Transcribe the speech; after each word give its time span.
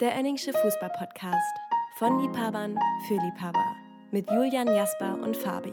Der 0.00 0.14
Enningsche 0.14 0.52
Fußball-Podcast 0.52 1.58
von 1.96 2.20
Liebhabern 2.20 2.78
für 3.08 3.14
Liebhaber 3.14 3.74
mit 4.12 4.30
Julian 4.30 4.68
Jasper 4.68 5.18
und 5.20 5.36
Fabi. 5.36 5.72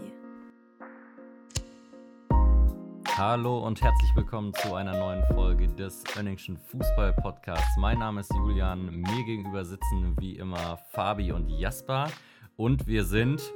Hallo 3.15 3.59
und 3.59 3.79
herzlich 3.83 4.15
willkommen 4.15 4.51
zu 4.55 4.73
einer 4.73 4.97
neuen 4.97 5.23
Folge 5.35 5.67
des 5.67 6.03
Önningschen 6.17 6.57
Fußball 6.57 7.13
Podcasts. 7.21 7.78
Mein 7.78 7.99
Name 7.99 8.21
ist 8.21 8.33
Julian, 8.33 8.88
mir 8.88 9.24
gegenüber 9.25 9.63
sitzen 9.63 10.15
wie 10.19 10.37
immer 10.37 10.79
Fabi 10.89 11.31
und 11.31 11.47
Jasper 11.47 12.10
und 12.55 12.87
wir 12.87 13.03
sind, 13.03 13.53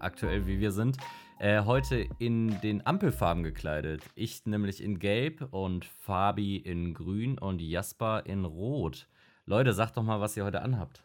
aktuell 0.00 0.48
wie 0.48 0.58
wir 0.58 0.72
sind, 0.72 0.96
äh, 1.38 1.62
heute 1.62 2.08
in 2.18 2.60
den 2.60 2.84
Ampelfarben 2.84 3.44
gekleidet. 3.44 4.02
Ich 4.16 4.46
nämlich 4.46 4.82
in 4.82 4.98
Gelb 4.98 5.46
und 5.52 5.84
Fabi 5.84 6.56
in 6.56 6.92
Grün 6.92 7.38
und 7.38 7.62
Jasper 7.62 8.26
in 8.26 8.44
Rot. 8.44 9.06
Leute, 9.48 9.72
sagt 9.72 9.96
doch 9.96 10.02
mal, 10.02 10.20
was 10.20 10.36
ihr 10.36 10.44
heute 10.44 10.60
anhabt. 10.60 11.02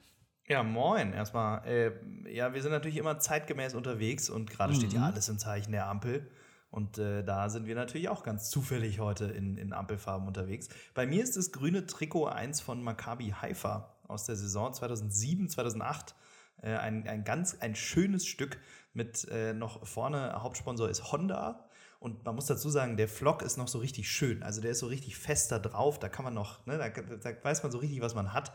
Ja, 0.48 0.64
moin. 0.64 1.14
Erstmal, 1.14 1.66
äh, 1.66 1.92
ja, 2.30 2.54
wir 2.54 2.62
sind 2.62 2.72
natürlich 2.72 2.98
immer 2.98 3.18
zeitgemäß 3.18 3.74
unterwegs 3.74 4.30
und 4.30 4.50
gerade 4.50 4.74
mhm. 4.74 4.78
steht 4.78 4.92
ja 4.92 5.00
mhm. 5.00 5.06
alles 5.06 5.30
im 5.30 5.40
Zeichen 5.40 5.72
der 5.72 5.88
Ampel. 5.88 6.30
Und 6.70 6.98
äh, 6.98 7.24
da 7.24 7.50
sind 7.50 7.68
wir 7.68 7.76
natürlich 7.76 8.10
auch 8.10 8.22
ganz 8.22 8.50
zufällig 8.50 9.00
heute 9.00 9.26
in, 9.26 9.58
in 9.58 9.72
Ampelfarben 9.72 10.28
unterwegs. 10.28 10.68
Bei 10.94 11.06
mir 11.06 11.24
ist 11.24 11.38
das 11.38 11.54
grüne 11.54 11.86
Trikot 11.86 12.26
1 12.26 12.60
von 12.60 12.84
Maccabi 12.84 13.30
Haifa 13.30 13.96
aus 14.10 14.26
der 14.26 14.36
Saison 14.36 14.74
2007, 14.74 15.48
2008. 15.48 16.14
Äh, 16.62 16.76
ein, 16.76 17.08
ein 17.08 17.24
ganz 17.24 17.58
ein 17.62 17.76
schönes 17.76 18.26
Stück 18.26 18.60
mit 18.94 19.26
äh, 19.32 19.54
noch 19.54 19.88
vorne 19.88 20.44
Hauptsponsor 20.44 20.90
ist 20.90 21.14
Honda. 21.14 21.64
Und 22.04 22.26
man 22.26 22.36
muss 22.36 22.48
dazu 22.48 22.70
sagen, 22.70 22.98
der 22.98 23.08
Flock 23.08 23.44
ist 23.44 23.56
noch 23.56 23.70
so 23.70 23.80
richtig 23.80 24.12
schön. 24.12 24.44
Also 24.44 24.60
der 24.60 24.72
ist 24.72 24.80
so 24.80 24.88
richtig 24.88 25.16
fest 25.16 25.54
da 25.54 25.58
drauf. 25.58 26.00
Da 26.00 26.10
kann 26.10 26.26
man 26.26 26.34
noch, 26.34 26.66
ne, 26.66 26.78
da, 26.78 26.90
da 26.90 27.44
weiß 27.44 27.64
man 27.64 27.72
so 27.72 27.78
richtig, 27.78 28.02
was 28.02 28.14
man 28.14 28.34
hat. 28.34 28.52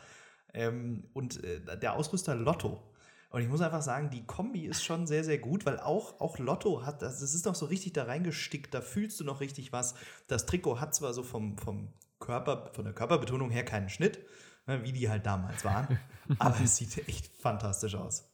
Ähm, 0.53 1.09
und 1.15 1.43
äh, 1.43 1.79
der 1.79 1.95
Ausrüster 1.95 2.35
Lotto. 2.35 2.83
Und 3.31 3.41
ich 3.41 3.49
muss 3.49 3.63
einfach 3.63 3.81
sagen, 3.81 4.11
die 4.11 4.27
Kombi 4.27 4.67
ist 4.67 4.85
schon 4.85 5.07
sehr, 5.07 5.25
sehr 5.25 5.39
gut, 5.39 5.65
weil 5.65 5.81
auch, 5.81 6.21
auch 6.21 6.37
Lotto 6.39 6.85
hat, 6.85 7.01
das, 7.01 7.21
das 7.21 7.33
ist 7.33 7.47
noch 7.47 7.55
so 7.55 7.65
richtig 7.65 7.95
da 7.95 8.05
reingestickt, 8.05 8.75
da 8.75 8.83
fühlst 8.83 9.19
du 9.19 9.25
noch 9.25 9.41
richtig 9.41 9.73
was. 9.73 9.95
Das 10.27 10.45
Trikot 10.45 10.79
hat 10.79 10.95
zwar 10.95 11.15
so 11.15 11.23
vom, 11.23 11.57
vom 11.57 11.89
Körper, 12.21 12.71
von 12.75 12.85
der 12.85 12.93
Körperbetonung 12.93 13.51
her 13.51 13.65
keinen 13.65 13.89
Schnitt, 13.89 14.19
ne, 14.67 14.85
wie 14.85 14.93
die 14.93 15.09
halt 15.09 15.25
damals 15.25 15.65
waren, 15.65 15.99
aber 16.39 16.61
es 16.63 16.77
sieht 16.77 17.09
echt 17.09 17.29
fantastisch 17.41 17.95
aus. 17.95 18.28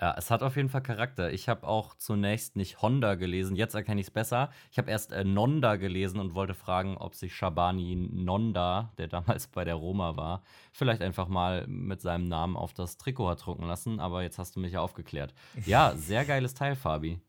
Ja, 0.00 0.14
es 0.16 0.30
hat 0.30 0.42
auf 0.42 0.56
jeden 0.56 0.70
Fall 0.70 0.82
Charakter. 0.82 1.30
Ich 1.30 1.48
habe 1.50 1.68
auch 1.68 1.94
zunächst 1.94 2.56
nicht 2.56 2.80
Honda 2.80 3.16
gelesen, 3.16 3.54
jetzt 3.54 3.74
erkenne 3.74 4.00
ich 4.00 4.06
es 4.06 4.10
besser. 4.10 4.48
Ich 4.70 4.78
habe 4.78 4.90
erst 4.90 5.12
äh, 5.12 5.24
Nonda 5.24 5.76
gelesen 5.76 6.18
und 6.20 6.34
wollte 6.34 6.54
fragen, 6.54 6.96
ob 6.96 7.14
sich 7.14 7.34
Shabani 7.36 8.08
Nonda, 8.10 8.92
der 8.96 9.08
damals 9.08 9.46
bei 9.48 9.64
der 9.64 9.74
Roma 9.74 10.16
war, 10.16 10.42
vielleicht 10.72 11.02
einfach 11.02 11.28
mal 11.28 11.66
mit 11.66 12.00
seinem 12.00 12.28
Namen 12.28 12.56
auf 12.56 12.72
das 12.72 12.96
Trikot 12.96 13.28
hat 13.28 13.44
drucken 13.44 13.66
lassen. 13.66 14.00
Aber 14.00 14.22
jetzt 14.22 14.38
hast 14.38 14.56
du 14.56 14.60
mich 14.60 14.72
ja 14.72 14.80
aufgeklärt. 14.80 15.34
Ja, 15.66 15.92
sehr 15.96 16.24
geiles 16.24 16.54
Teil, 16.54 16.76
Fabi. 16.76 17.20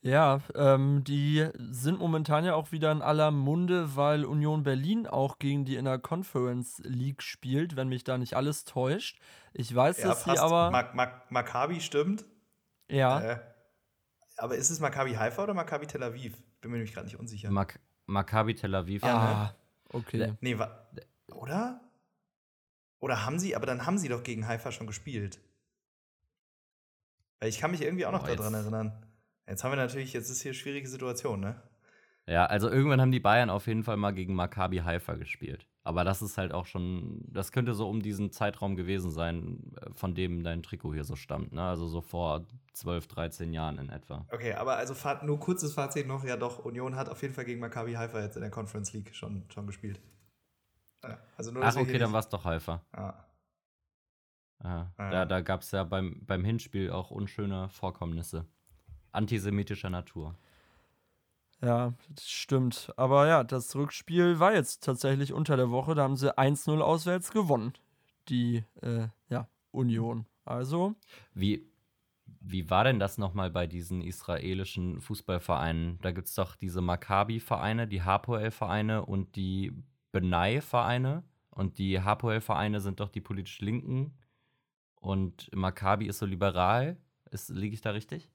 Ja, 0.00 0.40
ähm, 0.54 1.02
die 1.02 1.48
sind 1.58 1.98
momentan 1.98 2.44
ja 2.44 2.54
auch 2.54 2.70
wieder 2.70 2.92
in 2.92 3.02
aller 3.02 3.32
Munde, 3.32 3.96
weil 3.96 4.24
Union 4.24 4.62
Berlin 4.62 5.08
auch 5.08 5.38
gegen 5.38 5.64
die 5.64 5.74
Inner 5.74 5.98
Conference 5.98 6.80
League 6.84 7.22
spielt, 7.22 7.74
wenn 7.74 7.88
mich 7.88 8.04
da 8.04 8.16
nicht 8.16 8.34
alles 8.34 8.64
täuscht. 8.64 9.18
Ich 9.52 9.74
weiß, 9.74 9.98
ja, 9.98 10.08
dass 10.08 10.24
sie 10.24 10.38
aber. 10.38 10.70
Mak 10.70 10.94
Mak 10.94 11.30
Maccabi 11.30 11.80
stimmt. 11.80 12.24
Ja. 12.88 13.20
Äh, 13.20 13.40
aber 14.36 14.54
ist 14.54 14.70
es 14.70 14.78
Maccabi 14.78 15.14
Haifa 15.14 15.42
oder 15.42 15.54
Maccabi 15.54 15.88
Tel 15.88 16.02
Aviv? 16.04 16.40
Bin 16.60 16.70
mir 16.70 16.76
nämlich 16.76 16.94
gerade 16.94 17.06
nicht 17.06 17.18
unsicher. 17.18 17.50
Mak 17.50 17.80
Maccabi 18.06 18.54
Tel 18.54 18.74
Aviv. 18.76 19.02
Ja, 19.02 19.16
ah, 19.16 19.44
ne? 19.44 19.54
okay. 19.88 20.32
Nee, 20.40 20.56
oder? 21.32 21.80
Oder 23.00 23.24
haben 23.24 23.40
sie, 23.40 23.56
aber 23.56 23.66
dann 23.66 23.84
haben 23.84 23.98
sie 23.98 24.08
doch 24.08 24.22
gegen 24.22 24.46
Haifa 24.46 24.70
schon 24.70 24.86
gespielt. 24.86 25.40
Weil 27.40 27.48
ich 27.48 27.58
kann 27.58 27.72
mich 27.72 27.82
irgendwie 27.82 28.06
auch 28.06 28.12
noch 28.12 28.28
oh, 28.28 28.34
daran 28.34 28.54
erinnern. 28.54 29.07
Jetzt 29.48 29.64
haben 29.64 29.72
wir 29.72 29.76
natürlich, 29.76 30.12
jetzt 30.12 30.28
ist 30.28 30.42
hier 30.42 30.50
eine 30.50 30.58
schwierige 30.58 30.88
Situation, 30.88 31.40
ne? 31.40 31.60
Ja, 32.26 32.44
also 32.44 32.68
irgendwann 32.68 33.00
haben 33.00 33.10
die 33.10 33.20
Bayern 33.20 33.48
auf 33.48 33.66
jeden 33.66 33.82
Fall 33.82 33.96
mal 33.96 34.12
gegen 34.12 34.34
Maccabi 34.34 34.78
Haifa 34.78 35.14
gespielt. 35.14 35.66
Aber 35.82 36.04
das 36.04 36.20
ist 36.20 36.36
halt 36.36 36.52
auch 36.52 36.66
schon, 36.66 37.22
das 37.26 37.52
könnte 37.52 37.72
so 37.72 37.88
um 37.88 38.02
diesen 38.02 38.30
Zeitraum 38.30 38.76
gewesen 38.76 39.10
sein, 39.10 39.72
äh, 39.80 39.88
von 39.94 40.14
dem 40.14 40.44
dein 40.44 40.62
Trikot 40.62 40.92
hier 40.92 41.04
so 41.04 41.16
stammt, 41.16 41.54
ne? 41.54 41.62
Also 41.62 41.86
so 41.86 42.02
vor 42.02 42.46
12, 42.74 43.06
13 43.06 43.54
Jahren 43.54 43.78
in 43.78 43.88
etwa. 43.88 44.26
Okay, 44.30 44.52
aber 44.52 44.76
also 44.76 44.94
nur 45.24 45.40
kurzes 45.40 45.72
Fazit 45.72 46.06
noch, 46.06 46.24
ja 46.24 46.36
doch, 46.36 46.58
Union 46.66 46.96
hat 46.96 47.08
auf 47.08 47.22
jeden 47.22 47.32
Fall 47.32 47.46
gegen 47.46 47.60
Maccabi 47.60 47.94
Haifa 47.94 48.20
jetzt 48.20 48.36
in 48.36 48.42
der 48.42 48.50
Conference 48.50 48.92
League 48.92 49.14
schon, 49.14 49.46
schon 49.50 49.66
gespielt. 49.66 49.98
Ja, 51.02 51.18
also 51.38 51.52
nur, 51.52 51.62
Ach, 51.64 51.74
okay, 51.74 51.96
dann 51.96 52.12
war 52.12 52.20
es 52.20 52.28
doch 52.28 52.44
Haifa. 52.44 52.84
Ja. 52.94 53.24
Ja, 54.62 54.92
ja. 54.98 55.10
Da, 55.10 55.24
da 55.24 55.40
gab 55.40 55.62
es 55.62 55.70
ja 55.70 55.84
beim, 55.84 56.20
beim 56.26 56.44
Hinspiel 56.44 56.90
auch 56.90 57.10
unschöne 57.10 57.70
Vorkommnisse 57.70 58.44
antisemitischer 59.12 59.90
Natur. 59.90 60.34
Ja, 61.60 61.94
das 62.10 62.28
stimmt. 62.28 62.92
Aber 62.96 63.26
ja, 63.26 63.42
das 63.42 63.74
Rückspiel 63.74 64.38
war 64.38 64.54
jetzt 64.54 64.84
tatsächlich 64.84 65.32
unter 65.32 65.56
der 65.56 65.70
Woche. 65.70 65.94
Da 65.94 66.02
haben 66.04 66.16
sie 66.16 66.36
1-0 66.36 66.80
auswärts 66.80 67.32
gewonnen. 67.32 67.72
Die 68.28 68.64
äh, 68.82 69.08
ja, 69.28 69.48
Union. 69.72 70.26
Also. 70.44 70.94
Wie, 71.34 71.66
wie 72.40 72.70
war 72.70 72.84
denn 72.84 73.00
das 73.00 73.18
nochmal 73.18 73.50
bei 73.50 73.66
diesen 73.66 74.02
israelischen 74.02 75.00
Fußballvereinen? 75.00 75.98
Da 76.00 76.12
gibt 76.12 76.28
es 76.28 76.34
doch 76.34 76.54
diese 76.54 76.80
Maccabi-Vereine, 76.80 77.88
die 77.88 78.02
Hapoel-Vereine 78.02 79.04
und 79.04 79.34
die 79.34 79.72
Benai-Vereine. 80.12 81.24
Und 81.50 81.78
die 81.78 82.00
Hapoel-Vereine 82.00 82.80
sind 82.80 83.00
doch 83.00 83.08
die 83.08 83.20
politisch 83.20 83.60
Linken. 83.60 84.16
Und 84.94 85.50
Maccabi 85.54 86.06
ist 86.06 86.18
so 86.18 86.26
liberal. 86.26 86.98
liege 87.48 87.74
ich 87.74 87.80
da 87.80 87.90
richtig? 87.90 88.30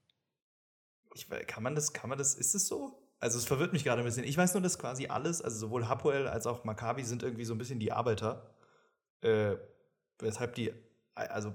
Ich, 1.14 1.28
kann 1.46 1.62
man 1.62 1.74
das, 1.74 1.92
kann 1.92 2.10
man 2.10 2.18
das, 2.18 2.34
ist 2.34 2.54
es 2.54 2.66
so? 2.66 3.00
Also 3.20 3.38
es 3.38 3.46
verwirrt 3.46 3.72
mich 3.72 3.84
gerade 3.84 4.02
ein 4.02 4.04
bisschen. 4.04 4.24
Ich 4.24 4.36
weiß 4.36 4.52
nur, 4.54 4.62
dass 4.62 4.78
quasi 4.78 5.06
alles, 5.06 5.40
also 5.40 5.56
sowohl 5.56 5.88
Hapoel 5.88 6.28
als 6.28 6.46
auch 6.46 6.64
Maccabi 6.64 7.04
sind 7.04 7.22
irgendwie 7.22 7.44
so 7.44 7.54
ein 7.54 7.58
bisschen 7.58 7.78
die 7.78 7.92
Arbeiter. 7.92 8.54
Äh, 9.22 9.56
weshalb 10.18 10.54
die, 10.56 10.74
also 11.14 11.54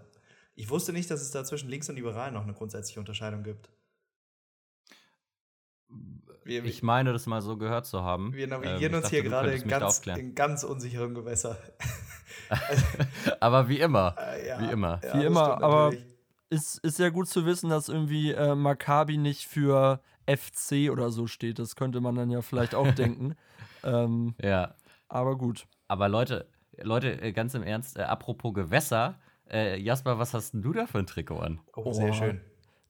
ich 0.56 0.70
wusste 0.70 0.94
nicht, 0.94 1.12
dass 1.12 1.22
es 1.22 1.32
da 1.32 1.44
zwischen 1.44 1.70
Links 1.70 1.90
und 1.90 1.96
Liberalen 1.96 2.34
noch 2.34 2.44
eine 2.44 2.54
grundsätzliche 2.54 3.00
Unterscheidung 3.00 3.44
gibt. 3.44 3.70
Wir, 6.44 6.64
ich 6.64 6.82
meine, 6.82 7.14
das 7.14 7.28
mal 7.28 7.42
so 7.42 7.58
gehört 7.58 7.86
zu 7.86 8.04
haben. 8.04 8.34
Wir 8.34 8.48
navigieren 8.48 8.94
ähm, 8.94 9.02
uns 9.02 9.10
hier 9.10 9.22
gerade 9.22 9.54
in 9.54 9.68
ganz, 9.68 10.00
in 10.08 10.34
ganz 10.34 10.64
unsicheren 10.64 11.14
Gewässer. 11.14 11.58
aber 13.40 13.70
wie 13.70 13.80
immer. 13.80 14.16
Äh, 14.18 14.48
ja, 14.48 14.60
wie 14.60 14.72
immer. 14.72 15.00
Ja, 15.04 15.20
wie 15.20 15.26
immer, 15.26 15.62
aber 15.62 15.94
ist, 16.50 16.78
ist 16.80 17.00
ja 17.00 17.10
gut 17.10 17.28
zu 17.28 17.46
wissen, 17.46 17.70
dass 17.70 17.90
irgendwie 17.90 18.32
äh, 18.32 18.56
Maccabi 18.56 19.18
nicht 19.18 19.48
für 19.48 20.02
FC 20.26 20.92
oder 20.92 21.12
so 21.12 21.28
steht. 21.28 21.60
Das 21.60 21.76
könnte 21.76 22.02
man 22.02 22.16
dann 22.16 22.30
ja 22.30 22.42
vielleicht 22.42 22.76
auch 22.76 22.92
denken. 22.96 23.36
Ähm, 23.84 24.36
ja. 24.42 24.76
Aber 25.08 25.38
gut. 25.38 25.66
Aber 25.88 26.10
Leute, 26.10 26.48
Leute, 26.78 27.22
äh, 27.22 27.32
ganz 27.32 27.54
im 27.54 27.64
Ernst, 27.64 27.98
äh, 27.98 28.04
apropos 28.04 28.54
Gewässer, 28.54 29.20
äh, 29.50 29.80
Jasper, 29.80 30.20
was 30.20 30.34
hast 30.34 30.54
denn 30.54 30.62
du 30.62 30.74
da 30.74 30.86
für 30.86 31.00
ein 31.00 31.08
Trikot 31.08 31.40
an? 31.40 31.60
Oh, 31.76 31.92
sehr 31.92 32.14
schön. 32.14 32.42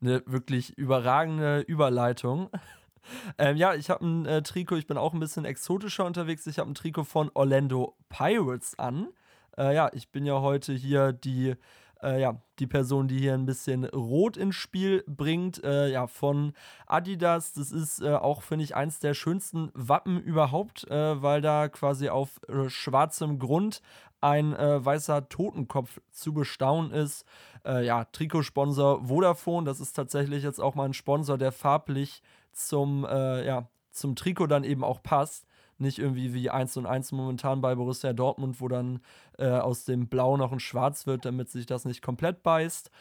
Eine 0.01 0.23
wirklich 0.25 0.77
überragende 0.77 1.61
Überleitung. 1.61 2.49
ähm, 3.37 3.57
ja, 3.57 3.73
ich 3.73 3.89
habe 3.89 4.05
ein 4.05 4.25
äh, 4.25 4.41
Trikot, 4.41 4.75
ich 4.75 4.87
bin 4.87 4.97
auch 4.97 5.13
ein 5.13 5.19
bisschen 5.19 5.45
exotischer 5.45 6.05
unterwegs. 6.05 6.45
Ich 6.47 6.59
habe 6.59 6.69
ein 6.69 6.75
Trikot 6.75 7.05
von 7.05 7.31
Orlando 7.33 7.95
Pirates 8.09 8.77
an. 8.77 9.09
Äh, 9.57 9.75
ja, 9.75 9.89
ich 9.93 10.09
bin 10.11 10.25
ja 10.25 10.41
heute 10.41 10.73
hier 10.73 11.13
die 11.13 11.55
äh, 12.01 12.21
ja, 12.21 12.41
die 12.59 12.67
Person, 12.67 13.07
die 13.07 13.19
hier 13.19 13.33
ein 13.33 13.45
bisschen 13.45 13.85
Rot 13.85 14.37
ins 14.37 14.55
Spiel 14.55 15.03
bringt, 15.07 15.63
äh, 15.63 15.89
ja, 15.91 16.07
von 16.07 16.53
Adidas. 16.87 17.53
Das 17.53 17.71
ist 17.71 18.01
äh, 18.01 18.13
auch, 18.13 18.41
finde 18.41 18.63
ich, 18.63 18.75
eins 18.75 18.99
der 18.99 19.13
schönsten 19.13 19.71
Wappen 19.73 20.19
überhaupt, 20.19 20.89
äh, 20.89 21.21
weil 21.21 21.41
da 21.41 21.69
quasi 21.69 22.09
auf 22.09 22.39
äh, 22.47 22.69
schwarzem 22.69 23.39
Grund 23.39 23.81
ein 24.21 24.53
äh, 24.53 24.83
weißer 24.83 25.29
Totenkopf 25.29 26.01
zu 26.11 26.33
bestaunen 26.33 26.91
ist. 26.91 27.25
ja, 27.65 28.05
Trikotsponsor 28.05 29.07
Vodafone, 29.07 29.65
das 29.65 29.81
ist 29.81 29.93
tatsächlich 29.93 30.43
jetzt 30.43 30.59
auch 30.59 30.75
mal 30.75 30.85
ein 30.85 30.93
Sponsor, 30.93 31.37
der 31.37 31.51
farblich 31.51 32.21
zum, 32.53 33.03
ja, 33.03 33.67
zum 33.91 34.15
Trikot 34.15 34.47
dann 34.47 34.63
eben 34.63 34.83
auch 34.83 35.03
passt 35.03 35.45
nicht 35.79 35.99
irgendwie 35.99 36.33
wie 36.33 36.49
1 36.49 36.77
und 36.77 36.85
1 36.85 37.11
momentan 37.11 37.61
bei 37.61 37.75
Borussia 37.75 38.13
Dortmund, 38.13 38.61
wo 38.61 38.67
dann 38.67 38.99
äh, 39.37 39.47
aus 39.47 39.85
dem 39.85 40.07
Blau 40.07 40.37
noch 40.37 40.51
ein 40.51 40.59
Schwarz 40.59 41.07
wird, 41.07 41.25
damit 41.25 41.49
sich 41.49 41.65
das 41.65 41.85
nicht 41.85 42.01
komplett 42.01 42.43
beißt. 42.43 42.91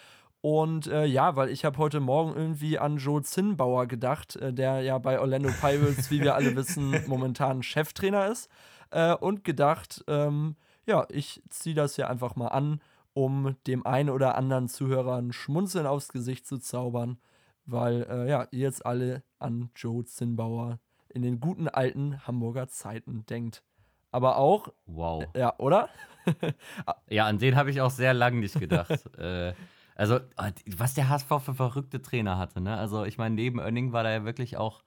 Und 0.41 0.87
äh, 0.87 1.05
ja, 1.05 1.35
weil 1.35 1.51
ich 1.51 1.65
habe 1.65 1.79
heute 1.79 1.99
Morgen 2.01 2.37
irgendwie 2.37 2.79
an 2.79 2.99
Joe 2.99 3.23
Zinnbauer 3.23 3.87
gedacht, 3.87 4.37
äh, 4.37 4.53
der 4.53 4.83
ja 4.83 4.99
bei 4.99 5.19
Orlando 5.21 5.51
Pirates, 5.61 6.11
wie 6.11 6.21
wir 6.21 6.37
alle 6.37 6.55
wissen, 6.55 6.95
momentan 7.09 7.63
Cheftrainer 7.63 8.29
ist. 8.29 8.49
Äh, 8.91 9.15
und 9.15 9.45
gedacht, 9.45 10.05
ähm, 10.07 10.57
ja, 10.87 11.07
ich 11.11 11.43
ziehe 11.51 11.75
das 11.75 11.97
hier 11.97 12.09
einfach 12.09 12.37
mal 12.37 12.49
an, 12.49 12.81
um 13.15 13.57
dem 13.67 13.85
einen 13.85 14.11
oder 14.11 14.37
anderen 14.37 14.69
Zuhörer 14.69 15.17
ein 15.17 15.33
Schmunzeln 15.33 15.87
aufs 15.87 16.09
Gesicht 16.11 16.47
zu 16.47 16.59
zaubern, 16.59 17.19
weil 17.67 18.07
äh, 18.09 18.31
ja, 18.31 18.47
ihr 18.53 18.61
jetzt 18.61 18.87
alle 18.87 19.25
an 19.41 19.71
Joe 19.75 20.05
Zinnbauer 20.05 20.79
in 21.11 21.23
den 21.23 21.41
guten 21.41 21.69
alten 21.69 22.27
Hamburger 22.27 22.69
Zeiten 22.69 23.25
denkt. 23.27 23.63
aber 24.11 24.37
auch. 24.37 24.73
Wow. 24.87 25.25
Ja, 25.37 25.55
oder? 25.59 25.89
ja, 27.09 27.27
an 27.27 27.39
den 27.39 27.57
habe 27.57 27.71
ich 27.71 27.81
auch 27.81 27.91
sehr 27.91 28.15
lange 28.15 28.39
nicht 28.39 28.59
gedacht. 28.59 29.07
äh, 29.19 29.55
also, 29.95 30.21
was 30.67 30.95
der 30.95 31.09
HSV 31.09 31.29
für 31.41 31.55
verrückte 31.55 32.01
Trainer 32.01 32.39
hatte, 32.39 32.61
ne? 32.61 32.77
Also, 32.77 33.05
ich 33.05 33.19
meine, 33.19 33.35
neben 33.35 33.59
Önning 33.59 33.93
war 33.93 34.05
da 34.05 34.13
ja 34.13 34.25
wirklich 34.25 34.57
auch 34.57 34.83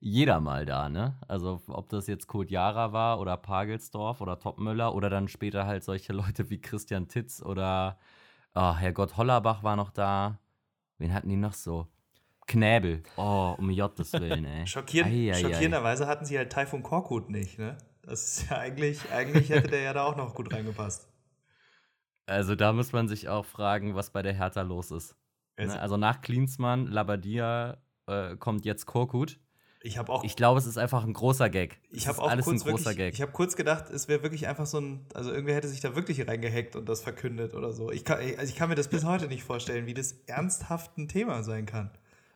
jeder 0.00 0.40
mal 0.40 0.64
da, 0.64 0.88
ne? 0.88 1.18
Also, 1.28 1.60
ob 1.68 1.88
das 1.90 2.06
jetzt 2.06 2.28
Kurt 2.28 2.50
Jara 2.50 2.92
war 2.92 3.20
oder 3.20 3.36
Pagelsdorf 3.36 4.20
oder 4.20 4.38
Topmöller 4.38 4.94
oder 4.94 5.10
dann 5.10 5.28
später 5.28 5.66
halt 5.66 5.84
solche 5.84 6.12
Leute 6.12 6.50
wie 6.50 6.60
Christian 6.60 7.08
Titz 7.08 7.42
oder 7.42 7.98
oh, 8.54 8.74
Herrgott 8.74 9.16
Hollerbach 9.16 9.62
war 9.62 9.76
noch 9.76 9.90
da. 9.90 10.38
Wen 10.98 11.12
hatten 11.14 11.28
die 11.28 11.36
noch 11.36 11.52
so? 11.54 11.88
Knäbel. 12.48 13.02
Oh, 13.16 13.54
um 13.58 13.74
Gottes 13.74 14.12
Willen, 14.14 14.44
ey. 14.44 14.66
Schockierend, 14.66 15.12
ei, 15.12 15.32
ei, 15.32 15.40
schockierenderweise 15.40 16.06
hatten 16.06 16.24
sie 16.24 16.36
halt 16.36 16.50
Taifun 16.50 16.82
Korkut 16.82 17.30
nicht, 17.30 17.58
ne? 17.58 17.78
Das 18.02 18.24
ist 18.24 18.50
ja 18.50 18.58
eigentlich, 18.58 19.12
eigentlich 19.12 19.50
hätte 19.50 19.68
der 19.68 19.82
ja 19.82 19.92
da 19.92 20.04
auch 20.04 20.16
noch 20.16 20.34
gut 20.34 20.52
reingepasst. 20.52 21.08
Also 22.26 22.54
da 22.54 22.72
muss 22.72 22.92
man 22.92 23.06
sich 23.06 23.28
auch 23.28 23.44
fragen, 23.44 23.94
was 23.94 24.10
bei 24.10 24.22
der 24.22 24.32
Hertha 24.32 24.62
los 24.62 24.90
ist. 24.90 25.14
Ne? 25.56 25.64
Also, 25.64 25.78
also 25.78 25.96
nach 25.98 26.20
Klinsmann, 26.20 26.86
Labadia 26.86 27.78
äh, 28.06 28.36
kommt 28.36 28.64
jetzt 28.64 28.86
Korkut. 28.86 29.38
Ich 29.80 29.96
habe 29.96 30.10
auch. 30.10 30.24
Ich 30.24 30.34
glaube, 30.34 30.58
es 30.58 30.66
ist 30.66 30.76
einfach 30.76 31.04
ein 31.04 31.12
großer 31.12 31.50
Gag. 31.50 31.80
Ich 31.90 32.08
habe 32.08 32.20
auch 32.20 32.30
alles 32.30 32.46
kurz 32.46 32.62
ein 32.62 32.70
großer 32.70 32.90
wirklich, 32.90 32.96
Gag. 32.96 33.14
Ich 33.14 33.22
habe 33.22 33.32
kurz 33.32 33.56
gedacht, 33.56 33.90
es 33.90 34.08
wäre 34.08 34.22
wirklich 34.22 34.48
einfach 34.48 34.66
so 34.66 34.80
ein, 34.80 35.06
also 35.14 35.30
irgendwer 35.30 35.54
hätte 35.54 35.68
sich 35.68 35.80
da 35.80 35.94
wirklich 35.94 36.26
reingehackt 36.26 36.76
und 36.76 36.88
das 36.88 37.02
verkündet 37.02 37.54
oder 37.54 37.72
so. 37.72 37.90
Ich 37.92 38.04
kann, 38.04 38.18
also 38.18 38.42
ich 38.42 38.56
kann 38.56 38.68
mir 38.68 38.74
das 38.74 38.88
bis 38.88 39.04
heute 39.04 39.28
nicht 39.28 39.44
vorstellen, 39.44 39.86
wie 39.86 39.94
das 39.94 40.12
ernsthaft 40.26 40.98
ein 40.98 41.08
Thema 41.08 41.42
sein 41.42 41.66
kann. 41.66 41.90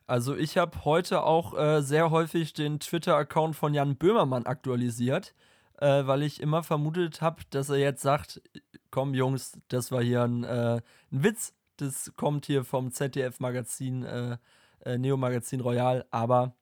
Also 0.07 0.37
ich 0.37 0.59
habe 0.59 0.85
heute 0.85 1.23
auch 1.23 1.57
äh, 1.57 1.81
sehr 1.81 2.11
häufig 2.11 2.53
den 2.53 2.81
Twitter-Account 2.81 3.57
von 3.57 3.75
Jan 3.75 3.97
Böhmermann 3.97 4.47
aktualisiert, 4.47 5.35
äh, 5.79 6.07
weil 6.07 6.23
ich 6.23 6.41
immer 6.41 6.63
vermutet 6.63 7.23
habe, 7.23 7.43
dass 7.51 7.71
er 7.71 7.79
jetzt 7.79 8.03
sagt, 8.03 8.43
komm 8.91 9.15
Jungs, 9.15 9.59
das 9.69 9.93
war 9.93 10.03
hier 10.03 10.23
ein, 10.23 10.45
äh, 10.45 10.81
ein 11.11 11.25
Witz, 11.25 11.55
das 11.77 12.13
kommt 12.17 12.47
hier 12.47 12.65
vom 12.65 12.91
ZDF-Magazin, 12.91 14.05
äh, 14.05 14.37
äh, 14.85 14.99
Neo-Magazin 14.99 15.61
Royal, 15.61 16.05
aber 16.11 16.55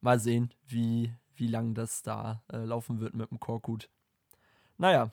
mal 0.00 0.18
sehen, 0.18 0.52
wie, 0.66 1.12
wie 1.36 1.46
lang 1.46 1.74
das 1.74 2.02
da 2.02 2.42
äh, 2.52 2.58
laufen 2.58 3.00
wird 3.00 3.14
mit 3.14 3.30
dem 3.30 3.40
Korkut. 3.40 3.88
Naja, 4.76 5.10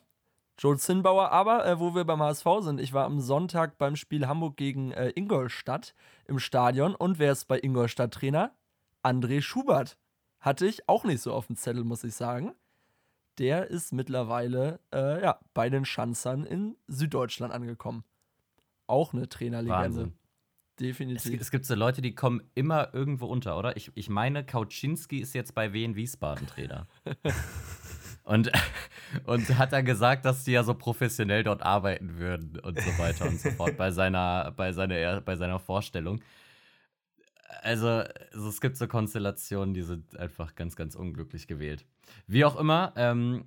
Joel 0.58 0.78
Zinnbauer, 0.78 1.32
aber 1.32 1.66
äh, 1.66 1.80
wo 1.80 1.96
wir 1.96 2.06
beim 2.06 2.22
HSV 2.22 2.46
sind, 2.62 2.80
ich 2.80 2.94
war 2.94 3.06
am 3.06 3.20
Sonntag 3.20 3.78
beim 3.78 3.96
Spiel 3.96 4.28
Hamburg 4.28 4.56
gegen 4.56 4.92
äh, 4.92 5.12
Ingolstadt 5.16 5.94
im 6.26 6.40
Stadion 6.40 6.96
und 6.96 7.20
wer 7.20 7.32
ist 7.32 7.46
bei 7.46 7.60
Ingolstadt 7.60 8.14
Trainer? 8.14 8.54
André 9.04 9.42
Schubert. 9.42 9.98
Hatte 10.40 10.66
ich 10.66 10.88
auch 10.88 11.04
nicht 11.04 11.22
so 11.22 11.34
auf 11.34 11.48
dem 11.48 11.56
Zettel, 11.56 11.84
muss 11.84 12.04
ich 12.04 12.16
sagen. 12.16 12.54
Der 13.38 13.68
ist 13.70 13.92
mittlerweile 13.92 14.80
äh, 14.94 15.22
ja, 15.22 15.40
bei 15.54 15.70
den 15.70 15.84
Schanzern 15.84 16.46
in 16.46 16.78
Süddeutschland 16.88 17.54
angekommen. 17.54 18.06
Auch 18.88 19.14
eine 19.14 19.28
Trainerlegende. 19.28 19.84
Wahnsinn. 19.84 20.14
Definitiv. 20.80 21.34
Es, 21.34 21.42
es, 21.42 21.52
gibt 21.52 21.66
so 21.66 21.76
Leute, 21.76 22.02
die 22.02 22.16
kommen 22.16 22.44
immer 22.54 22.94
irgendwo 22.94 23.28
unter, 23.28 23.58
oder? 23.58 23.78
Ich, 23.78 23.92
ich 23.96 24.10
meine, 24.10 24.46
Kauczynski 24.46 25.20
ist 25.20 25.34
jetzt 25.34 25.56
bei 25.56 25.74
Wien 25.74 25.96
Wiesbaden 25.96 26.48
Trainer. 26.48 26.88
und, 28.26 28.52
und 29.26 29.58
hat 29.58 29.72
dann 29.72 29.86
gesagt, 29.86 30.26
dass 30.26 30.44
die 30.44 30.52
ja 30.52 30.64
so 30.64 30.74
professionell 30.74 31.44
dort 31.44 31.62
arbeiten 31.62 32.18
würden 32.18 32.60
und 32.60 32.80
so 32.80 32.98
weiter 32.98 33.26
und 33.26 33.40
so 33.40 33.52
fort 33.52 33.78
bei 33.78 33.92
seiner, 33.92 34.52
bei 34.52 34.74
seiner, 34.74 35.22
bei 35.22 35.36
seiner 35.36 35.60
Vorstellung. 35.60 36.22
Also, 37.62 37.88
also, 37.88 38.50
es 38.50 38.60
gibt 38.60 38.78
so 38.78 38.88
Konstellationen, 38.88 39.74
die 39.74 39.82
sind 39.82 40.18
einfach 40.18 40.56
ganz, 40.56 40.76
ganz 40.76 40.96
unglücklich 40.96 41.48
gewählt. 41.48 41.86
Wie 42.28 42.46
auch 42.46 42.58
immer, 42.58 42.94
ähm, 42.96 43.46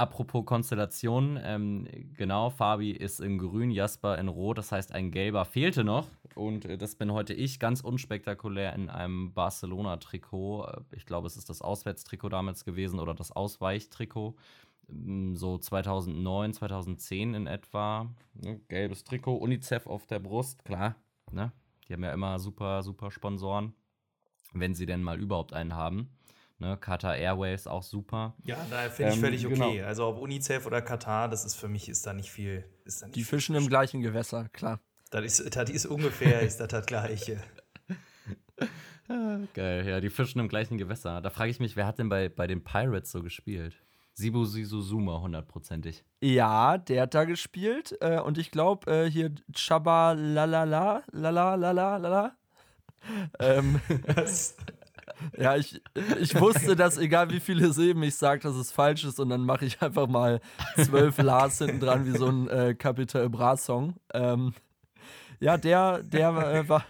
Apropos 0.00 0.46
Konstellation, 0.46 1.38
ähm, 1.44 1.86
genau, 2.16 2.48
Fabi 2.48 2.90
ist 2.90 3.20
in 3.20 3.36
grün, 3.36 3.70
Jasper 3.70 4.16
in 4.16 4.28
rot, 4.28 4.56
das 4.56 4.72
heißt, 4.72 4.92
ein 4.92 5.10
gelber 5.10 5.44
fehlte 5.44 5.84
noch. 5.84 6.08
Und 6.34 6.64
äh, 6.64 6.78
das 6.78 6.94
bin 6.94 7.12
heute 7.12 7.34
ich, 7.34 7.60
ganz 7.60 7.82
unspektakulär 7.82 8.72
in 8.72 8.88
einem 8.88 9.34
Barcelona-Trikot. 9.34 10.64
Äh, 10.64 10.96
ich 10.96 11.04
glaube, 11.04 11.26
es 11.26 11.36
ist 11.36 11.50
das 11.50 11.60
Auswärtstrikot 11.60 12.30
damals 12.30 12.64
gewesen 12.64 12.98
oder 12.98 13.12
das 13.12 13.30
Ausweichtrikot. 13.30 14.36
Ähm, 14.88 15.36
so 15.36 15.58
2009, 15.58 16.54
2010 16.54 17.34
in 17.34 17.46
etwa. 17.46 18.08
Ne? 18.32 18.58
Gelbes 18.68 19.04
Trikot, 19.04 19.36
UNICEF 19.36 19.86
auf 19.86 20.06
der 20.06 20.20
Brust, 20.20 20.64
klar. 20.64 20.96
Ne? 21.30 21.52
Die 21.86 21.92
haben 21.92 22.04
ja 22.04 22.14
immer 22.14 22.38
super, 22.38 22.82
super 22.82 23.10
Sponsoren, 23.10 23.74
wenn 24.54 24.74
sie 24.74 24.86
denn 24.86 25.02
mal 25.02 25.20
überhaupt 25.20 25.52
einen 25.52 25.74
haben. 25.74 26.08
Ne, 26.60 26.76
Qatar 26.76 27.16
Airways 27.16 27.66
auch 27.66 27.82
super. 27.82 28.34
Ja, 28.44 28.58
da 28.68 28.90
finde 28.90 29.12
ich 29.12 29.16
ähm, 29.16 29.22
völlig 29.22 29.46
okay. 29.46 29.54
Genau. 29.54 29.86
Also 29.86 30.06
ob 30.06 30.18
UNICEF 30.18 30.66
oder 30.66 30.82
Katar, 30.82 31.28
das 31.28 31.46
ist 31.46 31.54
für 31.54 31.68
mich 31.68 31.88
ist 31.88 32.06
da 32.06 32.12
nicht 32.12 32.30
viel. 32.30 32.64
Da 32.84 33.06
nicht 33.06 33.16
Die 33.16 33.24
fischen 33.24 33.56
im 33.56 33.66
gleichen 33.66 34.02
Gewässer, 34.02 34.50
klar. 34.50 34.78
Das 35.10 35.24
ist, 35.24 35.56
das 35.56 35.70
ist 35.70 35.86
ungefähr 35.86 36.42
ist 36.42 36.60
das 36.60 36.68
das 36.68 36.84
gleiche. 36.84 37.42
Geil, 39.54 39.88
ja, 39.88 40.00
die 40.00 40.10
fischen 40.10 40.38
im 40.38 40.48
gleichen 40.48 40.76
Gewässer. 40.76 41.22
Da 41.22 41.30
frage 41.30 41.50
ich 41.50 41.60
mich, 41.60 41.76
wer 41.76 41.86
hat 41.86 41.98
denn 41.98 42.10
bei, 42.10 42.28
bei 42.28 42.46
den 42.46 42.62
Pirates 42.62 43.10
so 43.10 43.22
gespielt? 43.22 43.74
Sibu 44.12 44.44
Sisuzuma, 44.44 45.18
hundertprozentig. 45.22 46.04
Ja, 46.20 46.76
der 46.76 47.02
hat 47.02 47.14
da 47.14 47.24
gespielt. 47.24 47.96
Äh, 48.02 48.20
und 48.20 48.36
ich 48.36 48.50
glaube, 48.50 48.90
äh, 48.92 49.10
hier 49.10 49.34
Chaba 49.56 50.12
Lalala, 50.12 51.02
Lala, 51.10 51.54
Lala, 51.54 51.96
Lala. 51.96 52.36
ähm, 53.40 53.80
ja, 55.36 55.56
ich, 55.56 55.80
ich 56.20 56.38
wusste, 56.40 56.76
dass 56.76 56.98
egal 56.98 57.30
wie 57.30 57.40
viele 57.40 57.72
Silben 57.72 58.02
ich 58.02 58.16
sage, 58.16 58.42
dass 58.42 58.56
es 58.56 58.72
falsch 58.72 59.04
ist 59.04 59.20
und 59.20 59.30
dann 59.30 59.44
mache 59.44 59.64
ich 59.64 59.80
einfach 59.82 60.08
mal 60.08 60.40
zwölf 60.76 61.18
Lars 61.18 61.58
hinten 61.58 61.80
dran 61.80 62.06
wie 62.06 62.16
so 62.16 62.26
ein 62.26 62.48
äh, 62.48 62.74
Capital 62.74 63.28
Bra-Song. 63.28 63.94
Ähm, 64.14 64.54
ja, 65.40 65.56
der, 65.56 66.02
der 66.02 66.28
äh, 66.30 66.68
war, 66.68 66.84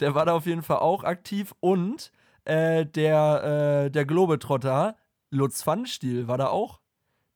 der 0.00 0.14
war 0.14 0.26
da 0.26 0.34
auf 0.34 0.46
jeden 0.46 0.62
Fall 0.62 0.78
auch 0.78 1.04
aktiv 1.04 1.54
und 1.60 2.12
äh, 2.44 2.86
der, 2.86 3.84
äh, 3.86 3.90
der 3.90 4.04
Globetrotter 4.04 4.96
Lutz 5.30 5.62
Pfannstiel 5.62 6.28
war 6.28 6.38
da 6.38 6.48
auch, 6.48 6.80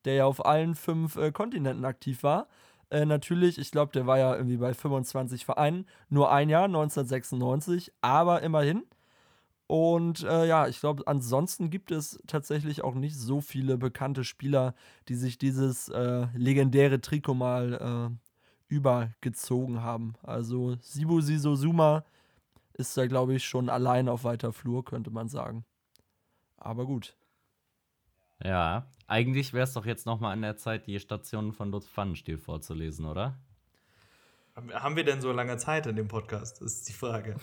der 0.05 0.15
ja 0.15 0.25
auf 0.27 0.45
allen 0.45 0.75
fünf 0.75 1.17
äh, 1.17 1.33
Kontinenten 1.33 1.85
aktiv 1.85 2.23
war. 2.23 2.49
Äh, 2.91 3.05
natürlich, 3.05 3.59
ich 3.59 3.71
glaube, 3.71 3.93
der 3.93 4.07
war 4.07 4.19
ja 4.19 4.35
irgendwie 4.35 4.57
bei 4.57 4.73
25 4.73 5.45
Vereinen, 5.45 5.87
nur 6.09 6.31
ein 6.31 6.49
Jahr, 6.49 6.65
1996, 6.65 7.93
aber 8.01 8.43
immerhin. 8.43 8.85
Und 9.69 10.23
äh, 10.23 10.47
ja, 10.47 10.67
ich 10.67 10.81
glaube, 10.81 11.07
ansonsten 11.07 11.69
gibt 11.69 11.91
es 11.91 12.19
tatsächlich 12.27 12.83
auch 12.83 12.95
nicht 12.95 13.17
so 13.17 13.43
viele 13.43 13.77
bekannte 13.77 14.25
Spieler, 14.25 14.75
die 15.09 15.15
sich 15.15 15.37
dieses 15.37 15.91
äh, 15.91 16.27
legendäre 16.35 17.03
Trikot 17.03 17.35
mal 17.35 18.11
äh, 18.11 18.75
übergezogen 18.75 19.83
haben. 19.83 20.15
Also 20.23 20.77
Sibu 20.81 21.21
Sisozuma 21.21 22.07
ist 22.73 22.97
da, 22.97 23.07
glaube 23.07 23.35
ich, 23.35 23.45
schon 23.45 23.69
allein 23.69 24.09
auf 24.09 24.25
weiter 24.25 24.55
Flur, 24.55 24.87
könnte 24.87 25.11
man 25.11 25.29
sagen. 25.29 25.67
Aber 26.57 26.87
gut. 26.87 27.15
Ja, 28.43 28.87
eigentlich 29.07 29.53
wäre 29.53 29.65
es 29.65 29.75
doch 29.75 29.85
jetzt 29.85 30.07
noch 30.07 30.19
mal 30.19 30.33
an 30.33 30.41
der 30.41 30.57
Zeit, 30.57 30.87
die 30.87 30.99
Stationen 30.99 31.53
von 31.53 31.71
Lutz 31.71 31.87
Pfannenstiel 31.87 32.39
vorzulesen, 32.39 33.05
oder? 33.05 33.39
Haben 34.73 34.97
wir 34.97 35.05
denn 35.05 35.21
so 35.21 35.31
lange 35.33 35.57
Zeit 35.57 35.87
in 35.87 35.95
dem 35.95 36.09
Podcast? 36.09 36.61
Das 36.61 36.73
ist 36.75 36.89
die 36.89 36.93
Frage. 36.93 37.37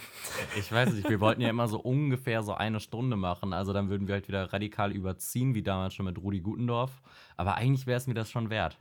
Ich 0.57 0.72
weiß 0.72 0.93
nicht, 0.93 1.10
wir 1.10 1.19
wollten 1.22 1.41
ja 1.41 1.50
immer 1.50 1.67
so 1.67 1.79
ungefähr 1.79 2.43
so 2.43 2.53
eine 2.53 2.79
Stunde 2.79 3.15
machen. 3.15 3.53
Also 3.53 3.74
dann 3.74 3.89
würden 3.89 4.07
wir 4.07 4.15
halt 4.15 4.27
wieder 4.27 4.51
radikal 4.51 4.91
überziehen, 4.91 5.55
wie 5.55 5.63
damals 5.63 5.93
schon 5.93 6.05
mit 6.05 6.17
Rudi 6.17 6.41
Gutendorf. 6.41 7.01
Aber 7.38 7.55
eigentlich 7.55 7.88
wäre 7.88 7.98
es 7.98 8.07
mir 8.07 8.15
das 8.15 8.29
schon 8.29 8.50
wert. 8.50 8.79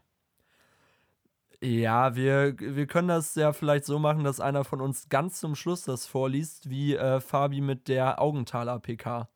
Ja, 1.61 2.17
wir, 2.17 2.59
wir 2.59 2.87
können 2.87 3.09
das 3.09 3.35
ja 3.37 3.53
vielleicht 3.53 3.85
so 3.85 3.99
machen, 3.99 4.25
dass 4.25 4.41
einer 4.41 4.65
von 4.65 4.81
uns 4.81 5.09
ganz 5.09 5.39
zum 5.39 5.55
Schluss 5.55 5.85
das 5.85 6.07
vorliest, 6.07 6.69
wie 6.69 6.95
äh, 6.95 7.21
Fabi 7.21 7.61
mit 7.61 7.89
der 7.89 8.21
Augenthaler 8.21 8.81
PK 8.81 9.29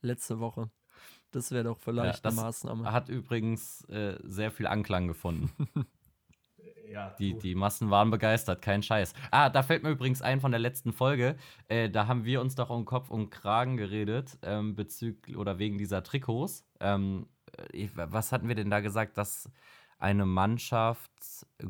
letzte 0.00 0.40
Woche. 0.40 0.70
Das 1.30 1.50
wäre 1.50 1.64
doch 1.64 1.78
vielleicht 1.78 2.24
ja, 2.24 2.30
eine 2.30 2.40
Maßnahme. 2.40 2.92
Hat 2.92 3.08
übrigens 3.08 3.84
äh, 3.88 4.18
sehr 4.24 4.50
viel 4.50 4.66
Anklang 4.66 5.06
gefunden. 5.06 5.50
ja, 6.90 7.14
die, 7.18 7.38
die 7.38 7.54
Massen 7.54 7.90
waren 7.90 8.10
begeistert, 8.10 8.62
kein 8.62 8.82
Scheiß. 8.82 9.14
Ah, 9.30 9.50
da 9.50 9.62
fällt 9.62 9.82
mir 9.82 9.90
übrigens 9.90 10.22
ein 10.22 10.40
von 10.40 10.50
der 10.50 10.60
letzten 10.60 10.92
Folge. 10.92 11.36
Äh, 11.68 11.90
da 11.90 12.06
haben 12.06 12.24
wir 12.24 12.40
uns 12.40 12.54
doch 12.54 12.70
um 12.70 12.84
Kopf 12.84 13.10
und 13.10 13.30
Kragen 13.30 13.76
geredet, 13.76 14.38
ähm, 14.42 14.74
bezüglich 14.74 15.36
oder 15.36 15.58
wegen 15.58 15.78
dieser 15.78 16.02
Trikots. 16.02 16.66
Ähm, 16.80 17.26
ich, 17.72 17.90
was 17.94 18.32
hatten 18.32 18.48
wir 18.48 18.54
denn 18.54 18.70
da 18.70 18.80
gesagt, 18.80 19.18
dass 19.18 19.50
eine 19.98 20.26
Mannschaft 20.26 21.10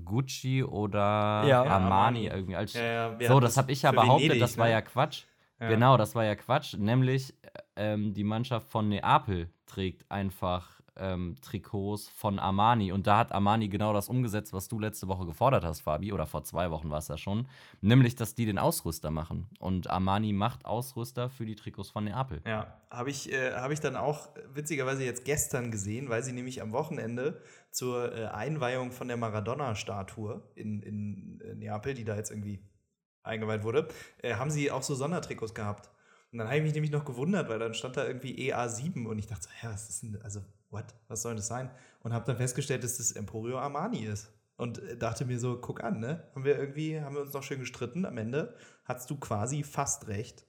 Gucci 0.04 0.64
oder 0.64 1.44
ja. 1.46 1.64
Armani 1.64 2.26
irgendwie 2.26 2.56
als. 2.56 2.72
Ja, 2.72 3.16
so, 3.20 3.40
das 3.40 3.56
habe 3.56 3.70
ich 3.72 3.82
ja 3.82 3.92
behauptet, 3.92 4.30
Venedig, 4.30 4.40
das 4.40 4.56
war 4.56 4.66
ne? 4.66 4.72
ja 4.72 4.80
Quatsch. 4.80 5.24
Genau, 5.58 5.96
das 5.96 6.16
war 6.16 6.24
ja 6.24 6.34
Quatsch. 6.34 6.74
Nämlich, 6.76 7.34
ähm, 7.76 8.14
die 8.14 8.24
Mannschaft 8.24 8.66
von 8.66 8.88
Neapel 8.88 9.48
trägt 9.66 10.10
einfach 10.10 10.81
ähm, 10.96 11.36
Trikots 11.40 12.08
von 12.08 12.38
Armani. 12.38 12.92
Und 12.92 13.06
da 13.06 13.18
hat 13.18 13.32
Armani 13.32 13.68
genau 13.68 13.92
das 13.92 14.08
umgesetzt, 14.08 14.52
was 14.52 14.68
du 14.68 14.78
letzte 14.78 15.08
Woche 15.08 15.26
gefordert 15.26 15.64
hast, 15.64 15.80
Fabi, 15.80 16.12
oder 16.12 16.26
vor 16.26 16.44
zwei 16.44 16.70
Wochen 16.70 16.90
war 16.90 16.98
es 16.98 17.08
ja 17.08 17.16
schon, 17.16 17.48
nämlich, 17.80 18.14
dass 18.14 18.34
die 18.34 18.46
den 18.46 18.58
Ausrüster 18.58 19.10
machen. 19.10 19.48
Und 19.58 19.88
Armani 19.88 20.32
macht 20.32 20.64
Ausrüster 20.64 21.30
für 21.30 21.46
die 21.46 21.56
Trikots 21.56 21.90
von 21.90 22.04
Neapel. 22.04 22.42
Ja, 22.46 22.78
habe 22.90 23.10
ich, 23.10 23.32
äh, 23.32 23.52
hab 23.54 23.70
ich 23.70 23.80
dann 23.80 23.96
auch 23.96 24.28
witzigerweise 24.52 25.04
jetzt 25.04 25.24
gestern 25.24 25.70
gesehen, 25.70 26.08
weil 26.08 26.22
sie 26.22 26.32
nämlich 26.32 26.62
am 26.62 26.72
Wochenende 26.72 27.40
zur 27.70 28.14
äh, 28.14 28.26
Einweihung 28.26 28.92
von 28.92 29.08
der 29.08 29.16
Maradona-Statue 29.16 30.42
in, 30.54 30.82
in 30.82 31.40
äh, 31.40 31.54
Neapel, 31.54 31.94
die 31.94 32.04
da 32.04 32.16
jetzt 32.16 32.30
irgendwie 32.30 32.62
eingeweiht 33.22 33.64
wurde, 33.64 33.88
äh, 34.22 34.34
haben 34.34 34.50
sie 34.50 34.70
auch 34.70 34.82
so 34.82 34.94
Sondertrikots 34.94 35.54
gehabt. 35.54 35.90
Und 36.32 36.38
dann 36.38 36.46
habe 36.48 36.56
ich 36.56 36.62
mich 36.62 36.72
nämlich 36.72 36.90
noch 36.90 37.04
gewundert, 37.04 37.48
weil 37.50 37.58
dann 37.58 37.74
stand 37.74 37.96
da 37.98 38.06
irgendwie 38.06 38.50
EA7 38.50 39.06
und 39.06 39.18
ich 39.18 39.26
dachte 39.26 39.44
so, 39.44 39.50
ja, 39.62 39.72
was 39.72 39.90
ist 39.90 40.02
denn, 40.02 40.20
also, 40.22 40.40
what? 40.70 40.86
Was 41.08 41.22
soll 41.22 41.36
das 41.36 41.46
sein? 41.46 41.70
Und 42.00 42.14
habe 42.14 42.24
dann 42.24 42.38
festgestellt, 42.38 42.82
dass 42.84 42.96
das 42.96 43.12
Emporio 43.12 43.58
Armani 43.58 44.04
ist. 44.04 44.32
Und 44.56 44.78
äh, 44.78 44.96
dachte 44.96 45.26
mir 45.26 45.38
so, 45.38 45.58
guck 45.60 45.84
an, 45.84 46.00
ne? 46.00 46.26
Haben 46.34 46.44
wir 46.44 46.58
irgendwie, 46.58 47.00
haben 47.00 47.14
wir 47.14 47.22
uns 47.22 47.34
noch 47.34 47.42
schön 47.42 47.60
gestritten. 47.60 48.06
Am 48.06 48.16
Ende 48.16 48.56
hast 48.84 49.10
du 49.10 49.16
quasi 49.16 49.62
fast 49.62 50.08
recht. 50.08 50.46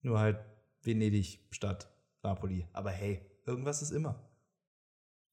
Nur 0.00 0.18
halt 0.18 0.38
Venedig 0.82 1.40
statt 1.50 1.90
Napoli. 2.22 2.66
Aber 2.72 2.90
hey, 2.90 3.20
irgendwas 3.46 3.82
ist 3.82 3.90
immer. 3.90 4.24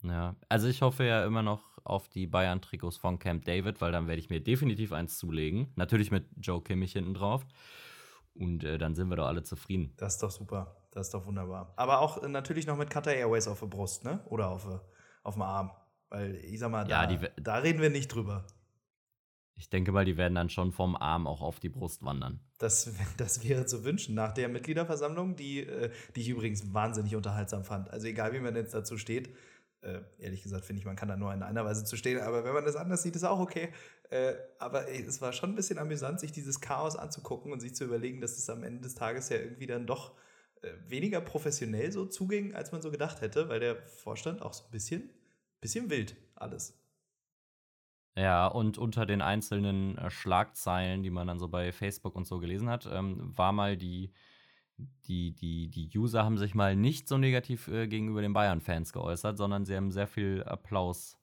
Ja, 0.04 0.36
also 0.50 0.68
ich 0.68 0.82
hoffe 0.82 1.06
ja 1.06 1.26
immer 1.26 1.42
noch 1.42 1.78
auf 1.84 2.10
die 2.10 2.28
Bayern-Trikots 2.28 2.98
von 2.98 3.20
Camp 3.20 3.46
David, 3.46 3.80
weil 3.80 3.92
dann 3.92 4.08
werde 4.08 4.20
ich 4.20 4.30
mir 4.30 4.42
definitiv 4.42 4.92
eins 4.92 5.18
zulegen. 5.18 5.72
Natürlich 5.76 6.12
mit 6.12 6.26
Joe 6.38 6.62
Kimmich 6.62 6.94
hinten 6.94 7.14
drauf. 7.14 7.46
Und 8.36 8.64
äh, 8.64 8.78
dann 8.78 8.96
sind 8.96 9.10
wir 9.10 9.16
doch 9.16 9.28
alle 9.28 9.44
zufrieden. 9.44 9.94
Das 9.98 10.16
ist 10.16 10.24
doch 10.24 10.32
super. 10.32 10.76
Das 10.92 11.08
ist 11.08 11.14
doch 11.14 11.26
wunderbar. 11.26 11.74
Aber 11.78 12.00
auch 12.00 12.22
äh, 12.22 12.28
natürlich 12.28 12.68
noch 12.68 12.78
mit 12.78 12.90
Qatar 12.90 13.14
Airways 13.14 13.48
auf 13.48 13.60
der 13.60 13.68
Brust, 13.68 14.04
ne? 14.04 14.20
Oder 14.26 14.50
auf, 14.50 14.66
äh, 14.66 14.80
auf 15.24 15.36
dem 15.36 15.42
Arm. 15.42 15.72
Weil 16.10 16.36
ich 16.36 16.60
sag 16.60 16.72
mal, 16.72 16.88
Ja, 16.90 17.06
da, 17.06 17.28
da 17.38 17.56
reden 17.58 17.82
wir 17.82 17.90
nicht 17.90 18.10
drüber. 18.10 18.46
Ich 19.58 19.70
denke 19.70 19.94
mal, 19.94 20.04
die 20.04 20.18
werden 20.18 20.36
dann 20.36 20.50
schon 20.50 20.74
vom 20.74 20.98
Arm 20.98 21.28
auch 21.28 21.42
auf 21.42 21.62
die 21.62 21.70
Brust 21.70 22.04
wandern. 22.04 22.42
Das, 22.58 22.92
das 23.18 23.48
wäre 23.48 23.66
zu 23.66 23.86
wünschen 23.86 24.14
nach 24.16 24.34
der 24.34 24.50
Mitgliederversammlung, 24.50 25.36
die, 25.36 25.62
äh, 25.62 25.92
die 26.16 26.22
ich 26.22 26.30
übrigens 26.30 26.74
wahnsinnig 26.74 27.16
unterhaltsam 27.16 27.64
fand. 27.64 27.90
Also 27.90 28.08
egal, 28.08 28.34
wie 28.34 28.40
man 28.40 28.56
jetzt 28.56 28.74
dazu 28.74 28.98
steht, 28.98 29.34
äh, 29.86 30.02
ehrlich 30.18 30.44
gesagt 30.44 30.66
finde 30.66 30.80
ich, 30.80 30.86
man 30.86 30.96
kann 30.96 31.08
da 31.08 31.16
nur 31.16 31.34
in 31.34 31.44
einer 31.44 31.64
Weise 31.64 31.86
zu 31.86 31.96
stehen, 31.96 32.20
aber 32.20 32.44
wenn 32.44 32.54
man 32.54 32.66
das 32.66 32.76
anders 32.76 33.04
sieht, 33.04 33.16
ist 33.16 33.24
auch 33.24 33.40
okay. 33.40 33.70
Äh, 34.10 34.34
aber 34.60 34.88
ey, 34.88 35.04
es 35.04 35.22
war 35.22 35.32
schon 35.32 35.52
ein 35.52 35.56
bisschen 35.56 35.78
amüsant, 35.78 36.20
sich 36.20 36.32
dieses 36.32 36.60
Chaos 36.62 36.96
anzugucken 36.96 37.52
und 37.52 37.60
sich 37.60 37.76
zu 37.76 37.86
überlegen, 37.86 38.22
dass 38.22 38.38
es 38.38 38.50
am 38.50 38.64
Ende 38.64 38.82
des 38.82 38.96
Tages 38.96 39.30
ja 39.30 39.38
irgendwie 39.38 39.68
dann 39.68 39.86
doch 39.86 40.16
äh, 40.62 40.72
weniger 40.88 41.22
professionell 41.22 41.92
so 41.92 42.06
zuging, 42.06 42.56
als 42.56 42.72
man 42.72 42.82
so 42.82 42.92
gedacht 42.92 43.22
hätte, 43.22 43.50
weil 43.50 43.60
der 43.60 43.76
Vorstand 43.84 44.42
auch 44.42 44.54
so 44.54 44.66
ein 44.66 44.72
bisschen, 44.72 45.10
bisschen 45.62 45.90
wild 45.90 46.16
alles. 46.36 46.80
Ja, 48.18 48.48
und 48.48 48.78
unter 48.78 49.06
den 49.06 49.22
einzelnen 49.22 49.98
äh, 49.98 50.10
Schlagzeilen, 50.10 51.04
die 51.04 51.10
man 51.10 51.28
dann 51.28 51.40
so 51.40 51.50
bei 51.50 51.72
Facebook 51.72 52.16
und 52.16 52.26
so 52.26 52.40
gelesen 52.40 52.70
hat, 52.70 52.88
ähm, 52.92 53.38
war 53.38 53.52
mal 53.52 53.76
die, 53.76 54.14
die, 54.78 55.34
die, 55.34 55.70
die 55.70 55.98
User 55.98 56.24
haben 56.24 56.38
sich 56.38 56.56
mal 56.56 56.76
nicht 56.76 57.08
so 57.08 57.18
negativ 57.18 57.68
äh, 57.68 57.88
gegenüber 57.88 58.22
den 58.22 58.34
Bayern-Fans 58.34 58.92
geäußert, 58.94 59.38
sondern 59.38 59.66
sie 59.66 59.76
haben 59.76 59.92
sehr 59.92 60.08
viel 60.08 60.44
Applaus 60.44 61.18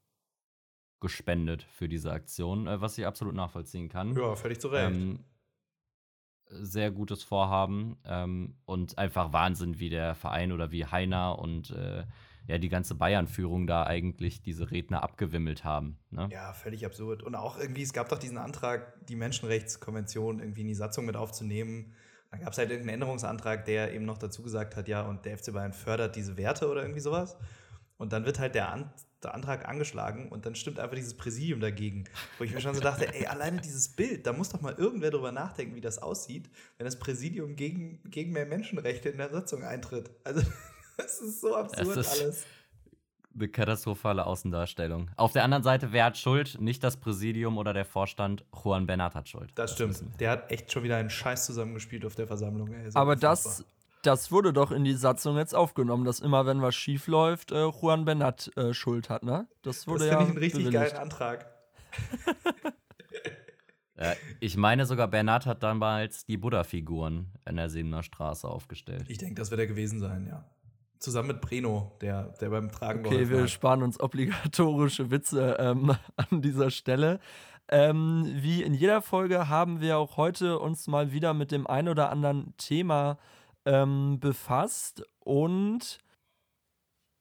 gespendet 1.00 1.64
für 1.64 1.88
diese 1.88 2.12
Aktion, 2.12 2.66
äh, 2.66 2.80
was 2.80 2.96
ich 2.96 3.06
absolut 3.06 3.34
nachvollziehen 3.34 3.88
kann. 3.88 4.14
Ja, 4.16 4.34
völlig 4.36 4.60
zu 4.60 4.68
Recht. 4.68 4.90
Ähm, 4.90 5.24
sehr 6.46 6.90
gutes 6.90 7.22
Vorhaben 7.22 7.98
ähm, 8.04 8.56
und 8.64 8.98
einfach 8.98 9.32
Wahnsinn, 9.32 9.78
wie 9.78 9.90
der 9.90 10.14
Verein 10.14 10.52
oder 10.52 10.70
wie 10.70 10.86
Heiner 10.86 11.38
und 11.38 11.70
äh, 11.70 12.04
ja 12.46 12.58
die 12.58 12.68
ganze 12.68 12.94
Bayern-Führung 12.94 13.66
da 13.66 13.84
eigentlich 13.84 14.42
diese 14.42 14.70
Redner 14.70 15.02
abgewimmelt 15.02 15.64
haben. 15.64 15.98
Ne? 16.10 16.28
Ja, 16.30 16.52
völlig 16.52 16.84
absurd. 16.84 17.22
Und 17.22 17.34
auch 17.34 17.58
irgendwie, 17.58 17.82
es 17.82 17.92
gab 17.92 18.08
doch 18.08 18.18
diesen 18.18 18.38
Antrag, 18.38 19.06
die 19.06 19.16
Menschenrechtskonvention 19.16 20.40
irgendwie 20.40 20.62
in 20.62 20.68
die 20.68 20.74
Satzung 20.74 21.06
mit 21.06 21.16
aufzunehmen. 21.16 21.94
Da 22.32 22.38
gab 22.38 22.52
es 22.52 22.58
halt 22.58 22.70
irgendeinen 22.70 22.94
Änderungsantrag, 22.94 23.64
der 23.66 23.92
eben 23.92 24.04
noch 24.06 24.18
dazu 24.18 24.42
gesagt 24.42 24.74
hat, 24.74 24.88
ja, 24.88 25.02
und 25.02 25.24
der 25.26 25.36
FC 25.38 25.52
Bayern 25.52 25.72
fördert 25.72 26.16
diese 26.16 26.36
Werte 26.36 26.68
oder 26.68 26.80
irgendwie 26.82 27.00
sowas. 27.00 27.36
Und 27.98 28.12
dann 28.12 28.24
wird 28.24 28.38
halt 28.38 28.54
der, 28.54 28.70
An 28.72 28.90
der 29.22 29.34
Antrag 29.34 29.68
angeschlagen 29.68 30.28
und 30.30 30.46
dann 30.46 30.56
stimmt 30.56 30.80
einfach 30.80 30.96
dieses 30.96 31.14
Präsidium 31.16 31.60
dagegen. 31.60 32.04
Wo 32.38 32.44
ich 32.44 32.52
mir 32.52 32.60
schon 32.60 32.74
so 32.74 32.80
dachte, 32.80 33.14
ey, 33.14 33.26
alleine 33.26 33.60
dieses 33.60 33.88
Bild, 33.90 34.26
da 34.26 34.32
muss 34.32 34.48
doch 34.48 34.60
mal 34.60 34.74
irgendwer 34.74 35.10
drüber 35.12 35.30
nachdenken, 35.30 35.76
wie 35.76 35.80
das 35.80 35.98
aussieht, 35.98 36.50
wenn 36.78 36.86
das 36.86 36.98
Präsidium 36.98 37.54
gegen, 37.54 38.00
gegen 38.10 38.32
mehr 38.32 38.46
Menschenrechte 38.46 39.10
in 39.10 39.18
der 39.18 39.30
Satzung 39.30 39.62
eintritt. 39.62 40.10
Also, 40.24 40.40
das 40.96 41.20
ist 41.20 41.40
so 41.40 41.54
absurd 41.54 41.96
ist- 41.98 42.20
alles. 42.20 42.44
Eine 43.34 43.48
katastrophale 43.48 44.26
Außendarstellung. 44.26 45.10
Auf 45.16 45.32
der 45.32 45.44
anderen 45.44 45.62
Seite, 45.62 45.92
wer 45.92 46.04
hat 46.06 46.18
Schuld? 46.18 46.60
Nicht 46.60 46.84
das 46.84 46.96
Präsidium 46.98 47.56
oder 47.58 47.72
der 47.72 47.84
Vorstand. 47.84 48.44
Juan 48.62 48.86
Bernat 48.86 49.14
hat 49.14 49.28
Schuld. 49.28 49.50
Das 49.54 49.72
stimmt. 49.72 50.02
Der 50.20 50.30
hat 50.30 50.50
echt 50.50 50.70
schon 50.72 50.82
wieder 50.82 50.96
einen 50.96 51.10
Scheiß 51.10 51.46
zusammengespielt 51.46 52.04
auf 52.04 52.14
der 52.14 52.26
Versammlung. 52.26 52.72
Ey. 52.72 52.90
So 52.90 52.98
Aber 52.98 53.16
das, 53.16 53.64
das 54.02 54.30
wurde 54.32 54.52
doch 54.52 54.70
in 54.70 54.84
die 54.84 54.94
Satzung 54.94 55.36
jetzt 55.36 55.54
aufgenommen, 55.54 56.04
dass 56.04 56.20
immer, 56.20 56.44
wenn 56.46 56.60
was 56.60 56.74
schief 56.74 57.06
läuft, 57.06 57.52
äh, 57.52 57.66
Juan 57.68 58.04
Bernat 58.04 58.50
äh, 58.56 58.74
Schuld 58.74 59.08
hat, 59.08 59.22
ne? 59.22 59.46
Das 59.62 59.78
Das 59.78 59.86
wurde 59.86 60.00
finde 60.04 60.14
ja 60.14 60.22
ich 60.22 60.28
einen 60.28 60.38
richtig 60.38 60.64
bewilligt. 60.64 60.92
geilen 60.92 61.02
Antrag. 61.02 61.46
Äh, 63.94 64.16
ich 64.40 64.56
meine 64.56 64.86
sogar, 64.86 65.06
Bernat 65.06 65.44
hat 65.46 65.62
damals 65.62 66.24
die 66.24 66.38
Buddha-Figuren 66.38 67.30
in 67.46 67.56
der 67.56 67.68
Siebener 67.68 68.02
Straße 68.02 68.48
aufgestellt. 68.48 69.04
Ich 69.08 69.18
denke, 69.18 69.34
das 69.34 69.50
wird 69.50 69.60
er 69.60 69.66
gewesen 69.66 70.00
sein, 70.00 70.26
ja. 70.26 70.44
Zusammen 71.02 71.28
mit 71.28 71.40
Breno, 71.40 71.92
der, 72.00 72.28
der 72.40 72.50
beim 72.50 72.70
Tragen 72.70 73.04
Okay, 73.04 73.28
wir 73.28 73.42
hat. 73.42 73.50
sparen 73.50 73.82
uns 73.82 73.98
obligatorische 74.00 75.10
Witze 75.10 75.56
ähm, 75.58 75.96
an 76.16 76.42
dieser 76.42 76.70
Stelle. 76.70 77.18
Ähm, 77.68 78.24
wie 78.36 78.62
in 78.62 78.72
jeder 78.74 79.02
Folge 79.02 79.48
haben 79.48 79.80
wir 79.80 79.98
auch 79.98 80.16
heute 80.16 80.58
uns 80.58 80.86
mal 80.86 81.12
wieder 81.12 81.34
mit 81.34 81.50
dem 81.50 81.66
ein 81.66 81.88
oder 81.88 82.10
anderen 82.10 82.54
Thema 82.56 83.18
ähm, 83.64 84.20
befasst 84.20 85.04
und 85.18 85.98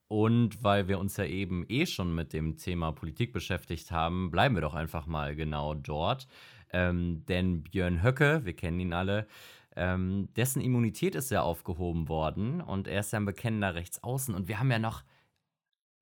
Und 0.08 0.62
weil 0.62 0.88
wir 0.88 0.98
uns 0.98 1.16
ja 1.16 1.24
eben 1.24 1.64
eh 1.68 1.86
schon 1.86 2.14
mit 2.14 2.32
dem 2.32 2.58
Thema 2.58 2.92
Politik 2.92 3.32
beschäftigt 3.32 3.90
haben, 3.90 4.30
bleiben 4.30 4.54
wir 4.54 4.60
doch 4.60 4.74
einfach 4.74 5.06
mal 5.06 5.34
genau 5.34 5.74
dort. 5.74 6.28
Ähm, 6.70 7.24
denn 7.26 7.62
Björn 7.62 8.02
Höcke, 8.02 8.44
wir 8.44 8.54
kennen 8.54 8.78
ihn 8.80 8.92
alle, 8.92 9.26
ähm, 9.76 10.28
dessen 10.36 10.60
Immunität 10.60 11.14
ist 11.14 11.30
ja 11.30 11.42
aufgehoben 11.42 12.08
worden 12.08 12.60
und 12.60 12.88
er 12.88 13.00
ist 13.00 13.12
ja 13.12 13.20
ein 13.20 13.24
bekennender 13.24 13.74
Rechtsaußen. 13.74 14.34
Und 14.34 14.48
wir 14.48 14.58
haben 14.58 14.70
ja 14.70 14.78
noch, 14.78 15.04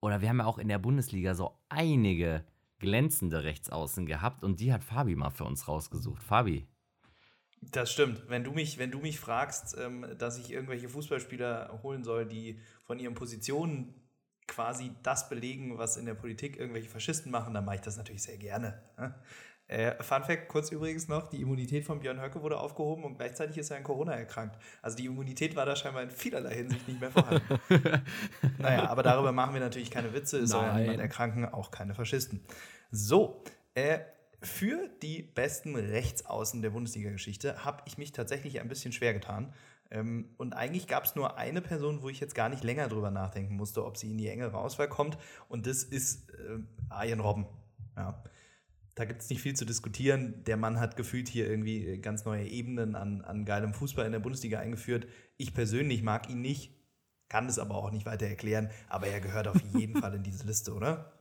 oder 0.00 0.20
wir 0.20 0.28
haben 0.28 0.38
ja 0.38 0.46
auch 0.46 0.58
in 0.58 0.68
der 0.68 0.78
Bundesliga 0.78 1.34
so 1.34 1.58
einige 1.68 2.44
glänzende 2.78 3.44
Rechtsaußen 3.44 4.06
gehabt 4.06 4.42
und 4.42 4.60
die 4.60 4.72
hat 4.72 4.82
Fabi 4.82 5.14
mal 5.14 5.30
für 5.30 5.44
uns 5.44 5.68
rausgesucht. 5.68 6.22
Fabi, 6.22 6.66
Das 7.60 7.92
stimmt. 7.92 8.24
Wenn 8.28 8.42
du 8.42 8.52
mich, 8.52 8.78
wenn 8.78 8.90
du 8.90 8.98
mich 9.00 9.20
fragst, 9.20 9.76
ähm, 9.78 10.06
dass 10.18 10.38
ich 10.38 10.50
irgendwelche 10.50 10.88
Fußballspieler 10.88 11.80
holen 11.82 12.04
soll, 12.04 12.26
die 12.26 12.58
von 12.84 12.98
ihren 12.98 13.14
Positionen 13.14 13.94
quasi 14.46 14.90
das 15.02 15.28
belegen, 15.28 15.78
was 15.78 15.96
in 15.96 16.06
der 16.06 16.14
Politik 16.14 16.56
irgendwelche 16.58 16.88
Faschisten 16.88 17.30
machen, 17.30 17.54
dann 17.54 17.64
mache 17.64 17.76
ich 17.76 17.82
das 17.82 17.96
natürlich 17.96 18.22
sehr 18.22 18.38
gerne. 18.38 18.82
Äh, 19.70 20.02
Fun 20.02 20.24
Fact 20.24 20.48
kurz 20.48 20.72
übrigens 20.72 21.06
noch, 21.06 21.28
die 21.28 21.40
Immunität 21.42 21.84
von 21.84 22.00
Björn 22.00 22.20
Höcke 22.20 22.42
wurde 22.42 22.58
aufgehoben 22.58 23.04
und 23.04 23.18
gleichzeitig 23.18 23.56
ist 23.56 23.70
er 23.70 23.76
an 23.76 23.84
Corona 23.84 24.14
erkrankt. 24.14 24.58
Also 24.82 24.96
die 24.96 25.06
Immunität 25.06 25.54
war 25.54 25.64
da 25.64 25.76
scheinbar 25.76 26.02
in 26.02 26.10
vielerlei 26.10 26.56
Hinsicht 26.56 26.88
nicht 26.88 27.00
mehr 27.00 27.12
vorhanden. 27.12 27.44
naja, 28.58 28.88
aber 28.88 29.04
darüber 29.04 29.30
machen 29.30 29.54
wir 29.54 29.60
natürlich 29.60 29.92
keine 29.92 30.12
Witze, 30.12 30.38
es 30.38 30.50
soll 30.50 30.64
ja 30.64 30.76
niemand 30.76 30.98
erkranken, 30.98 31.44
auch 31.44 31.70
keine 31.70 31.94
Faschisten. 31.94 32.40
So, 32.90 33.44
äh, 33.74 34.00
für 34.42 34.88
die 35.02 35.22
besten 35.22 35.76
Rechtsaußen 35.76 36.62
der 36.62 36.70
Bundesliga-Geschichte 36.70 37.64
habe 37.64 37.84
ich 37.86 37.96
mich 37.96 38.10
tatsächlich 38.10 38.60
ein 38.60 38.66
bisschen 38.66 38.90
schwer 38.90 39.14
getan. 39.14 39.54
Ähm, 39.92 40.30
und 40.36 40.52
eigentlich 40.52 40.88
gab 40.88 41.04
es 41.04 41.14
nur 41.14 41.38
eine 41.38 41.60
Person, 41.60 42.02
wo 42.02 42.08
ich 42.08 42.18
jetzt 42.18 42.34
gar 42.34 42.48
nicht 42.48 42.64
länger 42.64 42.88
drüber 42.88 43.12
nachdenken 43.12 43.54
musste, 43.54 43.84
ob 43.84 43.96
sie 43.96 44.10
in 44.10 44.18
die 44.18 44.26
engere 44.26 44.58
Auswahl 44.58 44.88
kommt. 44.88 45.16
Und 45.48 45.68
das 45.68 45.84
ist 45.84 46.28
äh, 46.30 46.58
Arjen 46.88 47.20
Robben. 47.20 47.46
Ja. 47.96 48.20
Da 49.00 49.06
gibt 49.06 49.22
es 49.22 49.30
nicht 49.30 49.40
viel 49.40 49.56
zu 49.56 49.64
diskutieren. 49.64 50.44
Der 50.44 50.58
Mann 50.58 50.78
hat 50.78 50.94
gefühlt 50.94 51.26
hier 51.26 51.48
irgendwie 51.48 51.86
äh, 51.86 51.96
ganz 51.96 52.26
neue 52.26 52.46
Ebenen 52.46 52.94
an, 52.94 53.22
an 53.22 53.46
geilem 53.46 53.72
Fußball 53.72 54.04
in 54.04 54.12
der 54.12 54.18
Bundesliga 54.18 54.58
eingeführt. 54.58 55.06
Ich 55.38 55.54
persönlich 55.54 56.02
mag 56.02 56.28
ihn 56.28 56.42
nicht, 56.42 56.74
kann 57.30 57.46
es 57.46 57.58
aber 57.58 57.76
auch 57.76 57.92
nicht 57.92 58.04
weiter 58.04 58.26
erklären. 58.26 58.68
Aber 58.90 59.06
er 59.06 59.22
gehört 59.22 59.48
auf 59.48 59.58
jeden 59.74 59.96
Fall 60.02 60.16
in 60.16 60.22
diese 60.22 60.46
Liste, 60.46 60.74
oder? 60.74 61.14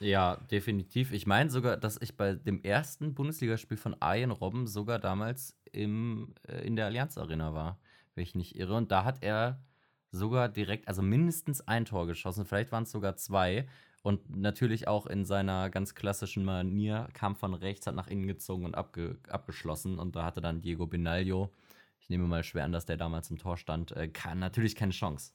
Ja, 0.00 0.36
definitiv. 0.50 1.12
Ich 1.12 1.26
meine 1.26 1.50
sogar, 1.50 1.76
dass 1.76 2.00
ich 2.00 2.16
bei 2.16 2.36
dem 2.36 2.62
ersten 2.62 3.12
Bundesligaspiel 3.12 3.76
von 3.76 3.94
Arjen 4.00 4.30
Robben 4.30 4.66
sogar 4.66 4.98
damals 4.98 5.58
im, 5.72 6.34
äh, 6.48 6.66
in 6.66 6.74
der 6.74 6.86
Allianz 6.86 7.18
Arena 7.18 7.52
war, 7.52 7.78
wenn 8.14 8.22
ich 8.22 8.34
nicht 8.34 8.56
irre. 8.56 8.76
Und 8.76 8.90
da 8.90 9.04
hat 9.04 9.22
er 9.22 9.62
sogar 10.10 10.48
direkt, 10.48 10.88
also 10.88 11.02
mindestens 11.02 11.60
ein 11.60 11.84
Tor 11.84 12.06
geschossen, 12.06 12.46
vielleicht 12.46 12.72
waren 12.72 12.84
es 12.84 12.90
sogar 12.92 13.16
zwei. 13.16 13.66
Und 14.04 14.36
natürlich 14.36 14.86
auch 14.86 15.06
in 15.06 15.24
seiner 15.24 15.70
ganz 15.70 15.94
klassischen 15.94 16.44
Manier 16.44 17.08
kam 17.14 17.36
von 17.36 17.54
rechts, 17.54 17.86
hat 17.86 17.94
nach 17.94 18.06
innen 18.06 18.26
gezogen 18.26 18.66
und 18.66 18.74
abge 18.74 19.16
abgeschlossen. 19.30 19.98
Und 19.98 20.14
da 20.14 20.26
hatte 20.26 20.42
dann 20.42 20.60
Diego 20.60 20.86
Benaglio, 20.86 21.50
ich 21.98 22.10
nehme 22.10 22.26
mal 22.26 22.44
schwer 22.44 22.64
an, 22.64 22.72
dass 22.72 22.84
der 22.84 22.98
damals 22.98 23.30
im 23.30 23.38
Tor 23.38 23.56
stand, 23.56 23.92
äh, 23.92 24.08
kann, 24.08 24.38
natürlich 24.38 24.76
keine 24.76 24.92
Chance. 24.92 25.32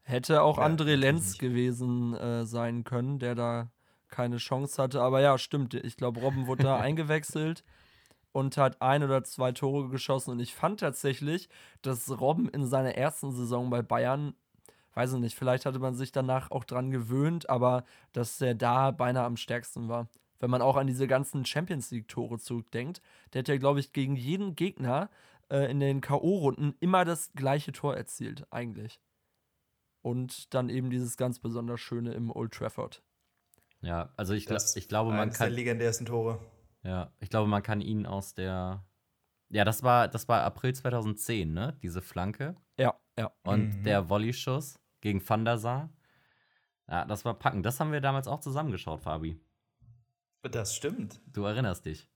Hätte 0.00 0.40
auch 0.40 0.56
Ja, 0.56 0.64
André 0.64 0.94
Lenz 0.94 1.36
gewesen 1.36 2.14
äh, 2.14 2.46
sein 2.46 2.84
können, 2.84 3.18
der 3.18 3.34
da 3.34 3.70
keine 4.08 4.38
Chance 4.38 4.82
hatte. 4.82 5.02
Aber 5.02 5.20
ja, 5.20 5.36
stimmt. 5.36 5.74
Ich 5.74 5.98
glaube, 5.98 6.20
Robben 6.20 6.46
wurde 6.46 6.62
da 6.62 6.76
eingewechselt 6.80 7.64
und 8.32 8.56
hat 8.56 8.80
ein 8.80 9.02
oder 9.02 9.24
zwei 9.24 9.52
Tore 9.52 9.90
geschossen. 9.90 10.30
Und 10.30 10.40
ich 10.40 10.54
fand 10.54 10.80
tatsächlich, 10.80 11.50
dass 11.82 12.18
Robben 12.18 12.48
in 12.48 12.64
seiner 12.64 12.94
ersten 12.94 13.30
Saison 13.30 13.68
bei 13.68 13.82
Bayern, 13.82 14.34
weiß 14.94 15.14
ich 15.14 15.20
nicht, 15.20 15.36
vielleicht 15.36 15.66
hatte 15.66 15.78
man 15.78 15.94
sich 15.94 16.12
danach 16.12 16.50
auch 16.50 16.64
dran 16.64 16.90
gewöhnt, 16.90 17.48
aber 17.50 17.84
dass 18.12 18.38
der 18.38 18.54
da 18.54 18.90
beinahe 18.90 19.24
am 19.24 19.36
stärksten 19.36 19.88
war. 19.88 20.08
Wenn 20.40 20.50
man 20.50 20.62
auch 20.62 20.76
an 20.76 20.86
diese 20.86 21.06
ganzen 21.06 21.44
Champions 21.46 21.90
League-Tore 21.90 22.38
zurückdenkt, 22.38 23.00
der 23.32 23.40
hat 23.40 23.48
ja, 23.48 23.56
glaube 23.56 23.80
ich, 23.80 23.92
gegen 23.92 24.16
jeden 24.16 24.56
Gegner 24.56 25.08
äh, 25.50 25.70
in 25.70 25.80
den 25.80 26.00
K.O.-Runden 26.00 26.74
immer 26.80 27.04
das 27.04 27.32
gleiche 27.32 27.72
Tor 27.72 27.96
erzielt, 27.96 28.46
eigentlich. 28.52 29.00
Und 30.02 30.52
dann 30.52 30.68
eben 30.68 30.90
dieses 30.90 31.16
ganz 31.16 31.38
besonders 31.38 31.80
schöne 31.80 32.12
im 32.12 32.30
Old 32.30 32.52
Trafford. 32.52 33.02
Ja, 33.80 34.12
also 34.16 34.34
ich, 34.34 34.44
Das 34.46 34.76
ich 34.76 34.88
glaube, 34.88 35.10
man 35.10 35.20
eines 35.20 35.38
der 35.38 35.46
kann. 35.48 35.54
legendärsten 35.54 36.06
Tore. 36.06 36.40
Ja, 36.82 37.12
ich 37.20 37.30
glaube, 37.30 37.48
man 37.48 37.62
kann 37.62 37.80
ihn 37.80 38.06
aus 38.06 38.34
der. 38.34 38.84
Ja, 39.50 39.64
das 39.64 39.82
war, 39.82 40.08
das 40.08 40.28
war 40.28 40.42
April 40.42 40.74
2010, 40.74 41.52
ne? 41.52 41.78
Diese 41.82 42.02
Flanke. 42.02 42.56
Ja, 42.78 42.98
ja. 43.18 43.32
Und 43.44 43.68
Mhm. 43.78 43.82
der 43.84 44.08
Volleyschuss 44.08 44.78
gegen 45.04 45.26
Van 45.28 45.44
der 45.44 45.58
Sar. 45.58 45.90
Ja, 46.88 47.04
das 47.04 47.24
war 47.24 47.34
packend. 47.34 47.64
Das 47.64 47.78
haben 47.78 47.92
wir 47.92 48.00
damals 48.00 48.26
auch 48.26 48.40
zusammengeschaut, 48.40 49.00
Fabi. 49.00 49.38
Das 50.42 50.74
stimmt. 50.74 51.20
Du 51.26 51.44
erinnerst 51.44 51.84
dich. 51.86 52.08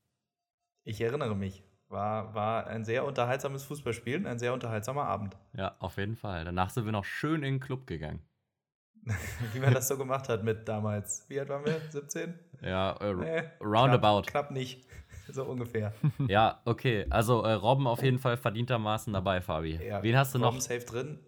Ich 0.85 1.01
erinnere 1.01 1.37
mich. 1.37 1.63
War, 1.89 2.35
war 2.35 2.67
ein 2.67 2.85
sehr 2.85 3.05
unterhaltsames 3.05 3.65
Fußballspiel 3.65 4.17
und 4.17 4.27
ein 4.27 4.39
sehr 4.39 4.53
unterhaltsamer 4.53 5.05
Abend. 5.05 5.37
Ja, 5.55 5.77
auf 5.79 5.97
jeden 5.99 6.17
Fall. 6.17 6.45
Danach 6.45 6.71
sind 6.71 6.85
wir 6.87 6.93
noch 6.93 7.05
schön 7.05 7.37
in 7.37 7.55
den 7.55 7.61
Club 7.61 7.87
gegangen. 7.87 8.21
Wie 9.53 9.61
man 9.61 9.73
das 9.73 9.89
so 9.89 9.97
gemacht 9.97 10.29
hat 10.29 10.45
mit 10.45 10.67
damals. 10.69 11.27
Wie 11.29 11.41
alt 11.41 11.49
waren 11.49 11.65
wir? 11.65 11.81
17? 11.91 12.39
Ja, 12.63 12.93
äh, 13.01 13.15
Nee, 13.15 13.43
roundabout. 13.61 14.23
Knapp, 14.23 14.49
knapp 14.49 14.51
nicht. 14.51 14.87
So 15.31 15.45
ungefähr. 15.45 15.93
Ja, 16.27 16.63
okay. 16.65 17.05
Also 17.11 17.43
äh, 17.43 17.53
Robben 17.53 17.87
auf 17.87 18.03
jeden 18.03 18.19
Fall 18.19 18.39
verdientermaßen 18.39 19.13
dabei, 19.13 19.43
Fabi. 19.43 19.77
Ja, 19.77 20.03
Wen 20.03 20.17
hast 20.17 20.35
du 20.35 20.39
noch? 20.39 20.47
Robben 20.49 20.63
safe 20.63 20.87
drin. 20.87 21.19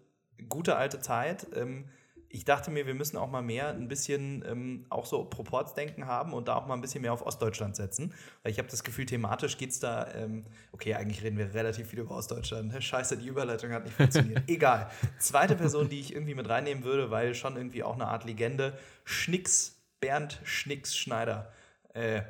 Gute 0.49 0.75
alte 0.75 0.99
Zeit. 0.99 1.47
Ähm, 1.55 1.85
ich 2.33 2.45
dachte 2.45 2.71
mir, 2.71 2.87
wir 2.87 2.93
müssen 2.93 3.17
auch 3.17 3.29
mal 3.29 3.41
mehr 3.41 3.69
ein 3.69 3.87
bisschen 3.87 4.43
ähm, 4.47 4.85
auch 4.89 5.05
so 5.05 5.25
Proportsdenken 5.25 6.07
haben 6.07 6.33
und 6.33 6.47
da 6.47 6.55
auch 6.55 6.65
mal 6.65 6.75
ein 6.75 6.81
bisschen 6.81 7.01
mehr 7.01 7.13
auf 7.13 7.25
Ostdeutschland 7.25 7.75
setzen. 7.75 8.13
Weil 8.41 8.51
ich 8.51 8.57
habe 8.57 8.69
das 8.69 8.83
Gefühl, 8.83 9.05
thematisch 9.05 9.57
geht 9.57 9.71
es 9.71 9.79
da, 9.79 10.07
ähm, 10.13 10.45
okay, 10.71 10.95
eigentlich 10.95 11.23
reden 11.23 11.37
wir 11.37 11.53
relativ 11.53 11.89
viel 11.89 11.99
über 11.99 12.15
Ostdeutschland. 12.15 12.73
Scheiße, 12.83 13.17
die 13.17 13.27
Überleitung 13.27 13.71
hat 13.71 13.83
nicht 13.83 13.95
funktioniert. 13.95 14.43
Egal. 14.47 14.89
Zweite 15.19 15.55
Person, 15.55 15.89
die 15.89 15.99
ich 15.99 16.13
irgendwie 16.13 16.35
mit 16.35 16.47
reinnehmen 16.47 16.83
würde, 16.83 17.11
weil 17.11 17.35
schon 17.35 17.57
irgendwie 17.57 17.83
auch 17.83 17.95
eine 17.95 18.07
Art 18.07 18.23
Legende, 18.23 18.77
Schnicks, 19.03 19.81
Bernd 19.99 20.39
Schnicks 20.43 20.95
Schneider. 20.95 21.51
Äh, 21.93 22.21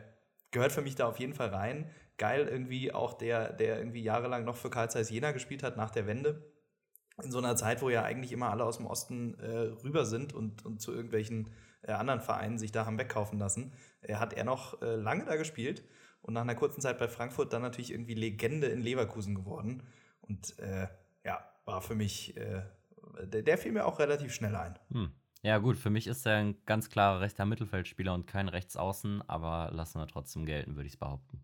gehört 0.49 0.71
für 0.71 0.81
mich 0.81 0.95
da 0.95 1.07
auf 1.07 1.19
jeden 1.19 1.33
Fall 1.33 1.49
rein. 1.49 1.89
Geil 2.17 2.47
irgendwie 2.47 2.91
auch 2.91 3.13
der, 3.13 3.53
der 3.53 3.77
irgendwie 3.77 4.01
jahrelang 4.01 4.45
noch 4.45 4.55
für 4.55 4.69
Karl 4.69 4.89
Zeiss 4.89 5.09
Jena 5.09 5.31
gespielt 5.31 5.63
hat 5.63 5.77
nach 5.77 5.91
der 5.91 6.07
Wende 6.07 6.50
in 7.23 7.31
so 7.31 7.37
einer 7.37 7.55
Zeit, 7.55 7.81
wo 7.81 7.89
ja 7.89 8.03
eigentlich 8.03 8.31
immer 8.31 8.49
alle 8.49 8.63
aus 8.63 8.77
dem 8.77 8.85
Osten 8.85 9.37
äh, 9.39 9.49
rüber 9.83 10.05
sind 10.05 10.33
und, 10.33 10.65
und 10.65 10.81
zu 10.81 10.93
irgendwelchen 10.93 11.49
äh, 11.83 11.91
anderen 11.91 12.21
Vereinen 12.21 12.57
sich 12.57 12.71
da 12.71 12.85
haben 12.85 12.97
wegkaufen 12.97 13.39
lassen, 13.39 13.73
äh, 14.01 14.15
hat 14.15 14.33
er 14.33 14.43
noch 14.43 14.81
äh, 14.81 14.95
lange 14.95 15.25
da 15.25 15.35
gespielt 15.35 15.83
und 16.21 16.33
nach 16.33 16.41
einer 16.41 16.55
kurzen 16.55 16.81
Zeit 16.81 16.99
bei 16.99 17.07
Frankfurt 17.07 17.53
dann 17.53 17.61
natürlich 17.61 17.91
irgendwie 17.91 18.13
Legende 18.13 18.67
in 18.67 18.81
Leverkusen 18.81 19.35
geworden. 19.35 19.83
Und 20.21 20.57
äh, 20.59 20.87
ja, 21.25 21.43
war 21.65 21.81
für 21.81 21.95
mich, 21.95 22.37
äh, 22.37 22.61
der, 23.23 23.41
der 23.41 23.57
fiel 23.57 23.71
mir 23.71 23.85
auch 23.85 23.99
relativ 23.99 24.33
schnell 24.33 24.55
ein. 24.55 24.77
Hm. 24.91 25.11
Ja, 25.43 25.57
gut, 25.57 25.77
für 25.77 25.89
mich 25.89 26.05
ist 26.05 26.27
er 26.27 26.35
ein 26.35 26.63
ganz 26.65 26.91
klarer 26.91 27.21
rechter 27.21 27.45
Mittelfeldspieler 27.45 28.13
und 28.13 28.27
kein 28.27 28.47
Rechtsaußen, 28.47 29.23
aber 29.27 29.71
lassen 29.73 29.99
wir 29.99 30.07
trotzdem 30.07 30.45
gelten, 30.45 30.75
würde 30.75 30.85
ich 30.85 30.93
es 30.93 30.99
behaupten. 30.99 31.41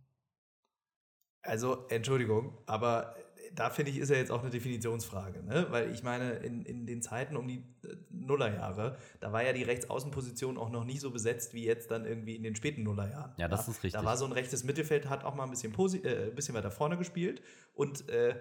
Also, 1.42 1.88
Entschuldigung, 1.88 2.56
aber 2.68 3.16
da 3.56 3.70
finde 3.70 3.92
ich, 3.92 3.98
ist 3.98 4.10
ja 4.10 4.18
jetzt 4.18 4.32
auch 4.32 4.42
eine 4.42 4.50
Definitionsfrage, 4.50 5.44
ne? 5.44 5.68
Weil 5.70 5.92
ich 5.92 6.04
meine, 6.04 6.34
in, 6.34 6.64
in 6.64 6.86
den 6.86 7.02
Zeiten 7.02 7.36
um 7.36 7.48
die 7.48 7.64
äh, 7.84 7.96
Nullerjahre, 8.10 8.98
da 9.20 9.32
war 9.32 9.44
ja 9.44 9.54
die 9.54 9.64
Rechtsaußenposition 9.64 10.58
auch 10.58 10.70
noch 10.70 10.84
nicht 10.84 11.02
so 11.02 11.12
besetzt 11.12 11.54
wie 11.54 11.66
jetzt 11.66 11.92
dann 11.92 12.06
irgendwie 12.06 12.36
in 12.36 12.44
den 12.44 12.56
späten 12.56 12.84
Nullerjahren. 12.84 13.34
Ja, 13.38 13.48
das 13.48 13.68
ist 13.68 13.84
richtig. 13.84 13.94
Da 13.94 14.06
war 14.06 14.18
so 14.18 14.26
ein 14.26 14.32
rechtes 14.32 14.64
Mittelfeld, 14.64 15.10
hat 15.10 15.24
auch 15.24 15.36
mal 15.36 15.44
ein 15.44 15.50
bisschen, 15.50 15.72
posi 15.72 16.00
äh, 16.00 16.30
ein 16.30 16.36
bisschen 16.36 16.56
weiter 16.56 16.72
vorne 16.72 16.98
gespielt 16.98 17.42
und 17.74 18.08
äh, 18.10 18.36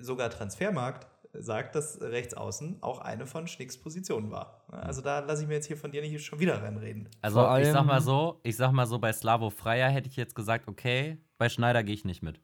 sogar 0.00 0.30
Transfermarkt 0.30 1.06
sagt, 1.34 1.74
dass 1.74 2.00
Rechtsaußen 2.00 2.82
auch 2.82 2.98
eine 2.98 3.26
von 3.26 3.46
Schnicks 3.46 3.78
Positionen 3.78 4.30
war. 4.30 4.64
Also 4.68 5.00
da 5.00 5.20
lasse 5.20 5.42
ich 5.42 5.48
mir 5.48 5.54
jetzt 5.54 5.66
hier 5.66 5.76
von 5.76 5.90
dir 5.90 6.02
nicht 6.02 6.24
schon 6.24 6.40
wieder 6.40 6.62
reinreden. 6.62 7.08
Also 7.22 7.40
ich 7.56 7.68
sag 7.68 7.84
mal 7.84 8.00
so, 8.00 8.40
ich 8.42 8.56
sag 8.56 8.72
mal 8.72 8.86
so, 8.86 8.98
bei 8.98 9.12
Slavo 9.12 9.50
Freier 9.50 9.88
hätte 9.88 10.08
ich 10.08 10.16
jetzt 10.16 10.34
gesagt, 10.34 10.68
okay, 10.68 11.18
bei 11.38 11.48
Schneider 11.48 11.82
gehe 11.82 11.94
ich 11.94 12.04
nicht 12.04 12.22
mit. 12.22 12.40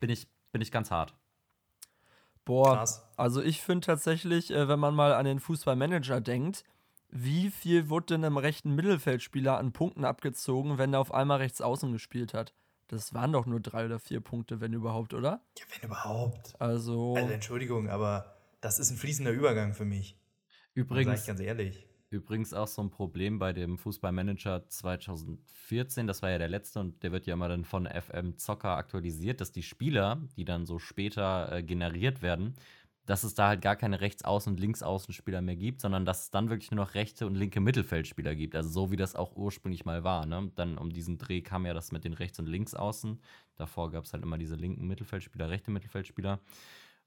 Bin 0.00 0.10
ich, 0.10 0.28
bin 0.54 0.62
ich 0.62 0.70
ganz 0.70 0.92
hart. 0.92 1.14
Boah, 2.44 2.76
Krass. 2.76 3.04
also 3.16 3.42
ich 3.42 3.60
finde 3.60 3.84
tatsächlich, 3.84 4.52
äh, 4.52 4.68
wenn 4.68 4.78
man 4.78 4.94
mal 4.94 5.12
an 5.12 5.24
den 5.24 5.40
Fußballmanager 5.40 6.20
denkt, 6.20 6.62
wie 7.08 7.50
viel 7.50 7.88
wurde 7.88 8.06
denn 8.06 8.24
einem 8.24 8.36
rechten 8.36 8.72
Mittelfeldspieler 8.76 9.58
an 9.58 9.72
Punkten 9.72 10.04
abgezogen, 10.04 10.78
wenn 10.78 10.92
er 10.94 11.00
auf 11.00 11.12
einmal 11.12 11.38
rechts 11.38 11.60
außen 11.60 11.90
gespielt 11.90 12.34
hat? 12.34 12.54
Das 12.86 13.14
waren 13.14 13.32
doch 13.32 13.46
nur 13.46 13.58
drei 13.58 13.84
oder 13.84 13.98
vier 13.98 14.20
Punkte, 14.20 14.60
wenn 14.60 14.72
überhaupt, 14.72 15.12
oder? 15.12 15.40
Ja, 15.58 15.64
wenn 15.74 15.88
überhaupt. 15.88 16.54
Also, 16.60 17.16
Also 17.16 17.32
Entschuldigung, 17.32 17.88
aber 17.88 18.36
das 18.60 18.78
ist 18.78 18.90
ein 18.92 18.96
fließender 18.96 19.32
Übergang 19.32 19.74
für 19.74 19.84
mich. 19.84 20.10
Sag 20.14 20.56
ich 20.68 20.76
Übrigens, 20.76 21.26
ganz 21.26 21.40
ehrlich. 21.40 21.88
Übrigens 22.14 22.54
auch 22.54 22.66
so 22.66 22.82
ein 22.82 22.90
Problem 22.90 23.38
bei 23.38 23.52
dem 23.52 23.76
Fußballmanager 23.78 24.68
2014, 24.68 26.06
das 26.06 26.22
war 26.22 26.30
ja 26.30 26.38
der 26.38 26.48
letzte 26.48 26.80
und 26.80 27.02
der 27.02 27.12
wird 27.12 27.26
ja 27.26 27.34
immer 27.34 27.48
dann 27.48 27.64
von 27.64 27.86
FM 27.86 28.38
Zocker 28.38 28.76
aktualisiert, 28.76 29.40
dass 29.40 29.52
die 29.52 29.62
Spieler, 29.62 30.22
die 30.36 30.44
dann 30.44 30.66
so 30.66 30.78
später 30.78 31.52
äh, 31.52 31.62
generiert 31.62 32.22
werden, 32.22 32.54
dass 33.06 33.24
es 33.24 33.34
da 33.34 33.48
halt 33.48 33.60
gar 33.60 33.76
keine 33.76 34.00
Rechtsaußen- 34.00 34.48
und 34.48 34.60
Linksaußenspieler 34.60 35.42
mehr 35.42 35.56
gibt, 35.56 35.80
sondern 35.82 36.06
dass 36.06 36.22
es 36.24 36.30
dann 36.30 36.48
wirklich 36.48 36.70
nur 36.70 36.84
noch 36.84 36.94
rechte 36.94 37.26
und 37.26 37.34
linke 37.34 37.60
Mittelfeldspieler 37.60 38.34
gibt. 38.34 38.56
Also 38.56 38.70
so 38.70 38.90
wie 38.90 38.96
das 38.96 39.14
auch 39.14 39.36
ursprünglich 39.36 39.84
mal 39.84 40.04
war. 40.04 40.24
Ne? 40.24 40.50
Dann 40.54 40.78
um 40.78 40.90
diesen 40.90 41.18
Dreh 41.18 41.42
kam 41.42 41.66
ja 41.66 41.74
das 41.74 41.92
mit 41.92 42.04
den 42.04 42.14
Rechts- 42.14 42.38
und 42.38 42.46
Linksaußen. 42.46 43.20
Davor 43.56 43.90
gab 43.90 44.04
es 44.04 44.12
halt 44.12 44.22
immer 44.22 44.38
diese 44.38 44.56
linken 44.56 44.86
Mittelfeldspieler, 44.86 45.50
rechte 45.50 45.70
Mittelfeldspieler. 45.70 46.40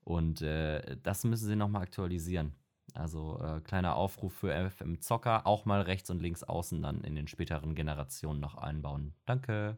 Und 0.02 0.42
äh, 0.42 0.98
das 1.02 1.24
müssen 1.24 1.48
sie 1.48 1.56
nochmal 1.56 1.82
aktualisieren. 1.82 2.54
Also 2.94 3.40
äh, 3.42 3.62
kleiner 3.62 3.96
Aufruf 3.96 4.34
für 4.34 4.54
FM 4.70 5.02
Zocker, 5.02 5.46
auch 5.46 5.66
mal 5.66 5.82
rechts 5.82 6.10
und 6.10 6.22
links 6.22 6.44
außen 6.44 6.82
dann 6.82 7.02
in 7.02 7.16
den 7.16 7.28
späteren 7.28 7.76
Generationen 7.76 8.40
noch 8.40 8.56
einbauen. 8.56 9.14
Danke. 9.26 9.78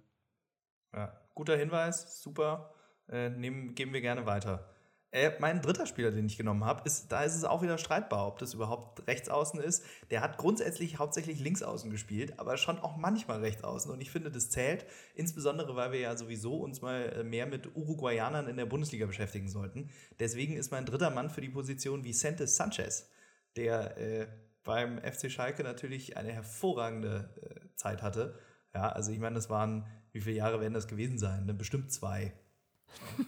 Ja, 0.94 1.14
guter 1.36 1.58
Hinweis, 1.58 2.22
super. 2.22 2.74
Äh, 3.10 3.30
nehmen, 3.30 3.76
geben 3.76 3.94
wir 3.94 4.02
gerne 4.02 4.26
weiter. 4.26 4.70
Äh, 5.12 5.32
mein 5.40 5.62
dritter 5.62 5.88
Spieler, 5.88 6.12
den 6.12 6.28
ich 6.28 6.38
genommen 6.38 6.64
habe, 6.66 6.84
ist, 6.86 7.12
da 7.12 7.24
ist 7.24 7.36
es 7.36 7.44
auch 7.44 7.64
wieder 7.64 7.80
streitbar, 7.80 8.28
ob 8.28 8.38
das 8.38 8.54
überhaupt 8.54 9.08
rechtsaußen 9.08 9.60
ist. 9.60 9.84
Der 10.12 10.22
hat 10.22 10.38
grundsätzlich 10.38 11.00
hauptsächlich 11.00 11.40
linksaußen 11.40 11.90
gespielt, 11.90 12.38
aber 12.38 12.58
schon 12.58 12.78
auch 12.78 12.96
manchmal 12.96 13.40
rechtsaußen. 13.40 13.92
Und 13.92 14.02
ich 14.02 14.12
finde, 14.12 14.30
das 14.30 14.52
zählt, 14.52 14.86
insbesondere 15.16 15.76
weil 15.76 15.92
wir 15.92 16.00
ja 16.00 16.16
sowieso 16.16 16.58
uns 16.58 16.82
mal 16.82 17.12
äh, 17.12 17.24
mehr 17.24 17.48
mit 17.48 17.76
Uruguayanern 17.76 18.48
in 18.48 18.58
der 18.58 18.68
Bundesliga 18.68 19.08
beschäftigen 19.08 19.50
sollten. 19.50 19.90
Deswegen 20.20 20.56
ist 20.56 20.72
mein 20.72 20.86
dritter 20.86 21.10
Mann 21.10 21.32
für 21.32 21.42
die 21.42 21.50
Position 21.50 22.04
Vicente 22.04 22.46
Sanchez, 22.46 23.10
der 23.56 23.98
äh, 23.98 24.28
beim 24.64 25.00
FC 25.00 25.32
Schalke 25.32 25.64
natürlich 25.64 26.18
eine 26.18 26.32
hervorragende 26.32 27.34
äh, 27.42 27.76
Zeit 27.76 28.04
hatte. 28.04 28.38
Ja, 28.76 28.90
also 28.90 29.12
ich 29.12 29.20
meine, 29.20 29.34
das 29.36 29.50
waren, 29.50 29.88
wie 30.12 30.22
viele 30.22 30.36
Jahre 30.36 30.62
werden 30.62 30.76
das 30.76 30.88
gewesen 30.88 31.18
sein? 31.18 31.48
Ne? 31.48 31.56
Bestimmt 31.56 31.92
zwei. 31.92 32.34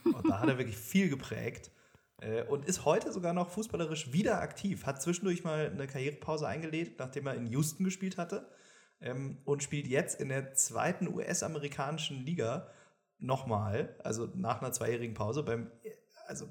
Und 0.04 0.30
da 0.30 0.40
hat 0.40 0.50
er 0.50 0.58
wirklich 0.58 0.78
viel 0.78 1.10
geprägt 1.10 1.72
äh, 2.22 2.44
und 2.44 2.66
ist 2.66 2.86
heute 2.86 3.12
sogar 3.12 3.34
noch 3.34 3.50
fußballerisch 3.50 4.14
wieder 4.14 4.42
aktiv. 4.42 4.86
Hat 4.86 5.02
zwischendurch 5.02 5.44
mal 5.44 5.70
eine 5.70 5.88
Karrierepause 5.88 6.48
eingelegt, 6.48 7.00
nachdem 7.00 7.28
er 7.28 7.36
in 7.36 7.48
Houston 7.48 7.84
gespielt 7.84 8.18
hatte. 8.18 8.48
Ähm, 9.02 9.40
und 9.46 9.64
spielt 9.64 9.88
jetzt 9.88 10.22
in 10.22 10.30
der 10.30 10.54
zweiten 10.54 11.08
US-amerikanischen 11.08 12.24
Liga 12.24 12.68
nochmal, 13.18 13.96
also 14.04 14.30
nach 14.36 14.62
einer 14.62 14.72
zweijährigen 14.72 15.16
Pause. 15.16 15.44
Beim, 15.44 15.72
also 16.28 16.48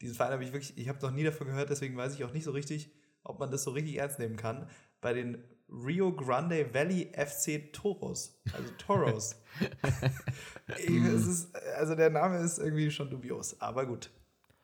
diesen 0.00 0.14
Verein 0.14 0.32
habe 0.32 0.44
ich 0.44 0.52
wirklich, 0.52 0.76
ich 0.76 0.88
habe 0.88 0.98
noch 1.00 1.10
nie 1.10 1.24
davon 1.24 1.46
gehört, 1.46 1.70
deswegen 1.70 1.96
weiß 1.96 2.14
ich 2.14 2.24
auch 2.24 2.32
nicht 2.32 2.44
so 2.44 2.50
richtig, 2.50 2.92
ob 3.22 3.38
man 3.38 3.50
das 3.50 3.62
so 3.62 3.70
richtig 3.70 3.96
ernst 3.96 4.18
nehmen 4.18 4.36
kann. 4.36 4.68
Bei 5.00 5.14
den 5.14 5.42
Rio 5.68 6.12
Grande 6.14 6.72
Valley 6.74 7.12
FC 7.14 7.72
Toros, 7.72 8.40
also 8.52 8.72
Toros. 8.78 9.40
Ist, 10.78 11.54
also 11.76 11.94
der 11.94 12.10
Name 12.10 12.38
ist 12.38 12.58
irgendwie 12.58 12.90
schon 12.90 13.10
dubios, 13.10 13.60
aber 13.60 13.86
gut. 13.86 14.10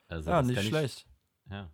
Also, 0.08 0.30
ja, 0.30 0.42
nicht 0.42 0.56
kann 0.56 0.64
ich- 0.64 0.70
schlecht. 0.70 1.06
Ja. 1.50 1.70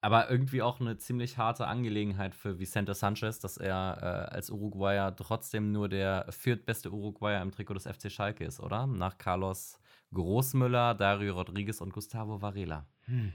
Aber 0.00 0.30
irgendwie 0.30 0.62
auch 0.62 0.80
eine 0.80 0.96
ziemlich 0.96 1.38
harte 1.38 1.66
Angelegenheit 1.66 2.34
für 2.34 2.60
Vicente 2.60 2.94
Sanchez, 2.94 3.40
dass 3.40 3.56
er 3.56 3.98
äh, 4.00 4.34
als 4.34 4.48
Uruguayer 4.48 5.14
trotzdem 5.16 5.72
nur 5.72 5.88
der 5.88 6.26
viertbeste 6.30 6.92
Uruguayer 6.92 7.42
im 7.42 7.50
Trikot 7.50 7.74
des 7.74 7.86
FC 7.88 8.10
Schalke 8.10 8.44
ist, 8.44 8.60
oder? 8.60 8.86
Nach 8.86 9.18
Carlos 9.18 9.80
Großmüller, 10.14 10.94
Dario 10.94 11.34
Rodriguez 11.34 11.80
und 11.80 11.92
Gustavo 11.92 12.40
Varela. 12.40 12.86
Hm. 13.06 13.32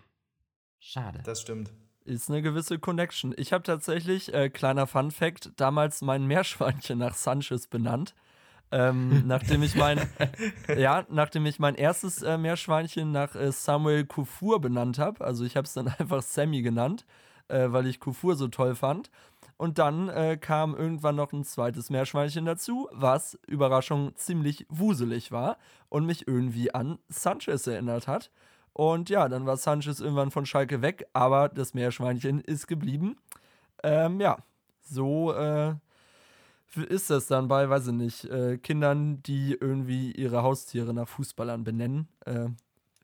Schade. 0.79 1.21
Das 1.23 1.41
stimmt. 1.41 1.73
Ist 2.05 2.29
eine 2.29 2.41
gewisse 2.41 2.79
Connection. 2.79 3.33
Ich 3.37 3.53
habe 3.53 3.63
tatsächlich, 3.63 4.33
äh, 4.33 4.49
kleiner 4.49 4.87
Fun 4.87 5.11
Fact, 5.11 5.51
damals 5.57 6.01
mein 6.01 6.25
Meerschweinchen 6.25 6.97
nach 6.99 7.15
Sanchez 7.15 7.67
benannt. 7.67 8.13
Ähm, 8.71 9.23
nachdem 9.27 9.63
ich 9.63 9.75
mein, 9.75 10.01
ja, 10.75 11.05
nachdem 11.09 11.45
ich 11.45 11.59
mein 11.59 11.75
erstes 11.75 12.21
äh, 12.21 12.37
Meerschweinchen 12.37 13.11
nach 13.11 13.35
äh, 13.35 13.51
Samuel 13.51 14.05
Kufur 14.05 14.59
benannt 14.59 14.99
habe. 14.99 15.23
Also 15.23 15.45
ich 15.45 15.55
habe 15.55 15.65
es 15.65 15.73
dann 15.73 15.87
einfach 15.99 16.21
Sammy 16.21 16.61
genannt, 16.61 17.05
äh, 17.47 17.67
weil 17.71 17.87
ich 17.87 17.99
Kufur 17.99 18.35
so 18.35 18.47
toll 18.47 18.75
fand. 18.75 19.09
Und 19.57 19.77
dann 19.77 20.09
äh, 20.09 20.37
kam 20.37 20.75
irgendwann 20.75 21.15
noch 21.15 21.31
ein 21.31 21.43
zweites 21.43 21.89
Meerschweinchen 21.89 22.45
dazu, 22.45 22.89
was, 22.91 23.37
Überraschung, 23.47 24.15
ziemlich 24.15 24.65
wuselig 24.69 25.31
war 25.31 25.57
und 25.89 26.05
mich 26.05 26.27
irgendwie 26.27 26.73
an 26.73 26.97
Sanchez 27.07 27.67
erinnert 27.67 28.07
hat. 28.07 28.31
Und 28.73 29.09
ja, 29.09 29.29
dann 29.29 29.45
war 29.45 29.57
Sanchez 29.57 29.99
irgendwann 29.99 30.31
von 30.31 30.45
Schalke 30.45 30.81
weg, 30.81 31.07
aber 31.13 31.49
das 31.49 31.73
Meerschweinchen 31.73 32.41
ist 32.41 32.67
geblieben. 32.67 33.17
Ähm, 33.83 34.19
ja, 34.19 34.37
so 34.81 35.31
äh, 35.33 35.75
ist 36.75 37.09
das 37.09 37.27
dann 37.27 37.47
bei, 37.47 37.69
weiß 37.69 37.87
ich 37.87 37.93
nicht, 37.93 38.25
äh, 38.25 38.57
Kindern, 38.57 39.21
die 39.23 39.55
irgendwie 39.59 40.11
ihre 40.11 40.41
Haustiere 40.41 40.93
nach 40.93 41.07
Fußballern 41.07 41.63
benennen. 41.63 42.07
Äh, 42.25 42.49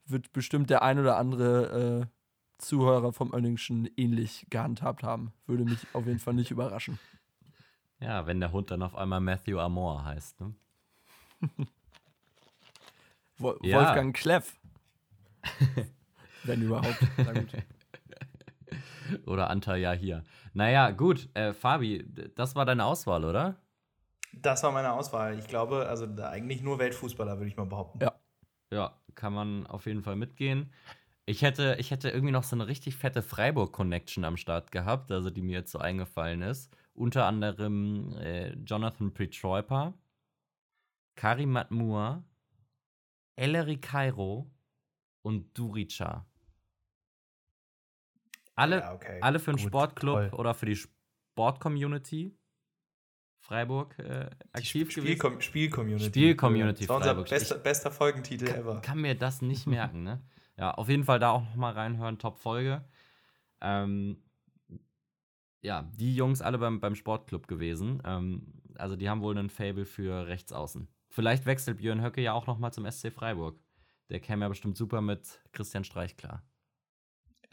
wird 0.06 0.32
bestimmt 0.32 0.70
der 0.70 0.82
ein 0.82 0.98
oder 0.98 1.16
andere 1.16 2.00
äh, 2.00 2.06
Zuhörer 2.58 3.12
vom 3.12 3.32
Önningschen 3.32 3.88
ähnlich 3.96 4.46
gehandhabt 4.50 5.02
haben. 5.02 5.32
Würde 5.46 5.64
mich 5.64 5.86
auf 5.92 6.06
jeden 6.06 6.18
Fall 6.18 6.34
nicht 6.34 6.50
überraschen. 6.50 6.98
Ja, 8.00 8.26
wenn 8.26 8.40
der 8.40 8.50
Hund 8.52 8.70
dann 8.70 8.82
auf 8.82 8.96
einmal 8.96 9.20
Matthew 9.20 9.58
Amor 9.58 10.04
heißt, 10.04 10.40
ne? 10.40 10.54
Wolfgang 13.38 14.16
ja. 14.16 14.20
Kleff. 14.20 14.59
Wenn 16.44 16.62
überhaupt. 16.62 16.98
Na 17.18 17.32
gut. 17.32 17.52
Oder 19.26 19.50
Antalya 19.50 19.92
hier. 19.92 20.24
Naja, 20.52 20.90
gut. 20.90 21.28
Äh, 21.34 21.52
Fabi, 21.52 22.04
das 22.34 22.54
war 22.54 22.64
deine 22.64 22.84
Auswahl, 22.84 23.24
oder? 23.24 23.56
Das 24.32 24.62
war 24.62 24.70
meine 24.70 24.92
Auswahl. 24.92 25.38
Ich 25.38 25.48
glaube, 25.48 25.86
also 25.88 26.06
eigentlich 26.22 26.62
nur 26.62 26.78
Weltfußballer, 26.78 27.38
würde 27.38 27.48
ich 27.48 27.56
mal 27.56 27.66
behaupten. 27.66 27.98
Ja. 28.00 28.14
Ja, 28.72 28.96
kann 29.16 29.32
man 29.32 29.66
auf 29.66 29.86
jeden 29.86 30.02
Fall 30.02 30.14
mitgehen. 30.14 30.72
Ich 31.26 31.42
hätte, 31.42 31.76
ich 31.78 31.90
hätte 31.90 32.10
irgendwie 32.10 32.32
noch 32.32 32.44
so 32.44 32.56
eine 32.56 32.66
richtig 32.66 32.96
fette 32.96 33.22
Freiburg-Connection 33.22 34.24
am 34.24 34.36
Start 34.36 34.70
gehabt, 34.70 35.10
also 35.10 35.30
die 35.30 35.42
mir 35.42 35.58
jetzt 35.58 35.72
so 35.72 35.78
eingefallen 35.78 36.42
ist. 36.42 36.72
Unter 36.94 37.26
anderem 37.26 38.16
äh, 38.18 38.52
Jonathan 38.64 39.12
Pretroiper, 39.12 39.94
Karim 41.16 41.52
Matmur, 41.52 42.24
Ellery 43.36 43.76
Cairo 43.76 44.50
und 45.22 45.56
Durica. 45.56 46.26
Alle, 48.54 48.80
ja, 48.80 48.94
okay. 48.94 49.18
alle 49.22 49.38
für 49.38 49.52
den 49.52 49.58
Sportclub 49.58 50.30
toll. 50.30 50.30
oder 50.38 50.54
für 50.54 50.66
die 50.66 50.76
Sportcommunity 50.76 52.36
Freiburg 53.40 53.98
äh, 53.98 54.28
aktiv 54.52 54.90
Spiel 54.90 55.16
gewesen. 55.16 55.40
Spiel-Community. 55.40 56.04
Spiel-Community 56.04 56.80
das 56.80 56.88
war 56.88 56.96
unser 56.98 57.14
bester, 57.14 57.56
bester 57.56 57.90
Folgentitel 57.90 58.44
kann, 58.44 58.60
ever. 58.60 58.80
Kann 58.80 59.00
mir 59.00 59.14
das 59.14 59.40
nicht 59.40 59.66
merken, 59.66 60.02
ne? 60.02 60.22
Ja, 60.58 60.72
auf 60.72 60.88
jeden 60.88 61.04
Fall 61.04 61.18
da 61.18 61.30
auch 61.30 61.42
nochmal 61.42 61.72
reinhören, 61.72 62.18
Top-Folge. 62.18 62.84
Ähm, 63.62 64.22
ja, 65.62 65.90
die 65.96 66.14
Jungs 66.14 66.42
alle 66.42 66.58
beim, 66.58 66.80
beim 66.80 66.94
Sportclub 66.94 67.48
gewesen. 67.48 68.02
Ähm, 68.04 68.60
also 68.76 68.96
die 68.96 69.08
haben 69.08 69.22
wohl 69.22 69.36
einen 69.36 69.50
Fable 69.50 69.86
für 69.86 70.26
Rechtsaußen. 70.26 70.88
Vielleicht 71.08 71.46
wechselt 71.46 71.78
Björn 71.78 72.02
Höcke 72.02 72.20
ja 72.20 72.34
auch 72.34 72.46
nochmal 72.46 72.72
zum 72.72 72.90
SC 72.90 73.10
Freiburg. 73.12 73.58
Der 74.10 74.20
käme 74.20 74.44
ja 74.44 74.48
bestimmt 74.48 74.76
super 74.76 75.00
mit 75.00 75.40
Christian 75.52 75.84
Streich 75.84 76.16
klar. 76.16 76.42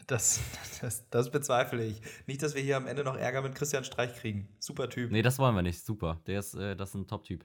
Das, 0.06 0.40
das, 0.80 1.08
das, 1.10 1.30
bezweifle 1.30 1.84
ich. 1.84 2.00
Nicht, 2.26 2.42
dass 2.42 2.54
wir 2.54 2.62
hier 2.62 2.76
am 2.76 2.86
Ende 2.86 3.04
noch 3.04 3.16
Ärger 3.16 3.42
mit 3.42 3.54
Christian 3.54 3.84
Streich 3.84 4.14
kriegen. 4.14 4.48
Super 4.58 4.88
Typ. 4.88 5.10
Nee, 5.10 5.22
das 5.22 5.38
wollen 5.38 5.54
wir 5.54 5.62
nicht. 5.62 5.84
Super. 5.84 6.20
Der 6.26 6.40
ist, 6.40 6.54
äh, 6.54 6.76
das 6.76 6.90
ist 6.90 6.94
ein 6.94 7.06
Top-Typ. 7.06 7.44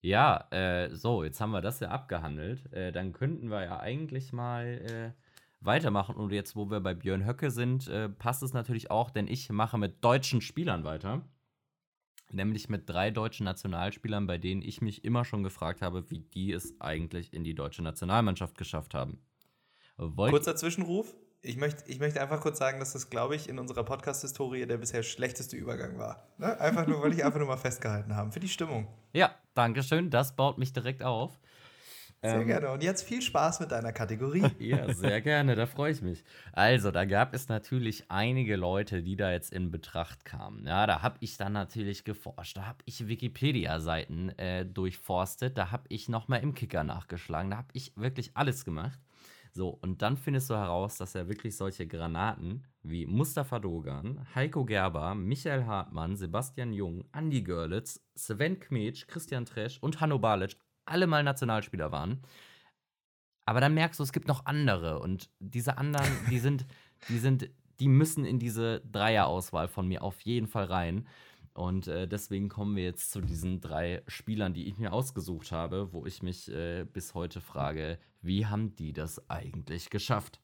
Ja, 0.00 0.46
äh, 0.50 0.94
so, 0.94 1.24
jetzt 1.24 1.40
haben 1.40 1.50
wir 1.50 1.60
das 1.60 1.80
ja 1.80 1.88
abgehandelt. 1.88 2.72
Äh, 2.72 2.92
dann 2.92 3.12
könnten 3.12 3.48
wir 3.48 3.64
ja 3.64 3.80
eigentlich 3.80 4.32
mal 4.32 4.66
äh, 4.66 5.12
weitermachen. 5.60 6.16
Und 6.16 6.32
jetzt, 6.32 6.56
wo 6.56 6.70
wir 6.70 6.80
bei 6.80 6.94
Björn 6.94 7.26
Höcke 7.26 7.50
sind, 7.50 7.88
äh, 7.88 8.08
passt 8.08 8.42
es 8.42 8.52
natürlich 8.52 8.90
auch, 8.90 9.10
denn 9.10 9.28
ich 9.28 9.50
mache 9.50 9.78
mit 9.78 10.04
deutschen 10.04 10.40
Spielern 10.40 10.84
weiter 10.84 11.22
nämlich 12.32 12.68
mit 12.68 12.88
drei 12.88 13.10
deutschen 13.10 13.44
Nationalspielern, 13.44 14.26
bei 14.26 14.38
denen 14.38 14.62
ich 14.62 14.80
mich 14.80 15.04
immer 15.04 15.24
schon 15.24 15.42
gefragt 15.42 15.82
habe, 15.82 16.10
wie 16.10 16.20
die 16.20 16.52
es 16.52 16.80
eigentlich 16.80 17.32
in 17.32 17.44
die 17.44 17.54
deutsche 17.54 17.82
Nationalmannschaft 17.82 18.56
geschafft 18.58 18.94
haben. 18.94 19.20
Wollt 19.96 20.32
Kurzer 20.32 20.56
Zwischenruf. 20.56 21.14
Ich 21.40 21.56
möchte, 21.56 21.88
ich 21.90 22.00
möchte 22.00 22.20
einfach 22.20 22.40
kurz 22.40 22.58
sagen, 22.58 22.80
dass 22.80 22.92
das, 22.92 23.10
glaube 23.10 23.36
ich, 23.36 23.48
in 23.48 23.58
unserer 23.58 23.84
Podcast-Historie 23.84 24.66
der 24.66 24.78
bisher 24.78 25.04
schlechteste 25.04 25.56
Übergang 25.56 25.96
war. 25.98 26.26
Ne? 26.36 26.58
Einfach 26.60 26.86
nur, 26.86 27.00
weil 27.00 27.12
ich 27.12 27.24
einfach 27.24 27.38
nur 27.38 27.46
mal 27.46 27.56
festgehalten 27.56 28.16
habe. 28.16 28.32
Für 28.32 28.40
die 28.40 28.48
Stimmung. 28.48 28.88
Ja, 29.12 29.34
danke 29.54 29.82
schön. 29.84 30.10
Das 30.10 30.34
baut 30.34 30.58
mich 30.58 30.72
direkt 30.72 31.02
auf. 31.02 31.38
Sehr 32.22 32.40
ähm, 32.40 32.46
gerne. 32.46 32.70
Und 32.72 32.82
jetzt 32.82 33.02
viel 33.02 33.22
Spaß 33.22 33.60
mit 33.60 33.70
deiner 33.70 33.92
Kategorie. 33.92 34.44
ja, 34.58 34.92
sehr 34.92 35.20
gerne, 35.20 35.54
da 35.54 35.66
freue 35.66 35.92
ich 35.92 36.02
mich. 36.02 36.24
Also, 36.52 36.90
da 36.90 37.04
gab 37.04 37.32
es 37.32 37.48
natürlich 37.48 38.10
einige 38.10 38.56
Leute, 38.56 39.02
die 39.02 39.16
da 39.16 39.30
jetzt 39.30 39.52
in 39.52 39.70
Betracht 39.70 40.24
kamen. 40.24 40.66
Ja, 40.66 40.86
da 40.86 41.02
habe 41.02 41.16
ich 41.20 41.36
dann 41.36 41.52
natürlich 41.52 42.02
geforscht. 42.04 42.56
Da 42.56 42.66
habe 42.66 42.78
ich 42.86 43.06
Wikipedia-Seiten 43.06 44.30
äh, 44.38 44.66
durchforstet. 44.66 45.56
Da 45.56 45.70
habe 45.70 45.84
ich 45.88 46.08
nochmal 46.08 46.42
im 46.42 46.54
Kicker 46.54 46.82
nachgeschlagen. 46.82 47.52
Da 47.52 47.58
habe 47.58 47.68
ich 47.72 47.92
wirklich 47.96 48.32
alles 48.34 48.64
gemacht. 48.64 48.98
So, 49.52 49.70
und 49.70 50.02
dann 50.02 50.16
findest 50.16 50.50
du 50.50 50.54
heraus, 50.54 50.98
dass 50.98 51.14
er 51.14 51.28
wirklich 51.28 51.56
solche 51.56 51.86
Granaten 51.86 52.64
wie 52.82 53.06
Mustafa 53.06 53.58
Dogan, 53.58 54.26
Heiko 54.34 54.64
Gerber, 54.64 55.14
Michael 55.14 55.66
Hartmann, 55.66 56.16
Sebastian 56.16 56.72
Jung, 56.72 57.04
Andy 57.12 57.42
Görlitz, 57.42 58.00
Sven 58.14 58.60
Kmetsch, 58.60 59.06
Christian 59.06 59.46
Tresch 59.46 59.78
und 59.80 60.00
Hanno 60.00 60.18
Balic 60.18 60.56
alle 60.88 61.06
mal 61.06 61.22
Nationalspieler 61.22 61.92
waren. 61.92 62.22
Aber 63.46 63.60
dann 63.60 63.74
merkst 63.74 63.98
du, 63.98 64.04
es 64.04 64.12
gibt 64.12 64.28
noch 64.28 64.46
andere 64.46 64.98
und 64.98 65.30
diese 65.38 65.78
anderen, 65.78 66.10
die 66.30 66.38
sind, 66.38 66.66
die 67.08 67.18
sind, 67.18 67.50
die 67.80 67.88
müssen 67.88 68.24
in 68.24 68.38
diese 68.38 68.80
Dreierauswahl 68.80 69.68
von 69.68 69.88
mir 69.88 70.02
auf 70.02 70.20
jeden 70.20 70.46
Fall 70.46 70.64
rein. 70.64 71.06
Und 71.54 71.88
äh, 71.88 72.06
deswegen 72.06 72.48
kommen 72.48 72.76
wir 72.76 72.84
jetzt 72.84 73.10
zu 73.10 73.20
diesen 73.20 73.60
drei 73.60 74.02
Spielern, 74.06 74.54
die 74.54 74.68
ich 74.68 74.78
mir 74.78 74.92
ausgesucht 74.92 75.50
habe, 75.50 75.92
wo 75.92 76.06
ich 76.06 76.22
mich 76.22 76.48
äh, 76.52 76.84
bis 76.84 77.14
heute 77.14 77.40
frage, 77.40 77.98
wie 78.20 78.46
haben 78.46 78.76
die 78.76 78.92
das 78.92 79.28
eigentlich 79.28 79.90
geschafft? 79.90 80.40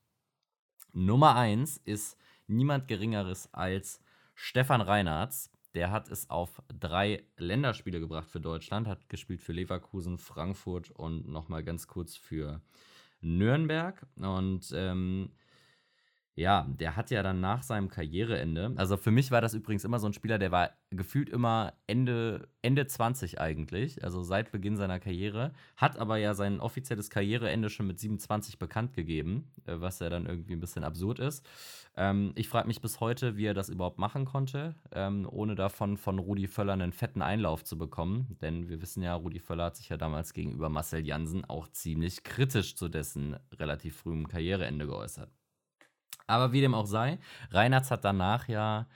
Nummer 0.92 1.36
eins 1.36 1.76
ist 1.84 2.16
niemand 2.46 2.88
Geringeres 2.88 3.52
als 3.52 4.00
Stefan 4.34 4.80
Reinhardt. 4.80 5.50
Der 5.74 5.90
hat 5.90 6.08
es 6.08 6.30
auf 6.30 6.62
drei 6.68 7.24
Länderspiele 7.36 7.98
gebracht 7.98 8.28
für 8.28 8.40
Deutschland, 8.40 8.86
hat 8.86 9.08
gespielt 9.08 9.40
für 9.42 9.52
Leverkusen, 9.52 10.18
Frankfurt 10.18 10.90
und 10.90 11.28
nochmal 11.28 11.64
ganz 11.64 11.88
kurz 11.88 12.16
für 12.16 12.60
Nürnberg. 13.20 14.06
Und 14.16 14.72
ähm, 14.74 15.30
ja, 16.36 16.66
der 16.68 16.96
hat 16.96 17.10
ja 17.10 17.22
dann 17.22 17.40
nach 17.40 17.62
seinem 17.62 17.88
Karriereende, 17.88 18.72
also 18.76 18.96
für 18.96 19.12
mich 19.12 19.30
war 19.30 19.40
das 19.40 19.54
übrigens 19.54 19.84
immer 19.84 20.00
so 20.00 20.08
ein 20.08 20.12
Spieler, 20.12 20.38
der 20.38 20.50
war 20.50 20.70
gefühlt 20.90 21.28
immer 21.28 21.74
Ende, 21.86 22.48
Ende 22.60 22.86
20 22.86 23.40
eigentlich, 23.40 24.02
also 24.02 24.22
seit 24.22 24.50
Beginn 24.50 24.76
seiner 24.76 24.98
Karriere, 24.98 25.52
hat 25.76 25.96
aber 25.96 26.16
ja 26.16 26.34
sein 26.34 26.58
offizielles 26.58 27.08
Karriereende 27.08 27.70
schon 27.70 27.86
mit 27.86 28.00
27 28.00 28.58
bekannt 28.58 28.94
gegeben, 28.94 29.52
äh, 29.66 29.76
was 29.78 30.00
ja 30.00 30.08
dann 30.08 30.26
irgendwie 30.26 30.54
ein 30.54 30.60
bisschen 30.60 30.82
absurd 30.82 31.20
ist. 31.20 31.46
Ähm, 31.96 32.32
ich 32.34 32.48
frage 32.48 32.66
mich 32.66 32.80
bis 32.80 32.98
heute, 32.98 33.36
wie 33.36 33.46
er 33.46 33.54
das 33.54 33.68
überhaupt 33.68 33.98
machen 34.00 34.24
konnte, 34.24 34.74
ähm, 34.90 35.28
ohne 35.30 35.54
davon 35.54 35.96
von 35.96 36.18
Rudi 36.18 36.48
Völler 36.48 36.72
einen 36.72 36.92
fetten 36.92 37.22
Einlauf 37.22 37.62
zu 37.62 37.78
bekommen, 37.78 38.36
denn 38.42 38.68
wir 38.68 38.82
wissen 38.82 39.04
ja, 39.04 39.14
Rudi 39.14 39.38
Völler 39.38 39.66
hat 39.66 39.76
sich 39.76 39.88
ja 39.88 39.96
damals 39.96 40.32
gegenüber 40.32 40.68
Marcel 40.68 41.06
Jansen 41.06 41.44
auch 41.44 41.68
ziemlich 41.68 42.24
kritisch 42.24 42.74
zu 42.74 42.88
dessen 42.88 43.36
relativ 43.52 43.98
frühem 43.98 44.26
Karriereende 44.26 44.86
geäußert. 44.86 45.30
Aber 46.26 46.52
wie 46.52 46.60
dem 46.60 46.74
auch 46.74 46.86
sei, 46.86 47.18
Reinhardt 47.50 47.90
hat 47.90 48.04
danach 48.04 48.48
ja 48.48 48.86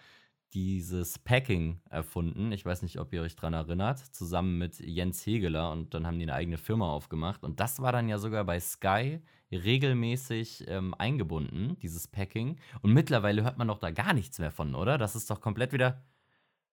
dieses 0.55 1.19
Packing 1.19 1.81
erfunden. 1.91 2.53
Ich 2.53 2.65
weiß 2.65 2.83
nicht, 2.83 2.99
ob 2.99 3.13
ihr 3.13 3.23
euch 3.23 3.37
daran 3.37 3.55
erinnert, 3.55 3.99
zusammen 3.99 4.59
mit 4.59 4.81
Jens 4.81 5.27
Hegeler 5.27 5.71
und 5.73 5.93
dann 5.93 6.07
haben 6.07 6.19
die 6.19 6.25
eine 6.25 6.35
eigene 6.35 6.57
Firma 6.57 6.91
aufgemacht. 6.91 7.45
Und 7.45 7.61
das 7.61 7.81
war 7.81 7.93
dann 7.93 8.09
ja 8.09 8.19
sogar 8.19 8.45
bei 8.45 8.59
Sky 8.59 9.21
regelmäßig 9.51 10.65
ähm, 10.69 10.95
eingebunden, 10.97 11.77
dieses 11.81 12.09
Packing. 12.09 12.59
Und 12.81 12.93
mittlerweile 12.93 13.45
hört 13.45 13.59
man 13.59 13.69
doch 13.69 13.79
da 13.79 13.91
gar 13.91 14.15
nichts 14.15 14.39
mehr 14.39 14.51
von, 14.51 14.75
oder? 14.75 14.97
Das 14.99 15.17
ist 15.17 15.31
doch 15.31 15.41
komplett 15.41 15.73
wieder 15.73 16.03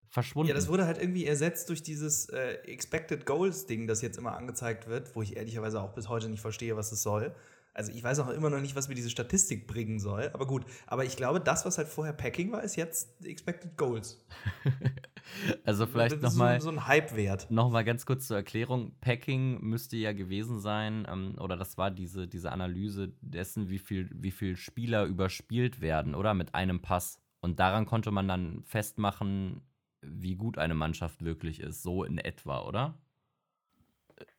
verschwunden. 0.07 0.49
Ja, 0.49 0.55
das 0.55 0.67
wurde 0.67 0.85
halt 0.85 0.97
irgendwie 0.97 1.25
ersetzt 1.25 1.69
durch 1.69 1.83
dieses 1.83 2.29
äh, 2.29 2.53
Expected 2.65 3.25
Goals 3.25 3.65
Ding, 3.65 3.87
das 3.87 4.01
jetzt 4.01 4.17
immer 4.17 4.37
angezeigt 4.37 4.87
wird, 4.87 5.15
wo 5.15 5.21
ich 5.21 5.35
ehrlicherweise 5.35 5.81
auch 5.81 5.93
bis 5.93 6.07
heute 6.09 6.29
nicht 6.29 6.41
verstehe, 6.41 6.77
was 6.77 6.91
es 6.91 7.03
soll. 7.03 7.35
Also 7.75 7.91
ich 7.91 8.01
weiß 8.01 8.19
auch 8.19 8.29
immer 8.29 8.49
noch 8.49 8.61
nicht, 8.61 8.73
was 8.77 8.87
mir 8.87 8.95
diese 8.95 9.09
Statistik 9.09 9.67
bringen 9.67 9.99
soll. 9.99 10.31
Aber 10.33 10.47
gut, 10.47 10.63
aber 10.87 11.03
ich 11.03 11.17
glaube, 11.17 11.41
das, 11.41 11.65
was 11.65 11.77
halt 11.77 11.89
vorher 11.89 12.13
Packing 12.13 12.53
war, 12.53 12.63
ist 12.63 12.77
jetzt 12.77 13.21
Expected 13.25 13.77
Goals. 13.77 14.25
also 15.65 15.85
vielleicht 15.85 16.23
das 16.23 16.31
ist 16.31 16.37
nochmal. 16.37 16.61
So, 16.61 16.71
so 16.71 16.77
ein 16.77 16.87
Hype-Wert. 16.87 17.51
Nochmal 17.51 17.83
ganz 17.83 18.05
kurz 18.05 18.27
zur 18.27 18.37
Erklärung. 18.37 18.95
Packing 19.01 19.59
müsste 19.59 19.97
ja 19.97 20.13
gewesen 20.13 20.61
sein, 20.61 21.05
ähm, 21.11 21.35
oder 21.37 21.57
das 21.57 21.77
war 21.77 21.91
diese, 21.91 22.29
diese 22.29 22.53
Analyse 22.53 23.11
dessen, 23.19 23.67
wie 23.67 23.79
viel, 23.79 24.09
wie 24.13 24.31
viel 24.31 24.55
Spieler 24.55 25.03
überspielt 25.03 25.81
werden, 25.81 26.15
oder? 26.15 26.33
Mit 26.33 26.55
einem 26.55 26.81
Pass. 26.81 27.19
Und 27.41 27.59
daran 27.59 27.85
konnte 27.85 28.09
man 28.11 28.29
dann 28.29 28.63
festmachen, 28.63 29.61
wie 30.01 30.35
gut 30.35 30.57
eine 30.57 30.75
Mannschaft 30.75 31.25
wirklich 31.25 31.59
ist. 31.59 31.83
So 31.83 32.05
in 32.05 32.19
etwa, 32.19 32.61
oder? 32.61 32.97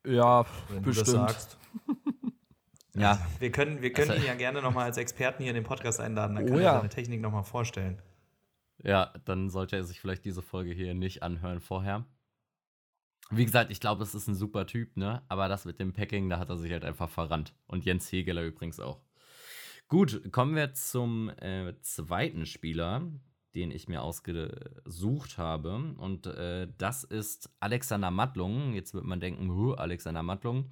Ja, 0.06 0.46
Wenn 0.70 0.82
bestimmt. 0.82 1.08
du 1.08 1.12
das 1.12 1.12
sagst. 1.12 1.58
Ja. 3.00 3.26
Wir 3.38 3.50
können, 3.52 3.82
wir 3.82 3.92
können 3.92 4.10
Also- 4.10 4.22
ihn 4.22 4.26
ja 4.28 4.34
gerne 4.34 4.62
nochmal 4.62 4.84
als 4.86 4.96
Experten 4.96 5.42
hier 5.42 5.50
in 5.50 5.56
den 5.56 5.64
Podcast 5.64 6.00
einladen. 6.00 6.36
Dann 6.36 6.44
Oh 6.44 6.48
kann 6.48 6.56
er 6.58 6.62
ja. 6.62 6.76
seine 6.76 6.88
Technik 6.88 7.20
nochmal 7.20 7.44
vorstellen. 7.44 8.00
Ja, 8.82 9.12
dann 9.24 9.48
sollte 9.48 9.76
er 9.76 9.84
sich 9.84 10.00
vielleicht 10.00 10.24
diese 10.24 10.42
Folge 10.42 10.72
hier 10.72 10.94
nicht 10.94 11.22
anhören 11.22 11.60
vorher. 11.60 12.04
Wie 13.30 13.44
gesagt, 13.44 13.70
ich 13.72 13.80
glaube, 13.80 14.02
es 14.04 14.14
ist 14.14 14.28
ein 14.28 14.34
super 14.36 14.66
Typ, 14.66 14.96
ne? 14.96 15.22
Aber 15.28 15.48
das 15.48 15.64
mit 15.64 15.80
dem 15.80 15.92
Packing, 15.92 16.28
da 16.28 16.38
hat 16.38 16.48
er 16.48 16.56
sich 16.56 16.70
halt 16.70 16.84
einfach 16.84 17.10
verrannt. 17.10 17.54
Und 17.66 17.84
Jens 17.84 18.10
Hegeler 18.12 18.44
übrigens 18.44 18.78
auch. 18.78 19.00
Gut, 19.88 20.30
kommen 20.32 20.54
wir 20.54 20.74
zum 20.74 21.30
äh, 21.40 21.74
zweiten 21.80 22.46
Spieler, 22.46 23.02
den 23.54 23.70
ich 23.70 23.88
mir 23.88 24.02
ausgesucht 24.02 25.38
habe. 25.38 25.94
Und 25.98 26.26
äh, 26.26 26.68
das 26.78 27.02
ist 27.02 27.50
Alexander 27.60 28.10
Mattlung. 28.10 28.74
Jetzt 28.74 28.94
wird 28.94 29.04
man 29.04 29.18
denken, 29.20 29.50
Alexander 29.76 30.22
Mattlung. 30.22 30.70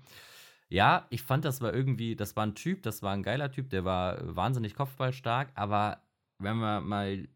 Ja, 0.75 1.07
ich 1.11 1.23
fand, 1.23 1.45
das 1.45 1.61
war 1.61 1.73
irgendwie, 1.73 2.17
das 2.17 2.35
war 2.35 2.45
ein 2.45 2.57
Typ, 2.57 2.83
das 2.83 3.01
war 3.03 3.13
ein 3.13 3.23
geiler 3.23 3.51
Typ, 3.53 3.71
der 3.71 3.85
war 3.85 4.19
wahnsinnig 4.35 4.75
kopfballstark, 4.75 5.53
aber 5.55 6.03
wenn 6.39 6.57
wir 6.57 6.81
mal 6.81 7.29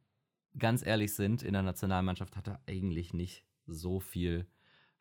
ganz 0.59 0.85
ehrlich 0.85 1.14
sind, 1.14 1.44
in 1.44 1.53
der 1.53 1.62
Nationalmannschaft 1.62 2.37
hat 2.37 2.48
er 2.48 2.61
eigentlich 2.66 3.14
nicht 3.14 3.44
so 3.66 4.01
viel 4.01 4.46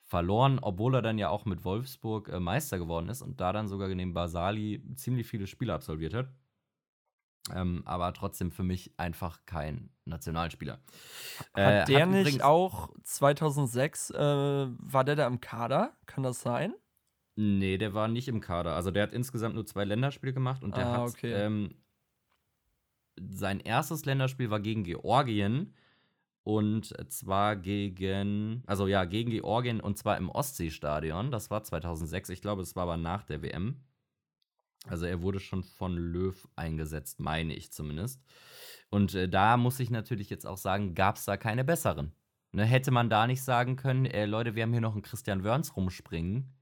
verloren, 0.03 0.59
obwohl 0.61 0.93
er 0.93 1.01
dann 1.01 1.17
ja 1.17 1.29
auch 1.29 1.45
mit 1.45 1.65
Wolfsburg 1.65 2.29
äh, 2.29 2.39
Meister 2.39 2.77
geworden 2.77 3.09
ist 3.09 3.23
und 3.23 3.41
da 3.41 3.51
dann 3.53 3.67
sogar 3.67 3.87
neben 3.89 4.13
Basali 4.13 4.83
ziemlich 4.95 5.25
viele 5.27 5.47
Spiele 5.47 5.73
absolviert 5.73 6.13
hat. 6.13 6.29
Ähm, 7.53 7.81
aber 7.85 8.13
trotzdem 8.13 8.51
für 8.51 8.63
mich 8.63 8.93
einfach 8.97 9.39
kein 9.45 9.89
Nationalspieler. 10.05 10.79
Äh, 11.55 11.81
Hat 11.81 11.89
der 11.89 12.05
nicht 12.05 12.19
übrigens- 12.21 12.43
auch 12.43 12.89
2006, 13.03 14.11
äh, 14.11 14.17
war 14.19 15.03
der 15.03 15.15
da 15.15 15.25
im 15.27 15.41
Kader? 15.41 15.97
Kann 16.05 16.23
das 16.23 16.41
sein? 16.41 16.73
Nee, 17.39 17.77
der 17.77 17.93
war 17.93 18.07
nicht 18.07 18.27
im 18.27 18.41
Kader. 18.41 18.73
Also 18.73 18.89
der 18.89 19.03
hat 19.03 19.13
insgesamt 19.13 19.53
nur 19.53 19.65
zwei 19.65 19.85
Länderspiele 19.85 20.33
gemacht 20.33 20.63
und 20.63 20.75
der 20.75 20.87
Ah, 20.87 20.97
hat 20.97 21.09
okay. 21.09 21.33
ähm, 21.33 21.75
sein 23.19 23.59
erstes 23.59 24.05
Länderspiel 24.05 24.49
war 24.49 24.59
gegen 24.59 24.83
Georgien 24.83 25.75
und 26.41 26.95
zwar 27.11 27.55
gegen, 27.55 28.63
also 28.65 28.87
ja, 28.87 29.05
gegen 29.05 29.29
Georgien 29.29 29.81
und 29.81 29.99
zwar 29.99 30.17
im 30.17 30.29
Ostseestadion. 30.29 31.29
Das 31.29 31.51
war 31.51 31.63
2006. 31.63 32.29
Ich 32.29 32.41
glaube, 32.41 32.63
es 32.63 32.75
war 32.75 32.83
aber 32.83 32.97
nach 32.97 33.23
der 33.23 33.43
WM. 33.43 33.83
Also 34.87 35.05
er 35.05 35.21
wurde 35.21 35.39
schon 35.39 35.63
von 35.63 35.95
Löw 35.95 36.47
eingesetzt, 36.55 37.19
meine 37.19 37.53
ich 37.53 37.71
zumindest. 37.71 38.23
Und 38.89 39.13
äh, 39.13 39.29
da 39.29 39.57
muss 39.57 39.79
ich 39.79 39.91
natürlich 39.91 40.31
jetzt 40.31 40.47
auch 40.47 40.57
sagen, 40.57 40.95
gab 40.95 41.17
es 41.17 41.25
da 41.25 41.37
keine 41.37 41.63
besseren. 41.63 42.13
Ne, 42.51 42.65
hätte 42.65 42.89
man 42.89 43.09
da 43.09 43.27
nicht 43.27 43.43
sagen 43.43 43.75
können, 43.75 44.05
äh, 44.05 44.25
Leute, 44.25 44.55
wir 44.55 44.63
haben 44.63 44.71
hier 44.71 44.81
noch 44.81 44.93
einen 44.93 45.01
Christian 45.03 45.43
Wörns 45.43 45.75
rumspringen. 45.75 46.53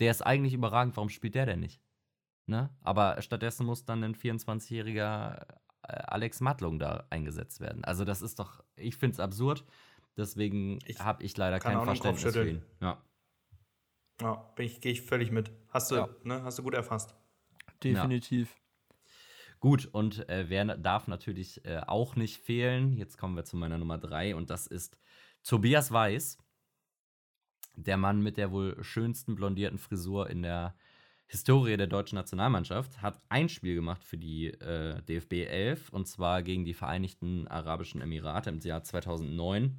Der 0.00 0.10
ist 0.10 0.22
eigentlich 0.22 0.54
überragend, 0.54 0.96
warum 0.96 1.10
spielt 1.10 1.34
der 1.34 1.46
denn 1.46 1.60
nicht? 1.60 1.80
Ne? 2.46 2.70
Aber 2.82 3.20
stattdessen 3.22 3.66
muss 3.66 3.84
dann 3.84 4.02
ein 4.02 4.14
24-jähriger 4.14 5.46
äh, 5.82 5.92
Alex 6.06 6.40
Mattlung 6.40 6.78
da 6.78 7.06
eingesetzt 7.10 7.60
werden. 7.60 7.84
Also 7.84 8.04
das 8.04 8.22
ist 8.22 8.38
doch, 8.38 8.64
ich 8.76 8.96
finde 8.96 9.14
es 9.14 9.20
absurd. 9.20 9.64
Deswegen 10.16 10.78
habe 10.98 11.22
ich 11.22 11.36
leider 11.36 11.60
kann 11.60 11.74
kein 11.74 11.84
Verständnis 11.84 12.32
für 12.34 12.48
ihn. 12.48 12.62
Ja. 12.80 13.02
Ja, 14.20 14.34
bin 14.54 14.66
ich, 14.66 14.80
gehe 14.80 14.92
ich 14.92 15.02
völlig 15.02 15.30
mit. 15.30 15.50
Hast 15.68 15.90
du, 15.90 15.96
Ja. 15.96 16.08
ne, 16.24 16.42
hast 16.42 16.58
du 16.58 16.62
gut 16.62 16.74
erfasst. 16.74 17.14
Definitiv. 17.82 18.54
Gut, 19.60 19.86
und 19.86 20.28
äh, 20.28 20.48
wer 20.48 20.64
darf 20.76 21.06
natürlich 21.06 21.64
äh, 21.64 21.80
auch 21.86 22.16
nicht 22.16 22.38
fehlen. 22.38 22.92
Jetzt 22.96 23.18
kommen 23.18 23.36
wir 23.36 23.44
zu 23.44 23.56
meiner 23.56 23.78
Nummer 23.78 23.98
drei 23.98 24.34
und 24.34 24.50
das 24.50 24.66
ist 24.66 24.98
Tobias 25.42 25.92
Weiß. 25.92 26.38
Der 27.76 27.96
Mann 27.96 28.22
mit 28.22 28.36
der 28.36 28.52
wohl 28.52 28.76
schönsten 28.82 29.34
blondierten 29.34 29.78
Frisur 29.78 30.28
in 30.28 30.42
der 30.42 30.74
Historie 31.26 31.76
der 31.76 31.86
deutschen 31.86 32.16
Nationalmannschaft 32.16 33.02
hat 33.02 33.20
ein 33.28 33.48
Spiel 33.48 33.76
gemacht 33.76 34.02
für 34.02 34.18
die 34.18 34.48
äh, 34.48 35.00
DFB 35.02 35.46
11 35.48 35.90
und 35.90 36.08
zwar 36.08 36.42
gegen 36.42 36.64
die 36.64 36.74
Vereinigten 36.74 37.46
Arabischen 37.46 38.00
Emirate 38.00 38.50
im 38.50 38.58
Jahr 38.58 38.82
2009. 38.82 39.78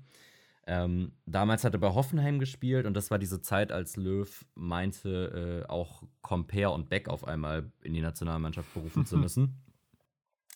Ähm, 0.65 1.11
damals 1.25 1.65
hat 1.65 1.73
er 1.73 1.79
bei 1.79 1.93
Hoffenheim 1.93 2.39
gespielt 2.39 2.85
und 2.85 2.93
das 2.93 3.11
war 3.11 3.19
diese 3.19 3.41
Zeit, 3.41 3.73
als 3.73 3.97
Löw 3.97 4.45
meinte, 4.55 5.65
äh, 5.65 5.69
auch 5.69 6.03
Compare 6.21 6.69
und 6.69 6.87
Beck 6.87 7.09
auf 7.09 7.27
einmal 7.27 7.69
in 7.81 7.93
die 7.93 8.01
Nationalmannschaft 8.01 8.73
berufen 8.73 9.05
zu 9.05 9.17
müssen. 9.17 9.61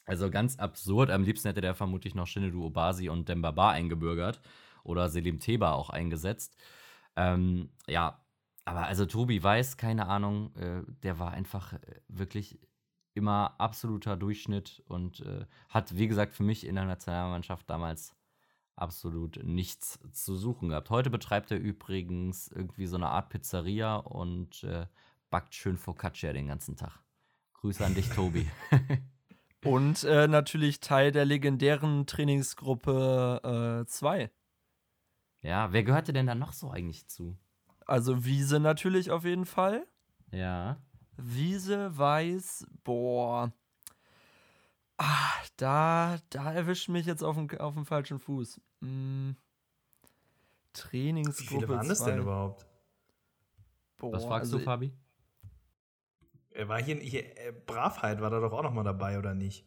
Also 0.05 0.29
ganz 0.29 0.57
absurd. 0.59 1.09
Am 1.09 1.23
liebsten 1.23 1.49
hätte 1.49 1.61
der 1.61 1.75
vermutlich 1.75 2.15
noch 2.15 2.27
Shinedu 2.27 2.63
Obasi 2.63 3.09
und 3.09 3.27
Dembaba 3.27 3.71
eingebürgert 3.71 4.39
oder 4.85 5.09
Selim 5.09 5.39
Teba 5.39 5.73
auch 5.73 5.89
eingesetzt. 5.89 6.55
Ähm, 7.15 7.69
ja, 7.87 8.19
aber 8.65 8.87
also 8.87 9.05
Tobi 9.05 9.41
Weiß, 9.41 9.77
keine 9.77 10.07
Ahnung, 10.07 10.55
äh, 10.55 10.81
der 11.03 11.19
war 11.19 11.31
einfach 11.31 11.73
äh, 11.73 11.79
wirklich 12.07 12.59
immer 13.13 13.55
absoluter 13.59 14.17
Durchschnitt 14.17 14.83
und 14.87 15.21
äh, 15.21 15.45
hat, 15.69 15.95
wie 15.97 16.07
gesagt, 16.07 16.33
für 16.33 16.43
mich 16.43 16.65
in 16.65 16.75
der 16.75 16.85
Nationalmannschaft 16.85 17.69
damals 17.69 18.15
absolut 18.75 19.41
nichts 19.43 19.99
zu 20.11 20.35
suchen 20.35 20.69
gehabt. 20.69 20.89
Heute 20.89 21.09
betreibt 21.09 21.51
er 21.51 21.59
übrigens 21.59 22.49
irgendwie 22.49 22.87
so 22.87 22.97
eine 22.97 23.07
Art 23.07 23.29
Pizzeria 23.29 23.95
und 23.95 24.63
äh, 24.63 24.87
backt 25.29 25.55
schön 25.55 25.77
Focaccia 25.77 26.33
den 26.33 26.47
ganzen 26.47 26.75
Tag. 26.75 26.99
Grüße 27.53 27.85
an 27.85 27.95
dich, 27.95 28.09
Tobi. 28.09 28.47
Und 29.63 30.03
äh, 30.03 30.27
natürlich 30.27 30.79
Teil 30.79 31.11
der 31.11 31.25
legendären 31.25 32.05
Trainingsgruppe 32.05 33.83
2. 33.87 34.29
ja, 35.45 35.71
wer 35.71 35.83
gehörte 35.83 36.13
denn 36.13 36.27
da 36.27 36.35
noch 36.35 36.53
so 36.53 36.71
eigentlich 36.71 37.07
zu? 37.07 37.37
also 37.85 38.25
Wiese 38.25 38.59
natürlich 38.59 39.11
auf 39.11 39.25
jeden 39.25 39.45
Fall. 39.45 39.87
Ja. 40.31 40.81
Wiese, 41.17 41.97
Weiß, 41.97 42.67
boah. 42.83 43.53
Ah, 44.97 45.33
da, 45.57 46.17
da 46.29 46.53
erwischt 46.53 46.89
mich 46.89 47.05
jetzt 47.05 47.23
auf 47.23 47.35
dem, 47.35 47.49
auf 47.59 47.73
dem 47.73 47.85
falschen 47.85 48.19
Fuß. 48.19 48.59
Hm. 48.81 49.35
Wie 49.35 50.73
Trainingsgruppe 50.73 51.65
viele 51.65 51.69
waren 51.69 51.87
das 51.87 51.99
2. 51.99 52.11
denn 52.11 52.19
überhaupt? 52.21 52.65
Boah, 53.97 54.13
Was 54.13 54.25
fragst 54.25 54.51
also 54.51 54.57
du, 54.57 54.63
Fabi? 54.63 54.93
Er 56.51 56.67
war 56.67 56.81
hier, 56.81 56.95
hier 56.97 57.37
äh, 57.37 57.51
Bravheit 57.51 58.21
war 58.21 58.29
da 58.29 58.39
doch 58.39 58.51
auch 58.51 58.63
noch 58.63 58.73
mal 58.73 58.83
dabei, 58.83 59.17
oder 59.17 59.33
nicht? 59.33 59.65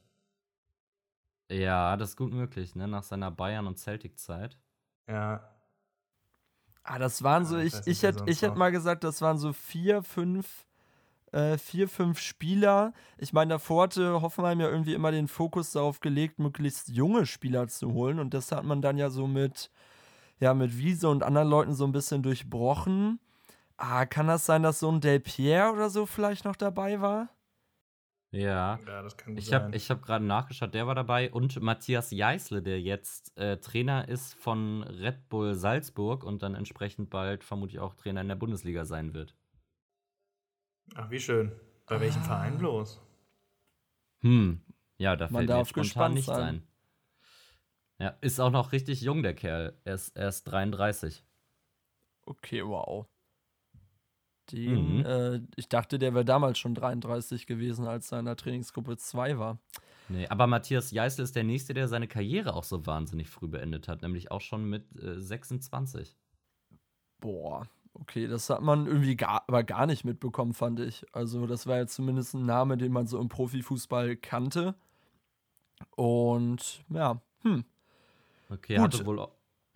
Ja, 1.50 1.96
das 1.96 2.10
ist 2.10 2.16
gut 2.16 2.32
möglich, 2.32 2.74
ne? 2.74 2.88
Nach 2.88 3.02
seiner 3.02 3.30
Bayern- 3.30 3.66
und 3.66 3.78
Celtic-Zeit. 3.78 4.58
Ja. 5.06 5.57
Ah, 6.90 6.98
das 6.98 7.22
waren 7.22 7.44
so, 7.44 7.59
Ja, 7.59 7.64
ich 7.64 7.74
ich, 7.81 7.87
ich, 7.87 8.03
hätte 8.03 8.24
ich 8.27 8.40
hätt 8.40 8.51
noch. 8.53 8.57
mal 8.57 8.72
gesagt, 8.72 9.05
das 9.05 9.20
waren 9.20 9.37
so 9.37 9.53
vier, 9.53 10.03
fünf, 10.03 10.64
äh, 11.33 11.59
vier, 11.59 11.87
fünf 11.87 12.18
Spieler. 12.18 12.94
Ich 13.18 13.35
meine, 13.35 13.51
davor 13.51 13.85
hatte 13.85 14.22
Hoffenheim 14.22 14.59
ja 14.61 14.70
irgendwie 14.70 14.94
immer 14.94 15.11
den 15.11 15.29
Fokus 15.29 15.72
darauf 15.72 16.01
gelegt, 16.01 16.38
möglichst 16.38 16.88
junge 16.88 17.27
Spieler 17.27 17.68
zu 17.68 17.92
holen. 17.92 18.18
Und 18.18 18.33
das 18.33 18.53
hat 18.53 18.64
man 18.64 18.81
dann 18.81 18.96
ja 18.96 19.11
so 19.11 19.27
mit, 19.27 19.70
ja, 20.40 20.55
mit 20.55 20.79
Wiese 20.79 21.11
und 21.11 21.22
anderen 21.22 21.48
Leuten 21.48 21.74
so 21.74 21.85
ein 21.85 21.92
bisschen 21.92 22.22
durchbrochen. 22.22 23.20
Ah, 23.77 24.07
kann 24.07 24.27
das 24.27 24.46
sein, 24.46 24.62
dass 24.62 24.81
so 24.81 24.90
ein 24.90 25.01
Del 25.03 25.20
Pierre 25.20 25.72
oder 25.72 25.90
so 25.90 26.07
vielleicht 26.07 26.46
noch 26.46 26.57
dabei 26.57 27.03
war? 27.03 27.29
Ja. 28.30 28.78
Ja, 28.86 29.02
das 29.02 29.16
kann 29.16 29.34
gut 29.34 29.42
Ich 29.42 29.46
sein. 29.48 29.62
habe 29.62 29.76
ich 29.76 29.90
hab 29.90 30.02
gerade 30.02 30.24
nachgeschaut, 30.24 30.74
der 30.74 30.86
war 30.86 30.94
dabei. 30.94 31.30
Und 31.32 31.60
Matthias 31.62 32.10
Jeißle, 32.10 32.62
der 32.62 32.80
jetzt 32.80 33.36
äh, 33.38 33.56
Trainer 33.58 34.06
ist 34.08 34.34
von 34.34 34.82
Red 34.82 35.28
Bull 35.30 35.54
Salzburg 35.54 36.24
und 36.24 36.42
dann 36.42 36.54
entsprechend 36.54 37.08
bald 37.10 37.42
vermutlich 37.42 37.80
auch 37.80 37.94
Trainer 37.94 38.20
in 38.20 38.28
der 38.28 38.36
Bundesliga 38.36 38.84
sein 38.84 39.14
wird. 39.14 39.34
Ach, 40.94 41.10
wie 41.10 41.20
schön. 41.20 41.52
Bei 41.86 42.00
welchem 42.00 42.20
Ah. 42.22 42.24
Verein 42.24 42.58
bloß? 42.58 43.00
Hm. 44.20 44.60
Ja, 44.98 45.16
da 45.16 45.26
Man 45.26 45.32
fällt 45.34 45.48
mir 45.48 45.54
darf 45.54 45.58
jetzt 45.60 45.68
spontan 45.70 45.84
gespannt 45.84 46.14
nichts 46.14 46.26
sein. 46.26 46.54
ein. 46.56 46.62
Ja, 48.00 48.08
ist 48.20 48.40
auch 48.40 48.50
noch 48.50 48.72
richtig 48.72 49.00
jung, 49.00 49.22
der 49.22 49.34
Kerl. 49.34 49.80
Er 49.84 49.94
ist 49.94 50.10
erst 50.16 50.50
33. 50.50 51.24
Okay, 52.26 52.62
wow. 52.64 53.06
Den, 54.52 54.98
Mhm. 54.98 55.06
äh, 55.06 55.40
ich 55.56 55.68
dachte, 55.68 55.98
der 55.98 56.14
wäre 56.14 56.24
damals 56.24 56.58
schon 56.58 56.74
33 56.74 57.46
gewesen, 57.46 57.87
als 57.87 58.12
er 58.12 58.20
in 58.20 58.24
der 58.26 58.37
Trainingsgruppe 58.37 58.96
2 58.96 59.38
war. 59.38 59.58
Nee, 60.08 60.26
aber 60.28 60.46
Matthias 60.46 60.90
Jeißle 60.90 61.24
ist 61.24 61.37
der 61.37 61.44
Nächste, 61.44 61.74
der 61.74 61.87
seine 61.87 62.08
Karriere 62.08 62.54
auch 62.54 62.64
so 62.64 62.87
wahnsinnig 62.87 63.28
früh 63.28 63.46
beendet 63.48 63.88
hat, 63.88 64.02
nämlich 64.02 64.30
auch 64.30 64.40
schon 64.40 64.64
mit 64.64 64.84
äh, 65.02 65.20
26. 65.20 66.16
Boah, 67.20 67.66
Okay, 68.00 68.28
das 68.28 68.48
hat 68.48 68.62
man 68.62 68.87
irgendwie 68.87 69.16
gar, 69.16 69.42
aber 69.48 69.64
gar 69.64 69.87
nicht 69.87 70.04
mitbekommen, 70.04 70.54
fand 70.54 70.78
ich. 70.80 71.04
Also, 71.12 71.46
das 71.46 71.66
war 71.66 71.78
ja 71.78 71.87
zumindest 71.87 72.34
ein 72.34 72.46
Name, 72.46 72.76
den 72.76 72.92
man 72.92 73.06
so 73.06 73.18
im 73.20 73.28
Profifußball 73.28 74.16
kannte. 74.16 74.74
Und 75.96 76.84
ja, 76.90 77.20
hm. 77.42 77.64
Okay, 78.50 78.74
er 78.74 78.82
hatte 78.82 79.04
wohl 79.04 79.26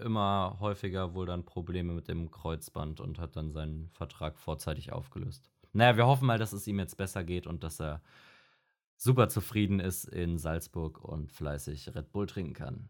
immer 0.02 0.58
häufiger 0.60 1.14
wohl 1.14 1.26
dann 1.26 1.44
Probleme 1.44 1.92
mit 1.92 2.08
dem 2.08 2.30
Kreuzband 2.30 3.00
und 3.00 3.18
hat 3.18 3.36
dann 3.36 3.52
seinen 3.52 3.88
Vertrag 3.90 4.38
vorzeitig 4.38 4.92
aufgelöst. 4.92 5.50
Naja, 5.72 5.96
wir 5.96 6.06
hoffen 6.06 6.26
mal, 6.26 6.38
dass 6.38 6.52
es 6.52 6.66
ihm 6.66 6.78
jetzt 6.78 6.96
besser 6.96 7.24
geht 7.24 7.46
und 7.46 7.64
dass 7.64 7.80
er 7.80 8.02
super 8.96 9.28
zufrieden 9.28 9.80
ist 9.80 10.04
in 10.04 10.38
Salzburg 10.38 11.02
und 11.02 11.32
fleißig 11.32 11.94
Red 11.94 12.12
Bull 12.12 12.26
trinken 12.26 12.52
kann. 12.52 12.88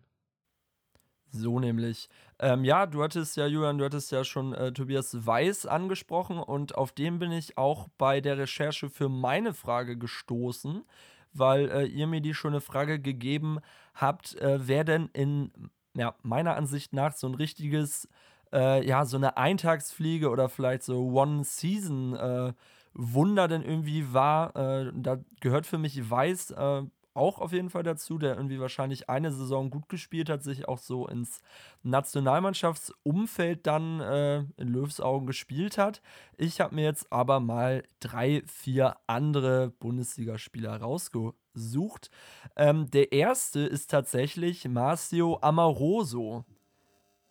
So 1.31 1.59
nämlich. 1.59 2.11
Ähm, 2.39 2.65
ja, 2.65 2.85
du 2.87 3.03
hattest 3.03 3.37
ja, 3.39 3.47
Julian, 3.47 3.79
du 3.79 3.87
hattest 3.87 4.13
ja 4.13 4.23
schon 4.23 4.53
äh, 4.53 4.73
Tobias 4.73 5.27
Weiß 5.27 5.65
angesprochen 5.65 6.39
und 6.39 6.75
auf 6.75 6.93
den 6.93 7.19
bin 7.19 7.33
ich 7.33 7.57
auch 7.57 7.89
bei 7.97 8.21
der 8.21 8.37
Recherche 8.37 8.91
für 8.91 9.09
meine 9.09 9.55
Frage 9.55 9.97
gestoßen, 9.97 10.85
weil 11.33 11.71
äh, 11.71 11.87
ihr 11.87 12.07
mir 12.07 12.21
die 12.21 12.35
schöne 12.35 12.61
Frage 12.61 13.01
gegeben 13.01 13.61
habt, 13.95 14.35
äh, 14.37 14.59
wer 14.61 14.85
denn 14.85 15.09
in 15.15 15.51
ja, 15.95 16.15
meiner 16.23 16.57
Ansicht 16.57 16.93
nach 16.93 17.15
so 17.15 17.29
ein 17.29 17.35
richtiges, 17.35 18.09
äh, 18.53 18.87
ja, 18.87 19.05
so 19.05 19.17
eine 19.17 19.37
Eintagsfliege 19.37 20.31
oder 20.31 20.49
vielleicht 20.49 20.83
so 20.83 21.13
One-Season-Wunder 21.13 23.45
äh, 23.45 23.49
denn 23.49 23.63
irgendwie 23.63 24.13
war. 24.13 24.57
Äh, 24.57 24.93
da 24.95 25.19
gehört 25.41 25.67
für 25.67 25.79
mich 25.79 26.11
Weiß 26.11 26.51
äh, 26.53 26.83
auch 27.15 27.39
auf 27.39 27.53
jeden 27.53 27.71
Fall 27.71 27.83
dazu, 27.83 28.19
der 28.19 28.37
irgendwie 28.37 28.61
wahrscheinlich 28.61 29.09
eine 29.09 29.33
Saison 29.33 29.71
gut 29.71 29.89
gespielt 29.89 30.31
hat, 30.31 30.43
sich 30.43 30.69
auch 30.69 30.79
so 30.79 31.07
ins 31.07 31.41
Nationalmannschaftsumfeld 31.83 33.67
dann 33.67 34.01
äh, 34.01 34.39
in 34.57 34.69
Löws 34.69 35.01
Augen 35.01 35.27
gespielt 35.27 35.79
hat. 35.79 36.03
Ich 36.37 36.61
habe 36.61 36.75
mir 36.75 36.85
jetzt 36.85 37.13
aber 37.13 37.41
mal 37.41 37.83
drei, 38.01 38.43
vier 38.47 38.97
andere 39.07 39.71
Bundesligaspieler 39.79 40.77
rausgesucht. 40.81 42.11
Ähm, 42.57 42.91
der 42.91 43.13
erste 43.13 43.61
ist 43.61 43.91
tatsächlich 43.91 44.67
Marcio 44.69 45.39
Amoroso, 45.41 46.45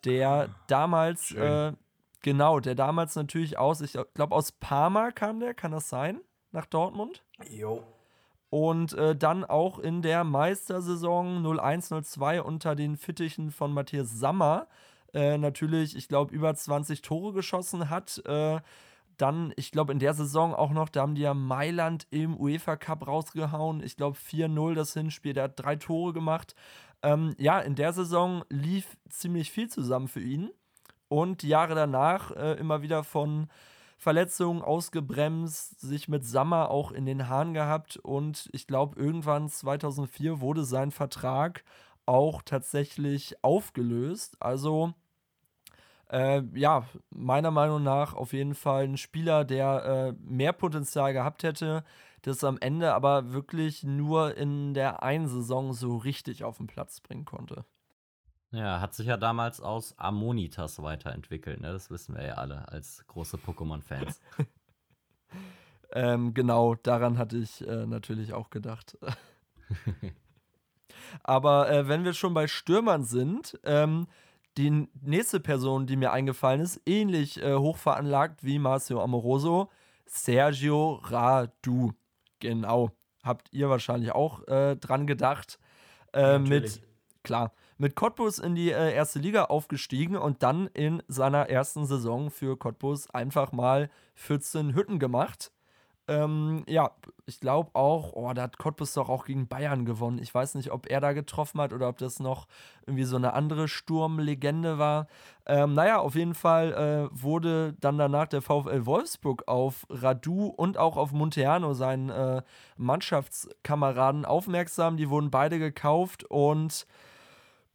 der 0.05 0.29
ah, 0.29 0.55
damals, 0.67 1.31
äh, 1.31 1.73
genau, 2.21 2.59
der 2.59 2.75
damals 2.75 3.15
natürlich 3.15 3.57
aus, 3.57 3.81
ich 3.81 3.97
glaube 4.13 4.35
aus 4.35 4.51
Parma 4.51 5.11
kam 5.11 5.39
der, 5.39 5.53
kann 5.53 5.71
das 5.71 5.89
sein? 5.89 6.21
Nach 6.51 6.65
Dortmund? 6.65 7.23
Jo. 7.49 7.83
Und 8.51 8.93
äh, 8.93 9.15
dann 9.15 9.45
auch 9.45 9.79
in 9.79 10.01
der 10.03 10.23
Meistersaison 10.23 11.43
01-02 11.43 12.41
unter 12.41 12.75
den 12.75 12.97
Fittichen 12.97 13.49
von 13.49 13.73
Matthias 13.73 14.11
Sammer 14.19 14.67
äh, 15.13 15.37
natürlich, 15.37 15.95
ich 15.95 16.07
glaube, 16.07 16.35
über 16.35 16.53
20 16.53 17.01
Tore 17.01 17.33
geschossen 17.33 17.89
hat. 17.89 18.21
Äh, 18.25 18.59
dann, 19.17 19.53
ich 19.55 19.71
glaube, 19.71 19.93
in 19.93 19.99
der 19.99 20.13
Saison 20.13 20.53
auch 20.53 20.71
noch, 20.71 20.89
da 20.89 21.01
haben 21.01 21.15
die 21.15 21.21
ja 21.21 21.33
Mailand 21.33 22.07
im 22.09 22.37
UEFA 22.37 22.75
Cup 22.75 23.07
rausgehauen. 23.07 23.83
Ich 23.83 23.95
glaube, 23.95 24.17
4-0 24.17 24.73
das 24.73 24.93
Hinspiel, 24.93 25.33
der 25.33 25.43
hat 25.43 25.59
drei 25.59 25.75
Tore 25.75 26.11
gemacht. 26.11 26.55
Ähm, 27.03 27.33
ja, 27.37 27.59
in 27.59 27.75
der 27.75 27.93
Saison 27.93 28.43
lief 28.49 28.97
ziemlich 29.09 29.51
viel 29.51 29.69
zusammen 29.69 30.07
für 30.07 30.21
ihn. 30.21 30.49
Und 31.07 31.43
Jahre 31.43 31.75
danach 31.75 32.31
äh, 32.31 32.53
immer 32.53 32.81
wieder 32.81 33.03
von 33.03 33.47
Verletzungen 34.01 34.63
ausgebremst, 34.63 35.79
sich 35.79 36.07
mit 36.07 36.25
Sammer 36.25 36.71
auch 36.71 36.91
in 36.91 37.05
den 37.05 37.29
Haaren 37.29 37.53
gehabt 37.53 37.97
und 37.97 38.49
ich 38.51 38.65
glaube, 38.65 38.99
irgendwann 38.99 39.47
2004 39.47 40.41
wurde 40.41 40.63
sein 40.63 40.89
Vertrag 40.89 41.63
auch 42.07 42.41
tatsächlich 42.41 43.43
aufgelöst. 43.43 44.37
Also 44.39 44.95
äh, 46.09 46.41
ja, 46.55 46.87
meiner 47.11 47.51
Meinung 47.51 47.83
nach 47.83 48.15
auf 48.15 48.33
jeden 48.33 48.55
Fall 48.55 48.85
ein 48.85 48.97
Spieler, 48.97 49.45
der 49.45 49.85
äh, 49.85 50.23
mehr 50.23 50.53
Potenzial 50.53 51.13
gehabt 51.13 51.43
hätte, 51.43 51.83
das 52.23 52.43
am 52.43 52.57
Ende 52.59 52.93
aber 52.95 53.33
wirklich 53.33 53.83
nur 53.83 54.35
in 54.35 54.73
der 54.73 55.03
einen 55.03 55.27
Saison 55.27 55.73
so 55.73 55.97
richtig 55.97 56.43
auf 56.43 56.57
den 56.57 56.65
Platz 56.67 57.01
bringen 57.01 57.25
konnte. 57.25 57.65
Ja, 58.51 58.81
hat 58.81 58.93
sich 58.93 59.07
ja 59.07 59.15
damals 59.15 59.61
aus 59.61 59.97
Ammonitas 59.97 60.81
weiterentwickelt, 60.81 61.61
ne? 61.61 61.71
Das 61.71 61.89
wissen 61.89 62.15
wir 62.15 62.25
ja 62.25 62.33
alle 62.33 62.67
als 62.67 63.05
große 63.07 63.37
Pokémon-Fans. 63.37 64.19
ähm, 65.93 66.33
genau, 66.33 66.75
daran 66.75 67.17
hatte 67.17 67.37
ich 67.37 67.65
äh, 67.65 67.85
natürlich 67.85 68.33
auch 68.33 68.49
gedacht. 68.49 68.97
Aber 71.23 71.71
äh, 71.71 71.87
wenn 71.87 72.03
wir 72.03 72.13
schon 72.13 72.33
bei 72.33 72.47
Stürmern 72.47 73.05
sind, 73.05 73.57
ähm, 73.63 74.07
die 74.57 74.89
nächste 75.01 75.39
Person, 75.39 75.87
die 75.87 75.95
mir 75.95 76.11
eingefallen 76.11 76.59
ist, 76.59 76.81
ähnlich 76.85 77.41
äh, 77.41 77.55
hochveranlagt 77.55 78.43
wie 78.43 78.59
Marcio 78.59 79.01
Amoroso, 79.01 79.69
Sergio 80.05 80.95
Radu. 81.03 81.93
Genau. 82.39 82.91
Habt 83.23 83.53
ihr 83.53 83.69
wahrscheinlich 83.69 84.11
auch 84.11 84.45
äh, 84.47 84.75
dran 84.75 85.07
gedacht. 85.07 85.57
Äh, 86.11 86.39
mit, 86.39 86.81
klar, 87.23 87.53
mit 87.81 87.95
Cottbus 87.95 88.37
in 88.37 88.53
die 88.53 88.71
äh, 88.71 88.93
erste 88.93 89.17
Liga 89.17 89.45
aufgestiegen 89.45 90.15
und 90.15 90.43
dann 90.43 90.67
in 90.67 91.01
seiner 91.07 91.49
ersten 91.49 91.87
Saison 91.87 92.29
für 92.29 92.55
Cottbus 92.55 93.09
einfach 93.09 93.51
mal 93.53 93.89
14 94.13 94.75
Hütten 94.75 94.99
gemacht. 94.99 95.51
Ähm, 96.07 96.63
ja, 96.67 96.91
ich 97.25 97.39
glaube 97.39 97.71
auch, 97.73 98.13
oh, 98.13 98.31
da 98.33 98.43
hat 98.43 98.59
Cottbus 98.59 98.93
doch 98.93 99.09
auch 99.09 99.25
gegen 99.25 99.47
Bayern 99.47 99.83
gewonnen. 99.83 100.19
Ich 100.19 100.31
weiß 100.31 100.53
nicht, 100.55 100.71
ob 100.71 100.91
er 100.91 101.01
da 101.01 101.13
getroffen 101.13 101.59
hat 101.59 101.73
oder 101.73 101.89
ob 101.89 101.97
das 101.97 102.19
noch 102.19 102.47
irgendwie 102.85 103.03
so 103.03 103.15
eine 103.15 103.33
andere 103.33 103.67
Sturmlegende 103.67 104.77
war. 104.77 105.07
Ähm, 105.47 105.73
naja, 105.73 105.97
auf 105.97 106.13
jeden 106.13 106.35
Fall 106.35 106.73
äh, 106.73 107.09
wurde 107.11 107.73
dann 107.79 107.97
danach 107.97 108.27
der 108.27 108.43
VfL 108.43 108.85
Wolfsburg 108.85 109.47
auf 109.47 109.87
Radu 109.89 110.53
und 110.55 110.77
auch 110.77 110.97
auf 110.97 111.13
Monteano, 111.13 111.73
seinen 111.73 112.09
äh, 112.09 112.43
Mannschaftskameraden, 112.77 114.23
aufmerksam. 114.23 114.97
Die 114.97 115.09
wurden 115.09 115.31
beide 115.31 115.57
gekauft 115.57 116.25
und 116.25 116.85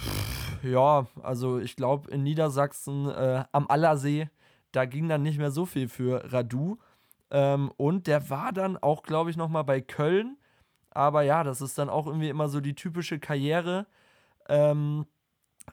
Pff, 0.00 0.62
ja, 0.64 1.06
also 1.22 1.58
ich 1.58 1.76
glaube 1.76 2.10
in 2.10 2.22
Niedersachsen 2.22 3.08
äh, 3.08 3.44
am 3.52 3.68
Allersee, 3.68 4.28
da 4.72 4.84
ging 4.84 5.08
dann 5.08 5.22
nicht 5.22 5.38
mehr 5.38 5.50
so 5.50 5.66
viel 5.66 5.88
für 5.88 6.32
Radu. 6.32 6.78
Ähm, 7.30 7.72
und 7.76 8.06
der 8.06 8.30
war 8.30 8.52
dann 8.52 8.76
auch, 8.76 9.02
glaube 9.02 9.30
ich, 9.30 9.36
nochmal 9.36 9.64
bei 9.64 9.80
Köln. 9.80 10.36
Aber 10.90 11.22
ja, 11.22 11.44
das 11.44 11.60
ist 11.60 11.78
dann 11.78 11.88
auch 11.88 12.06
irgendwie 12.06 12.28
immer 12.28 12.48
so 12.48 12.60
die 12.60 12.74
typische 12.74 13.18
Karriere. 13.18 13.86
Ähm, 14.48 15.06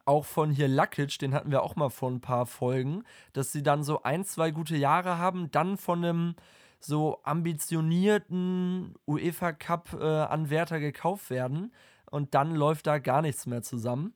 auch 0.06 0.26
von 0.26 0.52
hier 0.52 0.68
Lakic, 0.68 1.20
den 1.20 1.34
hatten 1.34 1.52
wir 1.52 1.64
auch 1.64 1.76
mal 1.76 1.90
vor 1.90 2.10
ein 2.10 2.22
paar 2.22 2.46
Folgen, 2.46 3.04
dass 3.34 3.52
sie 3.52 3.64
dann 3.64 3.84
so 3.84 4.04
ein, 4.04 4.26
zwei 4.26 4.52
gute 4.52 4.76
Jahre 4.76 5.18
haben, 5.18 5.52
dann 5.52 5.78
von 5.78 6.04
einem 6.04 6.36
so 6.80 7.20
ambitionierten 7.24 8.96
UEFA 9.08 9.54
Cup-Anwärter 9.54 10.78
äh, 10.78 10.82
gekauft 10.82 11.30
werden 11.30 11.72
und 12.14 12.36
dann 12.36 12.56
läuft 12.56 12.86
da 12.86 13.00
gar 13.00 13.24
nichts 13.24 13.48
mehr 13.48 13.64
zusammen. 13.64 14.14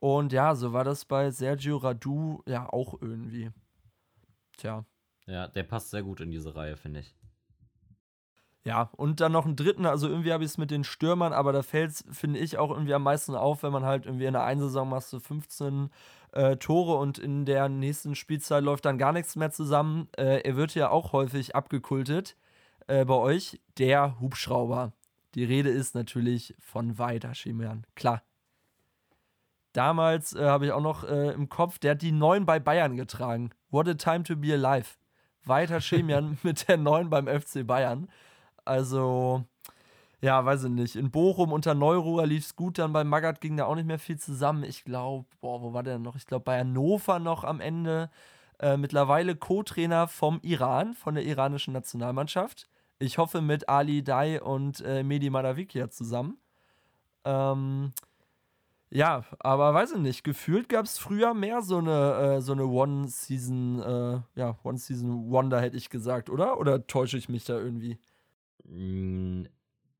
Und 0.00 0.32
ja, 0.32 0.54
so 0.54 0.72
war 0.72 0.82
das 0.82 1.04
bei 1.04 1.30
Sergio 1.30 1.76
Radu 1.76 2.42
ja 2.46 2.72
auch 2.72 3.00
irgendwie. 3.02 3.50
Tja. 4.56 4.84
Ja, 5.26 5.48
der 5.48 5.62
passt 5.62 5.90
sehr 5.90 6.02
gut 6.02 6.20
in 6.20 6.30
diese 6.30 6.56
Reihe, 6.56 6.76
finde 6.76 7.00
ich. 7.00 7.14
Ja, 8.64 8.88
und 8.96 9.20
dann 9.20 9.32
noch 9.32 9.44
einen 9.44 9.56
dritten, 9.56 9.84
also 9.84 10.08
irgendwie 10.08 10.32
habe 10.32 10.42
ich 10.42 10.52
es 10.52 10.58
mit 10.58 10.70
den 10.70 10.84
Stürmern, 10.84 11.34
aber 11.34 11.52
da 11.52 11.62
fällt 11.62 11.90
es, 11.90 12.04
finde 12.10 12.40
ich, 12.40 12.56
auch 12.56 12.70
irgendwie 12.70 12.94
am 12.94 13.02
meisten 13.02 13.34
auf, 13.34 13.62
wenn 13.62 13.72
man 13.72 13.84
halt 13.84 14.06
irgendwie 14.06 14.24
in 14.24 14.32
der 14.32 14.44
einen 14.44 14.62
Saison 14.62 14.88
machst 14.88 15.12
du 15.12 15.20
15 15.20 15.90
äh, 16.32 16.56
Tore 16.56 16.96
und 16.96 17.18
in 17.18 17.44
der 17.44 17.68
nächsten 17.68 18.14
Spielzeit 18.14 18.64
läuft 18.64 18.86
dann 18.86 18.96
gar 18.96 19.12
nichts 19.12 19.36
mehr 19.36 19.50
zusammen. 19.50 20.08
Äh, 20.16 20.40
er 20.40 20.56
wird 20.56 20.74
ja 20.74 20.88
auch 20.88 21.12
häufig 21.12 21.54
abgekultet 21.54 22.38
äh, 22.86 23.04
bei 23.04 23.14
euch, 23.14 23.60
der 23.76 24.18
Hubschrauber. 24.18 24.92
Die 25.34 25.44
Rede 25.44 25.70
ist 25.70 25.94
natürlich 25.94 26.54
von 26.60 26.98
Weiter 26.98 27.34
Schemian. 27.34 27.86
Klar. 27.94 28.22
Damals 29.72 30.34
äh, 30.34 30.44
habe 30.44 30.66
ich 30.66 30.72
auch 30.72 30.80
noch 30.80 31.02
äh, 31.02 31.32
im 31.32 31.48
Kopf, 31.48 31.80
der 31.80 31.92
hat 31.92 32.02
die 32.02 32.12
9 32.12 32.46
bei 32.46 32.60
Bayern 32.60 32.96
getragen. 32.96 33.50
What 33.70 33.88
a 33.88 33.94
time 33.94 34.22
to 34.22 34.36
be 34.36 34.52
alive. 34.52 34.90
Weiter 35.44 35.80
Schemian 35.80 36.38
mit 36.42 36.68
der 36.68 36.76
9 36.76 37.10
beim 37.10 37.26
FC 37.26 37.66
Bayern. 37.66 38.08
Also, 38.64 39.44
ja, 40.20 40.44
weiß 40.44 40.64
ich 40.64 40.70
nicht. 40.70 40.94
In 40.94 41.10
Bochum 41.10 41.52
unter 41.52 41.74
Neuruhr 41.74 42.24
lief 42.26 42.44
es 42.44 42.56
gut, 42.56 42.78
dann 42.78 42.92
bei 42.92 43.02
Magath 43.02 43.40
ging 43.40 43.56
da 43.56 43.64
auch 43.64 43.74
nicht 43.74 43.86
mehr 43.86 43.98
viel 43.98 44.18
zusammen. 44.18 44.62
Ich 44.62 44.84
glaube, 44.84 45.26
boah, 45.40 45.60
wo 45.60 45.72
war 45.72 45.82
der 45.82 45.98
noch? 45.98 46.14
Ich 46.14 46.26
glaube, 46.26 46.44
bei 46.44 46.60
Hannover 46.60 47.18
noch 47.18 47.42
am 47.42 47.60
Ende. 47.60 48.10
Äh, 48.60 48.76
mittlerweile 48.76 49.34
Co-Trainer 49.34 50.06
vom 50.06 50.38
Iran, 50.42 50.94
von 50.94 51.16
der 51.16 51.24
iranischen 51.24 51.74
Nationalmannschaft. 51.74 52.68
Ich 52.98 53.18
hoffe 53.18 53.40
mit 53.40 53.68
Ali 53.68 54.02
Dai 54.02 54.40
und 54.40 54.80
äh, 54.80 55.02
Medi 55.02 55.30
Madavikia 55.30 55.90
zusammen. 55.90 56.38
Ähm, 57.24 57.92
ja, 58.90 59.24
aber 59.40 59.74
weiß 59.74 59.92
ich 59.92 59.98
nicht. 59.98 60.24
Gefühlt 60.24 60.68
gab 60.68 60.86
es 60.86 60.98
früher 60.98 61.34
mehr 61.34 61.62
so 61.62 61.78
eine, 61.78 62.36
äh, 62.36 62.40
so 62.40 62.52
eine 62.52 62.66
One-Season, 62.66 63.80
äh, 63.82 64.20
ja, 64.40 64.56
One-Season-Wonder, 64.62 65.60
hätte 65.60 65.76
ich 65.76 65.90
gesagt, 65.90 66.30
oder? 66.30 66.58
Oder 66.60 66.86
täusche 66.86 67.18
ich 67.18 67.28
mich 67.28 67.44
da 67.44 67.58
irgendwie? 67.58 67.98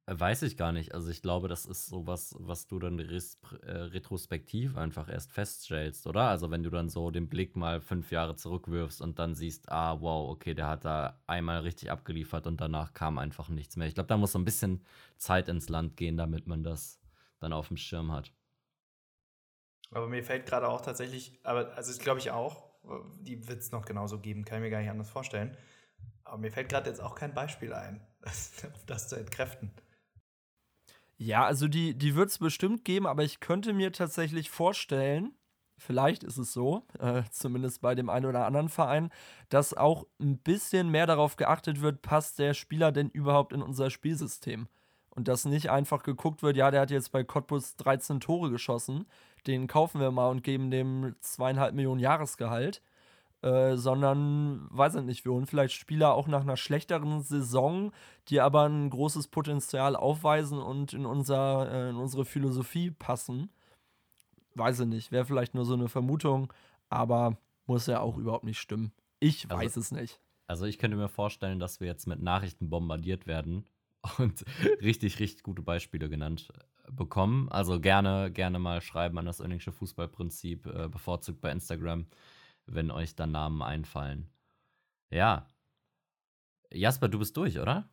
Weiß 0.06 0.42
ich 0.42 0.58
gar 0.58 0.72
nicht. 0.72 0.92
Also 0.94 1.08
ich 1.08 1.22
glaube, 1.22 1.48
das 1.48 1.64
ist 1.64 1.86
sowas, 1.86 2.36
was 2.38 2.66
du 2.66 2.78
dann 2.78 2.98
äh, 2.98 3.70
retrospektiv 3.70 4.76
einfach 4.76 5.08
erst 5.08 5.32
feststellst, 5.32 6.06
oder? 6.06 6.28
Also 6.28 6.50
wenn 6.50 6.62
du 6.62 6.68
dann 6.68 6.90
so 6.90 7.10
den 7.10 7.30
Blick 7.30 7.56
mal 7.56 7.80
fünf 7.80 8.10
Jahre 8.10 8.36
zurückwirfst 8.36 9.00
und 9.00 9.18
dann 9.18 9.34
siehst, 9.34 9.72
ah, 9.72 9.98
wow, 10.02 10.28
okay, 10.30 10.52
der 10.52 10.68
hat 10.68 10.84
da 10.84 11.22
einmal 11.26 11.60
richtig 11.60 11.90
abgeliefert 11.90 12.46
und 12.46 12.60
danach 12.60 12.92
kam 12.92 13.16
einfach 13.16 13.48
nichts 13.48 13.76
mehr. 13.76 13.88
Ich 13.88 13.94
glaube, 13.94 14.08
da 14.08 14.18
muss 14.18 14.32
so 14.32 14.38
ein 14.38 14.44
bisschen 14.44 14.84
Zeit 15.16 15.48
ins 15.48 15.70
Land 15.70 15.96
gehen, 15.96 16.18
damit 16.18 16.46
man 16.46 16.62
das 16.62 17.00
dann 17.40 17.54
auf 17.54 17.68
dem 17.68 17.78
Schirm 17.78 18.12
hat. 18.12 18.30
Aber 19.90 20.08
mir 20.08 20.22
fällt 20.22 20.44
gerade 20.44 20.68
auch 20.68 20.82
tatsächlich, 20.82 21.40
aber 21.44 21.74
also 21.76 21.98
glaube 21.98 22.20
ich 22.20 22.30
auch, 22.30 22.74
die 23.20 23.48
wird 23.48 23.60
es 23.60 23.72
noch 23.72 23.86
genauso 23.86 24.18
geben, 24.18 24.44
kann 24.44 24.58
ich 24.58 24.64
mir 24.64 24.70
gar 24.70 24.80
nicht 24.80 24.90
anders 24.90 25.08
vorstellen. 25.08 25.56
Aber 26.24 26.36
mir 26.36 26.50
fällt 26.50 26.68
gerade 26.68 26.90
jetzt 26.90 27.00
auch 27.00 27.14
kein 27.14 27.32
Beispiel 27.32 27.72
ein, 27.72 28.06
auf 28.22 28.84
das 28.86 29.08
zu 29.08 29.16
entkräften. 29.16 29.70
Ja, 31.16 31.44
also 31.44 31.68
die, 31.68 31.96
die 31.96 32.16
wird 32.16 32.30
es 32.30 32.38
bestimmt 32.38 32.84
geben, 32.84 33.06
aber 33.06 33.22
ich 33.22 33.40
könnte 33.40 33.72
mir 33.72 33.92
tatsächlich 33.92 34.50
vorstellen, 34.50 35.32
vielleicht 35.78 36.24
ist 36.24 36.38
es 36.38 36.52
so, 36.52 36.84
äh, 36.98 37.22
zumindest 37.30 37.80
bei 37.80 37.94
dem 37.94 38.10
einen 38.10 38.26
oder 38.26 38.46
anderen 38.46 38.68
Verein, 38.68 39.10
dass 39.48 39.74
auch 39.74 40.06
ein 40.20 40.38
bisschen 40.38 40.90
mehr 40.90 41.06
darauf 41.06 41.36
geachtet 41.36 41.80
wird, 41.80 42.02
passt 42.02 42.38
der 42.38 42.54
Spieler 42.54 42.90
denn 42.90 43.10
überhaupt 43.10 43.52
in 43.52 43.62
unser 43.62 43.90
Spielsystem? 43.90 44.68
Und 45.10 45.28
dass 45.28 45.44
nicht 45.44 45.70
einfach 45.70 46.02
geguckt 46.02 46.42
wird, 46.42 46.56
ja, 46.56 46.72
der 46.72 46.80
hat 46.80 46.90
jetzt 46.90 47.12
bei 47.12 47.22
Cottbus 47.22 47.76
13 47.76 48.18
Tore 48.18 48.50
geschossen, 48.50 49.06
den 49.46 49.68
kaufen 49.68 50.00
wir 50.00 50.10
mal 50.10 50.28
und 50.28 50.42
geben 50.42 50.72
dem 50.72 51.14
zweieinhalb 51.20 51.74
Millionen 51.74 52.00
Jahresgehalt, 52.00 52.82
äh, 53.44 53.76
sondern, 53.76 54.66
weiß 54.70 54.94
ich 54.94 55.02
nicht, 55.02 55.26
wir 55.26 55.32
holen 55.32 55.44
vielleicht 55.44 55.74
Spieler 55.74 56.14
auch 56.14 56.28
nach 56.28 56.40
einer 56.40 56.56
schlechteren 56.56 57.20
Saison, 57.20 57.92
die 58.28 58.40
aber 58.40 58.66
ein 58.66 58.88
großes 58.88 59.28
Potenzial 59.28 59.96
aufweisen 59.96 60.58
und 60.58 60.94
in, 60.94 61.04
unser, 61.04 61.70
äh, 61.70 61.90
in 61.90 61.96
unsere 61.96 62.24
Philosophie 62.24 62.90
passen. 62.90 63.50
Weiß 64.54 64.80
ich 64.80 64.86
nicht, 64.86 65.12
wäre 65.12 65.26
vielleicht 65.26 65.54
nur 65.54 65.66
so 65.66 65.74
eine 65.74 65.90
Vermutung, 65.90 66.54
aber 66.88 67.36
muss 67.66 67.86
ja 67.86 68.00
auch 68.00 68.16
überhaupt 68.16 68.44
nicht 68.44 68.58
stimmen. 68.58 68.92
Ich 69.20 69.44
also 69.50 69.56
weiß 69.56 69.76
also, 69.76 69.80
es 69.80 69.92
nicht. 69.92 70.20
Also 70.46 70.64
ich 70.64 70.78
könnte 70.78 70.96
mir 70.96 71.10
vorstellen, 71.10 71.58
dass 71.58 71.80
wir 71.80 71.86
jetzt 71.86 72.06
mit 72.06 72.22
Nachrichten 72.22 72.70
bombardiert 72.70 73.26
werden 73.26 73.66
und 74.16 74.42
richtig, 74.80 75.18
richtig 75.18 75.42
gute 75.42 75.60
Beispiele 75.60 76.08
genannt 76.08 76.48
bekommen. 76.90 77.50
Also 77.50 77.78
gerne, 77.78 78.30
gerne 78.32 78.58
mal 78.58 78.80
schreiben 78.80 79.18
an 79.18 79.26
das 79.26 79.40
Önningsche 79.40 79.72
Fußballprinzip, 79.72 80.66
äh, 80.66 80.88
bevorzugt 80.88 81.42
bei 81.42 81.50
Instagram 81.50 82.06
wenn 82.66 82.90
euch 82.90 83.14
dann 83.14 83.32
Namen 83.32 83.62
einfallen. 83.62 84.28
Ja. 85.10 85.46
Jasper, 86.72 87.08
du 87.08 87.18
bist 87.18 87.36
durch, 87.36 87.58
oder? 87.58 87.88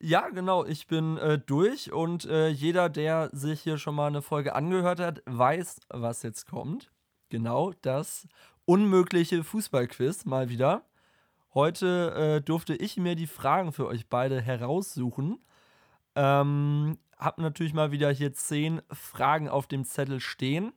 Ja, 0.00 0.28
genau, 0.30 0.64
ich 0.64 0.88
bin 0.88 1.16
äh, 1.18 1.38
durch 1.38 1.92
und 1.92 2.24
äh, 2.24 2.48
jeder, 2.48 2.88
der 2.88 3.30
sich 3.32 3.60
hier 3.60 3.78
schon 3.78 3.94
mal 3.94 4.08
eine 4.08 4.22
Folge 4.22 4.54
angehört 4.54 4.98
hat, 4.98 5.22
weiß, 5.26 5.80
was 5.90 6.22
jetzt 6.22 6.46
kommt. 6.48 6.90
Genau 7.28 7.72
das 7.82 8.26
unmögliche 8.64 9.44
Fußballquiz 9.44 10.24
mal 10.24 10.48
wieder. 10.48 10.84
Heute 11.54 12.14
äh, 12.14 12.40
durfte 12.40 12.74
ich 12.74 12.96
mir 12.96 13.14
die 13.14 13.26
Fragen 13.26 13.72
für 13.72 13.86
euch 13.86 14.08
beide 14.08 14.40
heraussuchen. 14.40 15.38
Ähm, 16.14 16.98
hab 17.16 17.38
natürlich 17.38 17.74
mal 17.74 17.92
wieder 17.92 18.10
hier 18.10 18.32
zehn 18.32 18.82
Fragen 18.90 19.48
auf 19.48 19.66
dem 19.66 19.84
Zettel 19.84 20.20
stehen. 20.20 20.72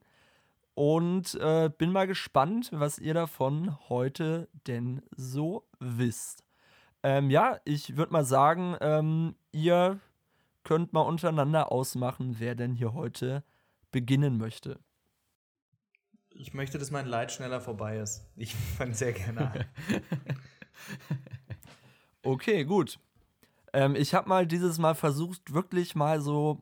Und 0.76 1.36
äh, 1.36 1.70
bin 1.76 1.92
mal 1.92 2.06
gespannt, 2.06 2.70
was 2.74 3.00
ihr 3.00 3.14
davon 3.14 3.78
heute 3.88 4.50
denn 4.68 5.02
so 5.16 5.66
wisst. 5.80 6.44
Ähm, 7.02 7.30
ja, 7.30 7.60
ich 7.64 7.96
würde 7.96 8.12
mal 8.12 8.26
sagen, 8.26 8.76
ähm, 8.82 9.36
ihr 9.54 10.00
könnt 10.64 10.92
mal 10.92 11.02
untereinander 11.02 11.72
ausmachen, 11.72 12.36
wer 12.40 12.56
denn 12.56 12.74
hier 12.74 12.94
heute 12.94 13.44
beginnen 13.92 14.38
möchte. 14.38 14.80
Ich 16.30 16.54
möchte, 16.54 16.78
dass 16.78 16.92
mein 16.92 17.06
Leid 17.06 17.32
schneller 17.32 17.62
vorbei 17.62 18.00
ist. 18.00 18.26
Ich 18.36 18.54
fange 18.78 18.94
sehr 18.94 19.14
gerne 19.14 19.52
an. 19.52 19.66
okay, 22.24 22.66
gut. 22.66 23.00
Ähm, 23.72 23.96
ich 23.96 24.14
habe 24.14 24.28
mal 24.28 24.46
dieses 24.46 24.78
Mal 24.78 24.96
versucht, 24.96 25.54
wirklich 25.54 25.96
mal 25.96 26.20
so 26.20 26.60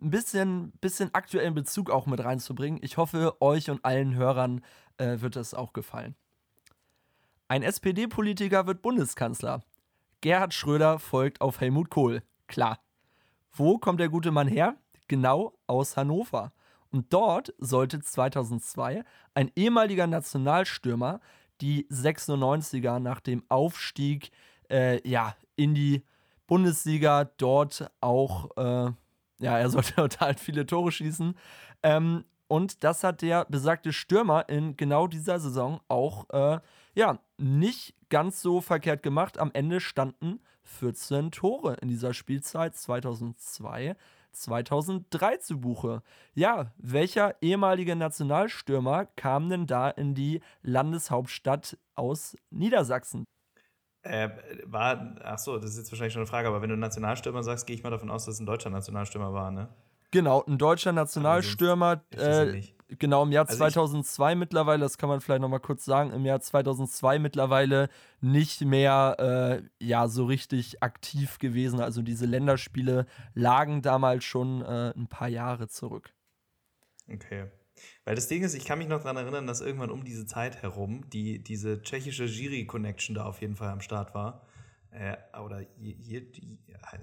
ein 0.00 0.10
bisschen, 0.10 0.72
bisschen 0.80 1.14
aktuellen 1.14 1.54
Bezug 1.54 1.90
auch 1.90 2.06
mit 2.06 2.22
reinzubringen. 2.22 2.80
Ich 2.82 2.96
hoffe, 2.96 3.40
euch 3.40 3.70
und 3.70 3.84
allen 3.84 4.14
Hörern 4.14 4.64
äh, 4.98 5.20
wird 5.20 5.36
das 5.36 5.54
auch 5.54 5.72
gefallen. 5.72 6.14
Ein 7.48 7.62
SPD-Politiker 7.62 8.66
wird 8.66 8.82
Bundeskanzler. 8.82 9.62
Gerhard 10.20 10.54
Schröder 10.54 10.98
folgt 10.98 11.40
auf 11.40 11.60
Helmut 11.60 11.90
Kohl. 11.90 12.22
Klar. 12.46 12.78
Wo 13.52 13.78
kommt 13.78 14.00
der 14.00 14.08
gute 14.08 14.30
Mann 14.30 14.48
her? 14.48 14.76
Genau 15.08 15.58
aus 15.66 15.96
Hannover. 15.96 16.52
Und 16.90 17.12
dort 17.12 17.54
sollte 17.58 18.00
2002 18.00 19.04
ein 19.34 19.50
ehemaliger 19.56 20.06
Nationalstürmer 20.06 21.20
die 21.60 21.86
96er 21.88 22.98
nach 22.98 23.20
dem 23.20 23.42
Aufstieg 23.48 24.30
äh, 24.70 25.06
ja, 25.08 25.34
in 25.56 25.74
die 25.74 26.04
Bundesliga 26.46 27.24
dort 27.24 27.90
auch 28.00 28.56
äh, 28.56 28.92
ja, 29.38 29.58
er 29.58 29.70
sollte 29.70 29.94
total 29.96 30.34
viele 30.34 30.66
Tore 30.66 30.92
schießen. 30.92 31.34
Ähm, 31.82 32.24
und 32.48 32.82
das 32.82 33.04
hat 33.04 33.22
der 33.22 33.44
besagte 33.44 33.92
Stürmer 33.92 34.48
in 34.48 34.76
genau 34.76 35.06
dieser 35.06 35.38
Saison 35.38 35.80
auch 35.88 36.28
äh, 36.30 36.60
ja, 36.94 37.18
nicht 37.36 37.94
ganz 38.08 38.40
so 38.40 38.60
verkehrt 38.60 39.02
gemacht. 39.02 39.38
Am 39.38 39.50
Ende 39.52 39.80
standen 39.80 40.40
14 40.62 41.30
Tore 41.30 41.74
in 41.74 41.88
dieser 41.88 42.14
Spielzeit 42.14 42.74
2002. 42.74 43.96
2003 44.32 45.36
zu 45.38 45.60
Buche. 45.60 46.02
Ja, 46.34 46.72
welcher 46.76 47.40
ehemalige 47.42 47.96
Nationalstürmer 47.96 49.06
kam 49.16 49.48
denn 49.48 49.66
da 49.66 49.90
in 49.90 50.14
die 50.14 50.40
Landeshauptstadt 50.62 51.78
aus 51.94 52.36
Niedersachsen? 52.50 53.24
Äh, 54.02 54.30
war, 54.64 55.16
ach 55.22 55.38
so, 55.38 55.58
das 55.58 55.70
ist 55.70 55.78
jetzt 55.78 55.92
wahrscheinlich 55.92 56.12
schon 56.12 56.20
eine 56.20 56.28
Frage, 56.28 56.48
aber 56.48 56.62
wenn 56.62 56.70
du 56.70 56.76
Nationalstürmer 56.76 57.42
sagst, 57.42 57.66
gehe 57.66 57.76
ich 57.76 57.82
mal 57.82 57.90
davon 57.90 58.10
aus, 58.10 58.24
dass 58.24 58.34
es 58.34 58.40
ein 58.40 58.46
deutscher 58.46 58.70
Nationalstürmer 58.70 59.32
war, 59.32 59.50
ne? 59.50 59.68
Genau, 60.10 60.42
ein 60.46 60.56
deutscher 60.56 60.92
Nationalstürmer, 60.92 62.02
äh, 62.16 62.62
genau 62.98 63.24
im 63.24 63.32
Jahr 63.32 63.46
also 63.46 63.58
2002 63.58 64.36
mittlerweile, 64.36 64.80
das 64.80 64.96
kann 64.96 65.10
man 65.10 65.20
vielleicht 65.20 65.42
nochmal 65.42 65.60
kurz 65.60 65.84
sagen, 65.84 66.12
im 66.12 66.24
Jahr 66.24 66.40
2002 66.40 67.18
mittlerweile 67.18 67.90
nicht 68.20 68.62
mehr 68.62 69.60
äh, 69.80 69.84
ja 69.84 70.08
so 70.08 70.24
richtig 70.24 70.82
aktiv 70.82 71.38
gewesen. 71.38 71.80
Also 71.80 72.00
diese 72.00 72.24
Länderspiele 72.24 73.04
lagen 73.34 73.82
damals 73.82 74.24
schon 74.24 74.62
äh, 74.62 74.94
ein 74.96 75.08
paar 75.08 75.28
Jahre 75.28 75.68
zurück. 75.68 76.14
Okay. 77.12 77.46
Weil 78.08 78.14
das 78.14 78.26
Ding 78.26 78.42
ist, 78.42 78.54
ich 78.54 78.64
kann 78.64 78.78
mich 78.78 78.88
noch 78.88 79.02
daran 79.02 79.18
erinnern, 79.18 79.46
dass 79.46 79.60
irgendwann 79.60 79.90
um 79.90 80.02
diese 80.02 80.24
Zeit 80.24 80.62
herum 80.62 81.10
die, 81.10 81.44
diese 81.44 81.82
tschechische 81.82 82.24
Jiri-Connection 82.24 83.14
da 83.14 83.26
auf 83.26 83.42
jeden 83.42 83.54
Fall 83.54 83.68
am 83.68 83.82
Start 83.82 84.14
war. 84.14 84.46
Äh, 84.88 85.18
oder 85.38 85.60
hier, 85.76 86.22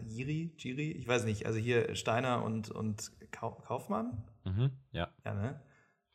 Jiri, 0.08 0.56
Jiri, 0.58 0.92
ich 0.94 1.08
weiß 1.08 1.26
nicht, 1.26 1.46
also 1.46 1.60
hier 1.60 1.96
Steiner 1.96 2.44
und, 2.44 2.72
und 2.72 3.12
Kaufmann? 3.30 4.24
Mhm, 4.46 4.72
ja. 4.94 5.10
Ja, 5.24 5.36
ne? 5.36 5.62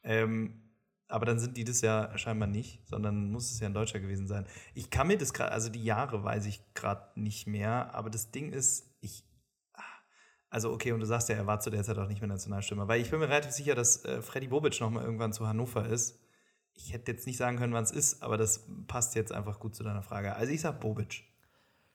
Ähm, 0.03 0.61
aber 1.07 1.25
dann 1.25 1.39
sind 1.39 1.57
die 1.57 1.63
das 1.63 1.83
ja 1.83 2.19
scheinbar 2.19 2.49
nicht, 2.49 2.85
sondern 2.89 3.31
muss 3.31 3.53
es 3.53 3.61
ja 3.61 3.69
ein 3.69 3.75
Deutscher 3.75 4.01
gewesen 4.01 4.27
sein. 4.27 4.45
Ich 4.75 4.91
kann 4.91 5.07
mir 5.07 5.19
das 5.19 5.33
gerade, 5.33 5.53
also 5.53 5.69
die 5.69 5.85
Jahre 5.85 6.25
weiß 6.25 6.47
ich 6.47 6.65
gerade 6.75 7.13
nicht 7.15 7.47
mehr, 7.47 7.95
aber 7.95 8.11
das 8.11 8.33
Ding 8.33 8.51
ist, 8.51 8.93
ich 9.01 9.23
also 10.51 10.73
okay, 10.73 10.93
und 10.93 11.01
du 11.01 11.07
sagst 11.07 11.29
ja, 11.29 11.37
er 11.37 11.47
war 11.47 11.61
zu 11.61 11.71
der 11.71 11.85
Zeit 11.85 11.97
auch 11.99 12.09
nicht 12.09 12.21
mehr 12.21 12.29
Nationalstürmer. 12.29 12.89
Weil 12.89 13.01
ich 13.01 13.11
bin 13.11 13.21
mir 13.21 13.29
relativ 13.29 13.53
sicher, 13.53 13.75
dass 13.75 14.05
äh, 14.05 14.21
Freddy 14.21 14.49
Bobic 14.49 14.81
noch 14.81 14.91
mal 14.91 15.05
irgendwann 15.05 15.33
zu 15.33 15.47
Hannover 15.47 15.87
ist. 15.87 16.19
Ich 16.75 16.93
hätte 16.93 17.13
jetzt 17.13 17.27
nicht 17.27 17.37
sagen 17.37 17.57
können, 17.57 17.73
wann 17.73 17.85
es 17.85 17.93
ist, 17.93 18.23
aber 18.23 18.37
das 18.37 18.67
passt 18.87 19.15
jetzt 19.15 19.33
einfach 19.33 19.61
gut 19.61 19.75
zu 19.75 19.85
deiner 19.85 20.03
Frage. 20.03 20.35
Also 20.35 20.53
ich 20.53 20.61
sag 20.61 20.81
Bobic. 20.81 21.25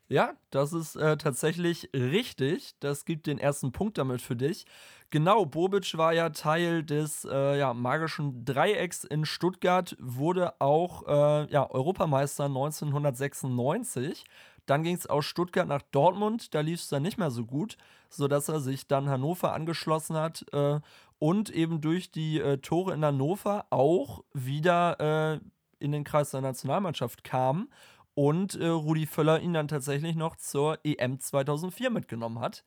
Ja, 0.07 0.33
das 0.51 0.71
ist 0.71 0.95
äh, 0.95 1.17
tatsächlich 1.17 1.89
richtig. 1.93 2.75
Das 2.79 3.05
gibt 3.05 3.25
den 3.25 3.39
ersten 3.39 3.71
Punkt 3.71 3.97
damit 3.97 4.21
für 4.21 4.35
dich. 4.35 4.65
Genau, 5.09 5.45
Bobic 5.45 5.97
war 5.97 6.13
ja 6.13 6.29
Teil 6.29 6.83
des 6.83 7.25
äh, 7.25 7.57
ja, 7.57 7.73
magischen 7.73 8.45
Dreiecks 8.45 9.03
in 9.03 9.25
Stuttgart, 9.25 9.95
wurde 9.99 10.61
auch 10.61 11.07
äh, 11.07 11.51
ja, 11.51 11.69
Europameister 11.69 12.45
1996. 12.45 14.25
Dann 14.65 14.83
ging 14.83 14.95
es 14.95 15.07
aus 15.07 15.25
Stuttgart 15.25 15.67
nach 15.67 15.81
Dortmund, 15.91 16.53
da 16.53 16.61
lief 16.61 16.81
es 16.81 16.89
dann 16.89 17.03
nicht 17.03 17.17
mehr 17.17 17.31
so 17.31 17.45
gut, 17.45 17.77
sodass 18.09 18.49
er 18.49 18.59
sich 18.59 18.87
dann 18.87 19.09
Hannover 19.09 19.53
angeschlossen 19.53 20.15
hat 20.15 20.45
äh, 20.53 20.79
und 21.19 21.49
eben 21.49 21.81
durch 21.81 22.11
die 22.11 22.39
äh, 22.39 22.57
Tore 22.57 22.93
in 22.93 23.05
Hannover 23.05 23.65
auch 23.69 24.23
wieder 24.33 24.99
äh, 25.35 25.39
in 25.79 25.91
den 25.91 26.03
Kreis 26.03 26.31
der 26.31 26.41
Nationalmannschaft 26.41 27.23
kam 27.23 27.69
und 28.15 28.55
äh, 28.55 28.67
Rudi 28.67 29.05
Völler 29.05 29.41
ihn 29.41 29.53
dann 29.53 29.67
tatsächlich 29.67 30.15
noch 30.15 30.35
zur 30.37 30.79
EM 30.83 31.19
2004 31.19 31.89
mitgenommen 31.89 32.39
hat. 32.39 32.63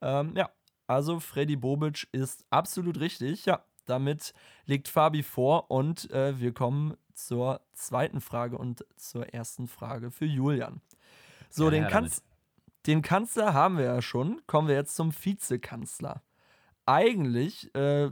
Ähm, 0.00 0.34
ja, 0.36 0.50
also 0.86 1.20
Freddy 1.20 1.56
Bobic 1.56 2.08
ist 2.12 2.44
absolut 2.50 2.98
richtig. 2.98 3.46
Ja, 3.46 3.62
damit 3.86 4.34
legt 4.66 4.88
Fabi 4.88 5.22
vor 5.22 5.70
und 5.70 6.10
äh, 6.10 6.38
wir 6.38 6.52
kommen 6.52 6.96
zur 7.14 7.60
zweiten 7.74 8.20
Frage 8.20 8.56
und 8.56 8.84
zur 8.96 9.32
ersten 9.34 9.68
Frage 9.68 10.10
für 10.10 10.24
Julian. 10.24 10.80
So, 11.50 11.64
ja, 11.64 11.70
den, 11.70 11.88
kannst, 11.88 12.24
den 12.86 13.02
Kanzler 13.02 13.52
haben 13.52 13.78
wir 13.78 13.84
ja 13.84 14.02
schon. 14.02 14.40
Kommen 14.46 14.68
wir 14.68 14.74
jetzt 14.74 14.96
zum 14.96 15.12
Vizekanzler. 15.12 16.22
Eigentlich, 16.86 17.74
äh, 17.74 18.10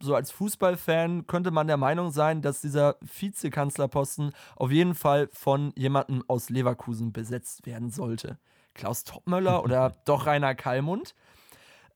so 0.00 0.14
als 0.14 0.30
Fußballfan, 0.30 1.26
könnte 1.26 1.50
man 1.50 1.66
der 1.66 1.76
Meinung 1.76 2.10
sein, 2.10 2.40
dass 2.40 2.60
dieser 2.60 2.96
Vizekanzlerposten 3.00 4.32
auf 4.56 4.70
jeden 4.70 4.94
Fall 4.94 5.28
von 5.32 5.72
jemandem 5.76 6.24
aus 6.28 6.50
Leverkusen 6.50 7.12
besetzt 7.12 7.66
werden 7.66 7.90
sollte. 7.90 8.38
Klaus 8.74 9.04
Toppmöller 9.04 9.62
oder 9.64 9.92
doch 10.04 10.26
Rainer 10.26 10.54
Kallmund. 10.54 11.14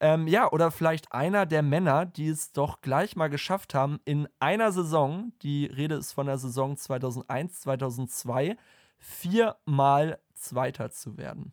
Ähm, 0.03 0.27
ja, 0.27 0.51
oder 0.51 0.73
vielleicht 0.73 1.13
einer 1.13 1.47
der 1.47 1.63
Männer, 1.63 2.07
die 2.07 2.27
es 2.27 2.51
doch 2.51 2.81
gleich 2.81 3.15
mal 3.15 3.29
geschafft 3.29 3.73
haben, 3.73 4.01
in 4.05 4.27
einer 4.41 4.73
Saison, 4.73 5.33
die 5.43 5.67
Rede 5.67 5.95
ist 5.95 6.13
von 6.13 6.27
der 6.27 6.39
Saison 6.39 6.77
2001, 6.77 7.61
2002, 7.61 8.57
viermal 8.99 10.19
Zweiter 10.35 10.91
zu 10.91 11.17
werden. 11.19 11.53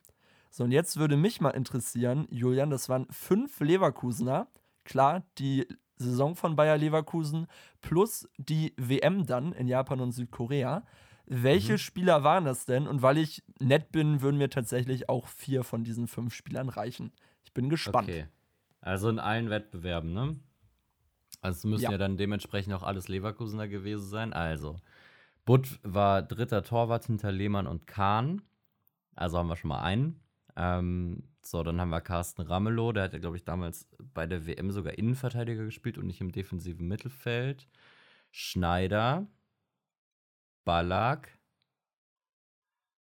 So, 0.49 0.63
und 0.63 0.71
jetzt 0.71 0.97
würde 0.97 1.15
mich 1.15 1.41
mal 1.41 1.51
interessieren, 1.51 2.27
Julian, 2.31 2.71
das 2.71 2.89
waren 2.89 3.05
fünf 3.11 3.59
Leverkusener. 3.59 4.47
Klar, 4.83 5.21
die 5.37 5.67
Saison 5.97 6.35
von 6.35 6.55
Bayer 6.55 6.79
Leverkusen 6.79 7.45
plus 7.81 8.27
die 8.39 8.73
WM 8.77 9.27
dann 9.27 9.51
in 9.51 9.67
Japan 9.67 9.99
und 9.99 10.11
Südkorea. 10.11 10.87
Welche 11.27 11.73
mhm. 11.73 11.77
Spieler 11.77 12.23
waren 12.23 12.45
das 12.45 12.65
denn? 12.65 12.87
Und 12.87 13.03
weil 13.03 13.19
ich 13.19 13.43
nett 13.59 13.91
bin, 13.91 14.23
würden 14.23 14.39
mir 14.39 14.49
tatsächlich 14.49 15.07
auch 15.07 15.27
vier 15.27 15.63
von 15.63 15.83
diesen 15.83 16.07
fünf 16.07 16.33
Spielern 16.33 16.69
reichen. 16.69 17.11
Ich 17.43 17.53
bin 17.53 17.69
gespannt. 17.69 18.09
Okay. 18.09 18.25
Also 18.82 19.09
in 19.09 19.19
allen 19.19 19.49
Wettbewerben, 19.49 20.13
ne? 20.13 20.39
Also 21.41 21.67
müssen 21.67 21.84
ja. 21.84 21.91
ja 21.91 21.97
dann 21.97 22.17
dementsprechend 22.17 22.73
auch 22.73 22.84
alles 22.84 23.07
Leverkusener 23.07 23.67
gewesen 23.67 24.07
sein. 24.07 24.34
Also, 24.34 24.77
Butt 25.45 25.80
war 25.84 26.21
dritter 26.21 26.63
Torwart 26.63 27.05
hinter 27.05 27.32
Lehmann 27.32 27.67
und 27.67 27.88
Kahn. 27.88 28.41
Also 29.15 29.38
haben 29.38 29.47
wir 29.47 29.55
schon 29.55 29.69
mal 29.69 29.82
einen. 29.82 30.19
Ähm, 30.55 31.23
so, 31.41 31.63
dann 31.63 31.80
haben 31.80 31.89
wir 31.89 32.01
Carsten 32.01 32.41
Ramelow, 32.41 32.91
der 32.91 33.03
hat 33.03 33.13
ja, 33.13 33.19
glaube 33.19 33.38
ich, 33.38 33.43
damals 33.43 33.88
bei 34.13 34.27
der 34.27 34.45
WM 34.45 34.71
sogar 34.71 34.97
Innenverteidiger 34.97 35.63
gespielt 35.63 35.97
und 35.97 36.07
nicht 36.07 36.21
im 36.21 36.32
defensiven 36.32 36.88
Mittelfeld. 36.88 37.67
Schneider, 38.32 39.25
Ballack 40.65 41.39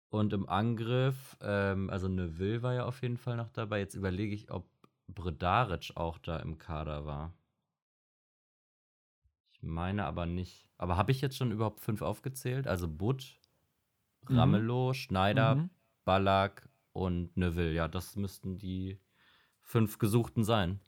und 0.08 0.32
im 0.32 0.48
Angriff, 0.48 1.36
ähm, 1.40 1.90
also 1.90 2.08
Neville 2.08 2.62
war 2.62 2.74
ja 2.74 2.84
auf 2.86 3.02
jeden 3.02 3.18
Fall 3.18 3.36
noch 3.36 3.50
dabei. 3.50 3.80
Jetzt 3.80 3.94
überlege 3.94 4.34
ich, 4.34 4.50
ob 4.50 4.66
Bredaric 5.08 5.92
auch 5.96 6.18
da 6.18 6.38
im 6.38 6.58
Kader 6.58 7.04
war. 7.04 7.32
Ich 9.52 9.62
meine 9.62 10.04
aber 10.04 10.26
nicht. 10.26 10.66
Aber 10.78 10.96
habe 10.96 11.12
ich 11.12 11.20
jetzt 11.20 11.36
schon 11.36 11.52
überhaupt 11.52 11.80
fünf 11.80 12.02
aufgezählt? 12.02 12.66
Also 12.66 12.88
Butt, 12.88 13.38
mhm. 14.28 14.38
Ramelow, 14.38 14.92
Schneider, 14.92 15.56
mhm. 15.56 15.70
Ballack 16.04 16.68
und 16.92 17.36
Neville. 17.36 17.72
Ja, 17.72 17.88
das 17.88 18.16
müssten 18.16 18.58
die 18.58 18.98
fünf 19.60 19.98
Gesuchten 19.98 20.44
sein. 20.44 20.80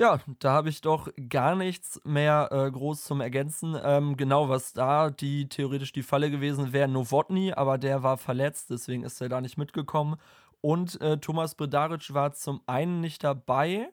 Ja, 0.00 0.18
da 0.38 0.52
habe 0.52 0.70
ich 0.70 0.80
doch 0.80 1.10
gar 1.28 1.54
nichts 1.54 2.00
mehr 2.04 2.48
äh, 2.52 2.70
groß 2.70 3.04
zum 3.04 3.20
Ergänzen. 3.20 3.76
Ähm, 3.82 4.16
genau, 4.16 4.48
was 4.48 4.72
da 4.72 5.10
die 5.10 5.46
theoretisch 5.46 5.92
die 5.92 6.02
Falle 6.02 6.30
gewesen 6.30 6.72
wäre, 6.72 6.88
Novotny, 6.88 7.52
aber 7.52 7.76
der 7.76 8.02
war 8.02 8.16
verletzt, 8.16 8.70
deswegen 8.70 9.02
ist 9.02 9.20
er 9.20 9.28
da 9.28 9.42
nicht 9.42 9.58
mitgekommen. 9.58 10.16
Und 10.60 11.00
äh, 11.00 11.18
Thomas 11.18 11.54
Bredaric 11.54 12.12
war 12.12 12.32
zum 12.32 12.60
einen 12.66 13.00
nicht 13.00 13.24
dabei. 13.24 13.88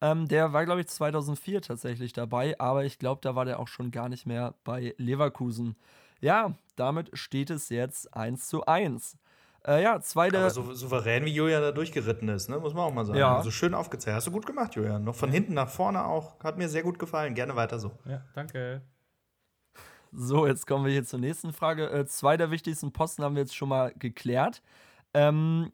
Ähm, 0.00 0.28
der 0.28 0.52
war, 0.52 0.64
glaube 0.64 0.80
ich, 0.80 0.88
2004 0.88 1.60
tatsächlich 1.60 2.12
dabei, 2.12 2.58
aber 2.58 2.84
ich 2.84 2.98
glaube, 2.98 3.20
da 3.22 3.34
war 3.34 3.44
der 3.44 3.58
auch 3.58 3.68
schon 3.68 3.90
gar 3.90 4.08
nicht 4.08 4.26
mehr 4.26 4.54
bei 4.64 4.94
Leverkusen. 4.96 5.76
Ja, 6.20 6.54
damit 6.76 7.10
steht 7.12 7.50
es 7.50 7.68
jetzt 7.68 8.14
1 8.14 8.48
zu 8.48 8.64
1. 8.64 9.18
Äh, 9.66 9.82
ja, 9.82 10.00
zweite. 10.00 10.38
Aber 10.38 10.50
so 10.50 10.72
souverän 10.72 11.26
wie 11.26 11.34
Julian 11.34 11.60
da 11.60 11.72
durchgeritten 11.72 12.28
ist, 12.30 12.48
ne? 12.48 12.58
muss 12.58 12.72
man 12.72 12.84
auch 12.84 12.94
mal 12.94 13.04
sagen. 13.04 13.18
Ja. 13.18 13.36
Also 13.36 13.50
schön 13.50 13.74
aufgezählt. 13.74 14.16
Hast 14.16 14.26
du 14.26 14.30
gut 14.30 14.46
gemacht, 14.46 14.74
Julian. 14.74 15.04
Noch 15.04 15.14
von 15.14 15.30
hinten 15.30 15.52
nach 15.52 15.68
vorne 15.68 16.04
auch. 16.04 16.42
Hat 16.42 16.56
mir 16.56 16.68
sehr 16.68 16.82
gut 16.82 16.98
gefallen. 16.98 17.34
Gerne 17.34 17.56
weiter 17.56 17.78
so. 17.78 17.90
Ja, 18.06 18.22
danke. 18.34 18.80
So, 20.12 20.46
jetzt 20.46 20.66
kommen 20.66 20.86
wir 20.86 20.92
hier 20.92 21.04
zur 21.04 21.20
nächsten 21.20 21.52
Frage. 21.52 21.90
Äh, 21.90 22.06
zwei 22.06 22.36
der 22.38 22.50
wichtigsten 22.50 22.90
Posten 22.90 23.22
haben 23.22 23.34
wir 23.34 23.42
jetzt 23.42 23.54
schon 23.54 23.68
mal 23.68 23.92
geklärt. 23.98 24.62
Ähm, 25.12 25.72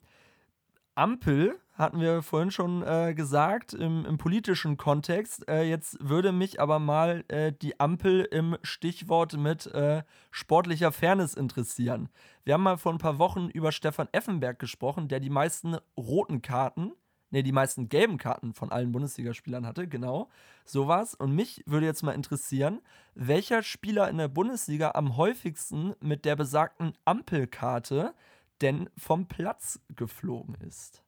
Ampel 0.97 1.59
hatten 1.73 2.01
wir 2.01 2.23
vorhin 2.23 2.49
schon 2.49 2.81
äh, 2.81 3.13
gesagt 3.13 3.73
im, 3.73 4.03
im, 4.05 4.17
politischen 4.17 4.77
Kontext. 4.77 5.47
Äh, 5.47 5.69
jetzt 5.69 5.97
würde 6.01 6.31
mich 6.31 6.59
aber 6.59 6.79
mal 6.79 7.23
äh, 7.27 7.53
die 7.53 7.79
Ampel 7.79 8.21
im 8.31 8.57
Stichwort 8.63 9.37
mit 9.37 9.67
äh, 9.67 10.01
sportlicher 10.31 10.91
Fairness 10.91 11.35
interessieren. 11.35 12.09
Wir 12.45 12.55
haben 12.55 12.63
mal 12.63 12.77
vor 12.77 12.93
ein 12.93 12.97
paar 12.97 13.19
Wochen 13.19 13.47
über 13.49 13.71
Stefan 13.71 14.09
Effenberg 14.11 14.57
gesprochen, 14.57 15.07
der 15.07 15.19
die 15.19 15.29
meisten 15.29 15.77
roten 15.95 16.41
Karten, 16.41 16.93
ne, 17.29 17.43
die 17.43 17.51
meisten 17.51 17.89
gelben 17.89 18.17
Karten 18.17 18.55
von 18.55 18.71
allen 18.71 18.91
Bundesligaspielern 18.91 19.67
hatte, 19.67 19.87
genau, 19.87 20.29
sowas. 20.65 21.13
Und 21.13 21.35
mich 21.35 21.61
würde 21.67 21.85
jetzt 21.85 22.01
mal 22.01 22.13
interessieren, 22.13 22.81
welcher 23.13 23.61
Spieler 23.61 24.09
in 24.09 24.17
der 24.17 24.29
Bundesliga 24.29 24.91
am 24.95 25.15
häufigsten 25.15 25.93
mit 25.99 26.25
der 26.25 26.35
besagten 26.35 26.93
Ampelkarte 27.05 28.15
denn 28.61 28.89
vom 28.97 29.27
Platz 29.27 29.79
geflogen 29.89 30.55
ist. 30.55 31.03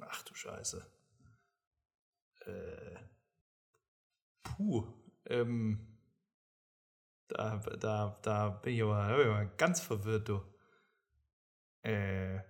Ach 0.00 0.22
du 0.22 0.34
Scheiße. 0.34 0.86
Äh, 2.40 2.96
puh. 4.42 4.86
Ähm, 5.26 5.98
da, 7.28 7.56
da, 7.58 8.18
da 8.22 8.48
bin 8.50 8.74
ich 8.74 8.82
aber, 8.82 9.08
bin 9.16 9.20
ich 9.20 9.26
aber 9.26 9.46
ganz 9.56 9.80
verwirrt, 9.80 10.28
du. 10.28 10.42
Äh, 11.82 12.40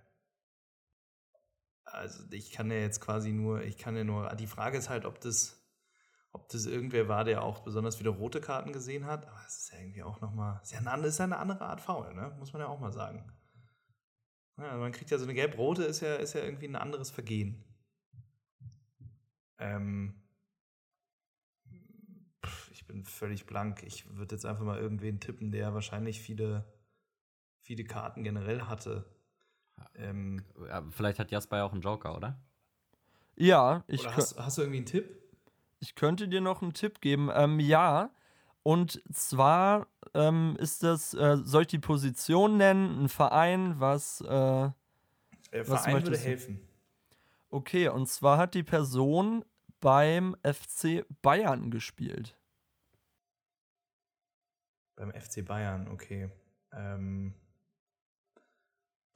also 1.83 2.23
ich 2.31 2.51
kann 2.51 2.69
ja 2.69 2.77
jetzt 2.77 3.01
quasi 3.01 3.31
nur, 3.31 3.63
ich 3.63 3.77
kann 3.77 3.95
ja 3.95 4.03
nur, 4.03 4.29
die 4.35 4.47
Frage 4.47 4.77
ist 4.77 4.89
halt, 4.89 5.05
ob 5.05 5.19
das, 5.21 5.56
ob 6.37 6.49
das 6.49 6.65
irgendwer 6.65 7.07
war, 7.07 7.23
der 7.23 7.43
auch 7.43 7.59
besonders 7.59 7.99
wieder 7.99 8.11
rote 8.11 8.39
Karten 8.39 8.71
gesehen 8.71 9.05
hat. 9.05 9.27
Aber 9.27 9.39
es 9.47 9.57
ist 9.57 9.73
ja 9.73 9.79
irgendwie 9.79 10.03
auch 10.03 10.21
nochmal, 10.21 10.59
ist 10.63 10.71
ja 10.71 10.79
eine, 10.79 11.07
ist 11.07 11.17
ja 11.17 11.25
eine 11.25 11.37
andere 11.37 11.65
Art 11.65 11.81
Foul, 11.81 12.13
ne? 12.13 12.35
muss 12.39 12.53
man 12.53 12.61
ja 12.61 12.67
auch 12.67 12.79
mal 12.79 12.93
sagen. 12.93 13.31
Ja, 14.57 14.75
man 14.77 14.91
kriegt 14.91 15.11
ja 15.11 15.17
so 15.17 15.25
eine 15.25 15.33
gelb-rote, 15.33 15.83
ist 15.83 16.01
ja, 16.01 16.15
ist 16.15 16.33
ja 16.33 16.41
irgendwie 16.41 16.67
ein 16.67 16.75
anderes 16.75 17.11
Vergehen. 17.11 17.63
Ähm, 19.59 20.23
ich 22.71 22.85
bin 22.87 23.03
völlig 23.03 23.45
blank. 23.45 23.83
Ich 23.83 24.09
würde 24.15 24.35
jetzt 24.35 24.45
einfach 24.45 24.63
mal 24.63 24.79
irgendwen 24.79 25.19
tippen, 25.19 25.51
der 25.51 25.73
wahrscheinlich 25.73 26.21
viele, 26.21 26.65
viele 27.61 27.83
Karten 27.83 28.23
generell 28.23 28.63
hatte. 28.63 29.05
Ähm, 29.95 30.43
ja, 30.67 30.83
vielleicht 30.89 31.19
hat 31.19 31.31
Jasper 31.31 31.57
ja 31.57 31.63
auch 31.65 31.73
einen 31.73 31.81
Joker, 31.81 32.15
oder? 32.15 32.39
Ja, 33.35 33.83
ich. 33.87 34.01
Oder 34.01 34.15
hast, 34.15 34.39
hast, 34.39 34.57
du 34.57 34.63
irgendwie 34.63 34.77
einen 34.77 34.85
Tipp? 34.87 35.26
Ich 35.79 35.95
könnte 35.95 36.27
dir 36.27 36.41
noch 36.41 36.61
einen 36.61 36.73
Tipp 36.73 37.01
geben. 37.01 37.29
Ähm, 37.33 37.59
ja, 37.59 38.11
und 38.63 39.01
zwar 39.13 39.87
ähm, 40.13 40.57
ist 40.59 40.83
das, 40.83 41.13
äh, 41.13 41.37
soll 41.43 41.61
ich 41.61 41.67
die 41.67 41.79
Position 41.79 42.57
nennen, 42.57 43.03
ein 43.03 43.09
Verein, 43.09 43.79
was. 43.79 44.21
Äh, 44.21 44.25
was 44.27 45.85
Verein 45.85 46.03
würde 46.03 46.17
helfen. 46.17 46.67
Okay, 47.49 47.87
und 47.87 48.07
zwar 48.07 48.37
hat 48.37 48.53
die 48.53 48.63
Person 48.63 49.45
beim 49.79 50.35
FC 50.43 51.05
Bayern 51.21 51.71
gespielt. 51.71 52.37
Beim 54.95 55.11
FC 55.11 55.45
Bayern, 55.45 55.87
okay. 55.87 56.29
Ähm, 56.73 57.33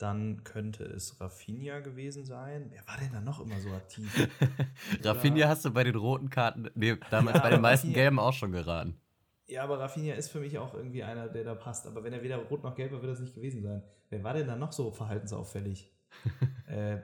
dann 0.01 0.43
könnte 0.43 0.83
es 0.83 1.21
Rafinha 1.21 1.79
gewesen 1.79 2.25
sein. 2.25 2.71
Wer 2.71 2.87
war 2.87 2.97
denn 2.97 3.11
da 3.11 3.21
noch 3.21 3.39
immer 3.39 3.59
so 3.59 3.69
aktiv? 3.69 4.29
Rafinha 5.03 5.47
hast 5.47 5.63
du 5.65 5.71
bei 5.71 5.83
den 5.83 5.95
roten 5.95 6.29
Karten, 6.29 6.69
nee, 6.75 6.97
damals 7.09 7.37
ja, 7.37 7.43
bei 7.43 7.49
den 7.51 7.61
meisten 7.61 7.87
Rafinha. 7.87 8.03
Gelben 8.03 8.19
auch 8.19 8.33
schon 8.33 8.51
geraten. 8.51 8.99
Ja, 9.47 9.63
aber 9.63 9.79
Rafinha 9.79 10.15
ist 10.15 10.29
für 10.29 10.39
mich 10.39 10.57
auch 10.57 10.73
irgendwie 10.73 11.03
einer, 11.03 11.27
der 11.27 11.43
da 11.43 11.55
passt. 11.55 11.85
Aber 11.85 12.03
wenn 12.03 12.13
er 12.13 12.23
weder 12.23 12.37
rot 12.37 12.63
noch 12.63 12.73
gelb 12.73 12.93
war, 12.93 13.01
wird 13.01 13.11
das 13.11 13.19
nicht 13.19 13.35
gewesen 13.35 13.61
sein. 13.61 13.83
Wer 14.09 14.23
war 14.23 14.33
denn 14.33 14.47
da 14.47 14.55
noch 14.55 14.71
so 14.71 14.91
verhaltensauffällig? 14.91 15.91
äh, 16.67 16.97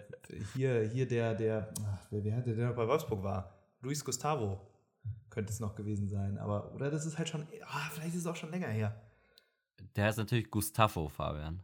hier, 0.55 0.83
hier 0.83 1.07
der, 1.07 1.35
der, 1.35 1.73
ach, 1.85 2.07
wer, 2.09 2.23
wer 2.23 2.35
hatte 2.37 2.55
der 2.55 2.69
noch 2.69 2.75
bei 2.75 2.87
Wolfsburg 2.87 3.21
war? 3.21 3.53
Luis 3.81 4.03
Gustavo 4.03 4.61
könnte 5.29 5.51
es 5.51 5.59
noch 5.59 5.75
gewesen 5.75 6.07
sein. 6.07 6.37
Aber, 6.37 6.73
oder 6.73 6.89
das 6.89 7.05
ist 7.05 7.17
halt 7.17 7.29
schon, 7.29 7.45
ah, 7.65 7.89
vielleicht 7.91 8.15
ist 8.15 8.21
es 8.21 8.27
auch 8.27 8.35
schon 8.35 8.51
länger 8.51 8.69
her. 8.69 8.99
Der 9.95 10.09
ist 10.09 10.17
natürlich 10.17 10.49
Gustavo, 10.49 11.09
Fabian. 11.09 11.61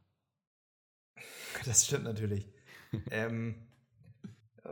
Das 1.66 1.86
stimmt 1.86 2.04
natürlich. 2.04 2.48
ähm, 3.12 3.56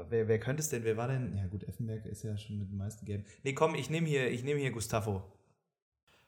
wer, 0.09 0.27
wer 0.27 0.39
könnte 0.39 0.61
es 0.61 0.69
denn? 0.69 0.83
Wer 0.83 0.97
war 0.97 1.07
denn? 1.07 1.35
Ja, 1.37 1.45
gut, 1.47 1.63
Effenberg 1.63 2.05
ist 2.05 2.23
ja 2.23 2.37
schon 2.37 2.59
mit 2.59 2.69
den 2.69 2.77
meisten 2.77 3.05
Gelben. 3.05 3.25
Nee, 3.43 3.53
komm, 3.53 3.75
ich 3.75 3.89
nehme 3.89 4.07
hier, 4.07 4.29
nehm 4.43 4.57
hier 4.57 4.71
Gustavo. 4.71 5.23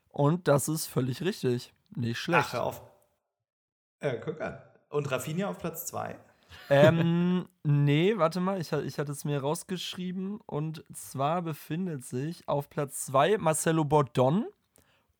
Und 0.09 0.47
das 0.47 0.67
ist 0.67 0.85
völlig 0.85 1.21
richtig. 1.21 1.73
Nicht 1.95 2.19
schlecht. 2.19 2.47
Ach, 2.49 2.53
hör 2.53 2.63
auf. 2.63 2.81
Ja, 4.01 4.15
guck 4.17 4.39
an. 4.41 4.61
Und 4.89 5.09
Rafinha 5.11 5.49
auf 5.49 5.57
Platz 5.57 5.85
2? 5.87 6.15
ähm, 6.69 7.47
nee, 7.63 8.13
warte 8.17 8.39
mal, 8.39 8.61
ich, 8.61 8.71
ich 8.71 8.99
hatte 8.99 9.11
es 9.11 9.25
mir 9.25 9.41
rausgeschrieben. 9.41 10.39
Und 10.45 10.83
zwar 10.93 11.41
befindet 11.41 12.05
sich 12.05 12.47
auf 12.47 12.69
Platz 12.69 13.05
2 13.07 13.37
Marcelo 13.39 13.85
Bordon. 13.85 14.45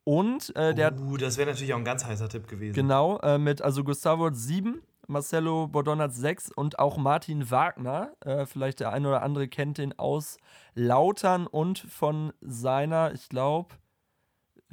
Und 0.04 0.56
äh, 0.56 0.74
der. 0.74 0.94
Uh, 1.00 1.18
das 1.18 1.38
wäre 1.38 1.50
natürlich 1.50 1.74
auch 1.74 1.78
ein 1.78 1.86
ganz 1.86 2.06
heißer 2.06 2.30
Tipp 2.30 2.48
gewesen. 2.48 2.74
Genau, 2.74 3.20
äh, 3.20 3.38
mit, 3.38 3.62
also 3.62 3.84
Gustavo 3.84 4.26
hat 4.26 4.36
7, 4.36 4.82
Marcelo 5.08 5.68
Bordon 5.68 6.00
hat 6.00 6.14
sechs 6.14 6.52
und 6.52 6.80
auch 6.80 6.98
Martin 6.98 7.50
Wagner. 7.52 8.12
Äh, 8.22 8.46
vielleicht 8.46 8.80
der 8.80 8.92
eine 8.92 9.08
oder 9.08 9.24
andere 9.24 9.48
kennt 9.48 9.78
den 9.78 9.98
aus 9.98 10.38
Lautern 10.76 11.48
und 11.48 11.80
von 11.80 12.34
seiner, 12.42 13.14
ich 13.14 13.30
glaube, 13.30 13.76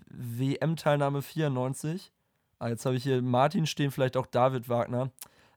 WM-Teilnahme 0.08 1.22
94. 1.22 2.12
Ah, 2.58 2.68
jetzt 2.68 2.84
habe 2.84 2.96
ich 2.96 3.02
hier 3.02 3.22
Martin 3.22 3.66
stehen, 3.66 3.90
vielleicht 3.90 4.16
auch 4.16 4.26
David 4.26 4.68
Wagner. 4.68 5.10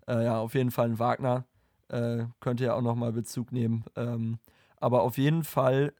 Äh, 0.07 0.25
ja, 0.25 0.39
auf 0.39 0.53
jeden 0.53 0.71
Fall 0.71 0.87
ein 0.87 0.99
Wagner. 0.99 1.45
Äh, 1.89 2.25
könnte 2.39 2.65
ja 2.65 2.75
auch 2.75 2.81
nochmal 2.81 3.11
Bezug 3.11 3.51
nehmen. 3.51 3.85
Ähm, 3.95 4.39
aber 4.77 5.03
auf 5.03 5.17
jeden 5.17 5.43
Fall, 5.43 5.93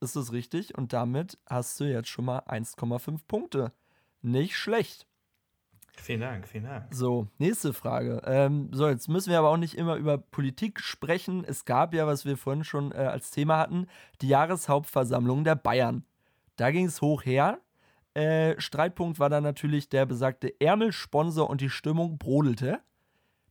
ist 0.00 0.16
es 0.16 0.32
richtig. 0.32 0.76
Und 0.76 0.92
damit 0.92 1.38
hast 1.46 1.78
du 1.80 1.84
jetzt 1.84 2.08
schon 2.08 2.26
mal 2.26 2.40
1,5 2.40 3.20
Punkte. 3.26 3.72
Nicht 4.22 4.56
schlecht. 4.56 5.06
Vielen 5.98 6.20
Dank, 6.20 6.46
vielen 6.46 6.64
Dank. 6.64 6.86
So, 6.90 7.26
nächste 7.38 7.72
Frage. 7.72 8.20
Ähm, 8.26 8.68
so, 8.72 8.88
jetzt 8.88 9.08
müssen 9.08 9.30
wir 9.30 9.38
aber 9.38 9.50
auch 9.50 9.56
nicht 9.56 9.74
immer 9.74 9.96
über 9.96 10.18
Politik 10.18 10.80
sprechen. 10.80 11.44
Es 11.44 11.64
gab 11.64 11.94
ja, 11.94 12.06
was 12.06 12.24
wir 12.24 12.36
vorhin 12.36 12.64
schon 12.64 12.92
äh, 12.92 12.96
als 12.96 13.30
Thema 13.30 13.58
hatten, 13.58 13.86
die 14.20 14.28
Jahreshauptversammlung 14.28 15.44
der 15.44 15.56
Bayern. 15.56 16.04
Da 16.56 16.70
ging 16.70 16.86
es 16.86 17.00
hoch 17.00 17.24
her. 17.24 17.60
Äh, 18.14 18.60
Streitpunkt 18.60 19.18
war 19.18 19.28
dann 19.28 19.42
natürlich 19.42 19.88
der 19.88 20.06
besagte 20.06 20.58
Ärmelsponsor 20.60 21.50
und 21.50 21.60
die 21.60 21.70
Stimmung 21.70 22.18
brodelte. 22.18 22.80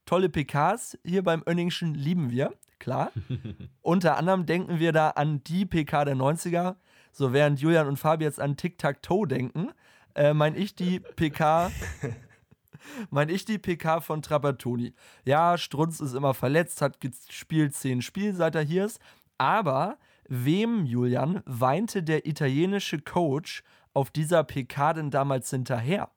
Tolle 0.05 0.29
PKs 0.29 0.97
hier 1.03 1.23
beim 1.23 1.43
Önningschen 1.47 1.95
lieben 1.95 2.29
wir, 2.29 2.53
klar. 2.80 3.11
Unter 3.82 4.17
anderem 4.17 4.45
denken 4.45 4.80
wir 4.80 4.91
da 4.91 5.11
an 5.11 5.43
die 5.43 5.65
PK 5.65 6.05
der 6.05 6.15
90er. 6.15 6.76
So 7.11 7.34
während 7.34 7.59
Julian 7.59 7.88
und 7.88 7.97
Fabi 7.97 8.26
jetzt 8.26 8.39
an 8.39 8.57
Tic-Tac-Toe 8.57 9.28
denken, 9.28 9.71
äh, 10.15 10.34
meine 10.34 10.57
ich 10.57 10.76
die 10.76 10.99
PK 10.99 11.71
meine 13.09 13.32
ich 13.32 13.45
die 13.45 13.57
PK 13.57 14.01
von 14.01 14.21
Trapattoni. 14.21 14.93
Ja, 15.26 15.57
Strunz 15.57 15.99
ist 15.99 16.13
immer 16.13 16.34
verletzt, 16.34 16.82
hat 16.82 16.99
gespielt 16.99 17.76
zehn 17.76 18.01
Spiele, 18.01 18.34
seit 18.34 18.55
er 18.55 18.61
hier 18.61 18.86
ist. 18.86 18.99
Aber 19.38 19.97
wem, 20.28 20.86
Julian, 20.86 21.41
weinte 21.45 22.03
der 22.03 22.26
italienische 22.26 22.99
Coach 22.99 23.63
auf 23.93 24.11
dieser 24.11 24.43
PK 24.43 24.93
denn 24.93 25.11
damals 25.11 25.49
hinterher? 25.49 26.11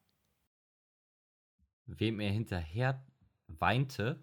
Wem 1.87 2.21
er 2.21 2.31
hinterher 2.31 3.05
weinte? 3.47 4.21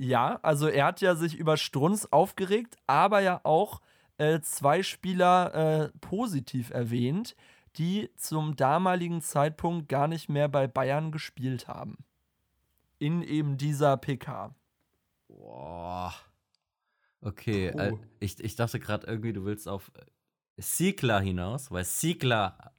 Ja, 0.00 0.40
also 0.40 0.66
er 0.66 0.86
hat 0.86 1.02
ja 1.02 1.14
sich 1.14 1.36
über 1.36 1.58
Strunz 1.58 2.08
aufgeregt, 2.10 2.78
aber 2.86 3.20
ja 3.20 3.42
auch 3.44 3.82
äh, 4.16 4.40
zwei 4.40 4.82
Spieler 4.82 5.54
äh, 5.54 5.88
positiv 6.00 6.70
erwähnt, 6.70 7.36
die 7.76 8.08
zum 8.16 8.56
damaligen 8.56 9.20
Zeitpunkt 9.20 9.90
gar 9.90 10.08
nicht 10.08 10.30
mehr 10.30 10.48
bei 10.48 10.66
Bayern 10.66 11.12
gespielt 11.12 11.68
haben. 11.68 11.98
In 12.98 13.22
eben 13.22 13.58
dieser 13.58 13.98
PK. 13.98 14.54
Boah. 15.28 16.14
Okay, 17.20 17.66
äh, 17.66 17.92
ich, 18.20 18.42
ich 18.42 18.56
dachte 18.56 18.80
gerade 18.80 19.06
irgendwie, 19.06 19.34
du 19.34 19.44
willst 19.44 19.68
auf 19.68 19.92
Ziegler 20.58 21.20
hinaus, 21.20 21.70
weil 21.70 21.84
Ziegler, 21.84 22.72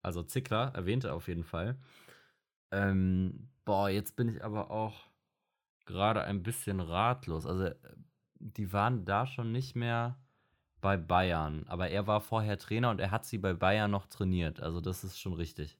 also 0.00 0.22
Ziegler, 0.22 0.70
erwähnte 0.76 1.12
auf 1.12 1.26
jeden 1.26 1.42
Fall. 1.42 1.76
Ähm, 2.70 3.48
boah, 3.64 3.88
jetzt 3.88 4.14
bin 4.14 4.28
ich 4.28 4.44
aber 4.44 4.70
auch 4.70 5.11
gerade 5.86 6.22
ein 6.24 6.42
bisschen 6.42 6.80
ratlos. 6.80 7.46
Also, 7.46 7.70
die 8.38 8.72
waren 8.72 9.04
da 9.04 9.26
schon 9.26 9.52
nicht 9.52 9.76
mehr 9.76 10.18
bei 10.80 10.96
Bayern, 10.96 11.64
aber 11.68 11.90
er 11.90 12.06
war 12.06 12.20
vorher 12.20 12.58
Trainer 12.58 12.90
und 12.90 13.00
er 13.00 13.10
hat 13.10 13.24
sie 13.24 13.38
bei 13.38 13.54
Bayern 13.54 13.90
noch 13.90 14.06
trainiert. 14.06 14.60
Also, 14.60 14.80
das 14.80 15.04
ist 15.04 15.18
schon 15.18 15.34
richtig. 15.34 15.78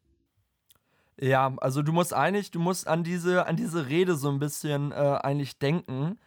Ja, 1.20 1.54
also 1.60 1.82
du 1.82 1.92
musst 1.92 2.14
eigentlich, 2.14 2.50
du 2.50 2.58
musst 2.58 2.88
an 2.88 3.04
diese, 3.04 3.46
an 3.46 3.56
diese 3.56 3.88
Rede 3.88 4.16
so 4.16 4.30
ein 4.30 4.38
bisschen 4.38 4.92
äh, 4.92 4.94
eigentlich 5.22 5.58
denken, 5.58 6.18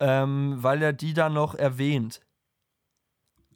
ähm, 0.00 0.56
weil 0.58 0.82
er 0.82 0.92
die 0.92 1.14
da 1.14 1.28
noch 1.28 1.54
erwähnt. 1.54 2.20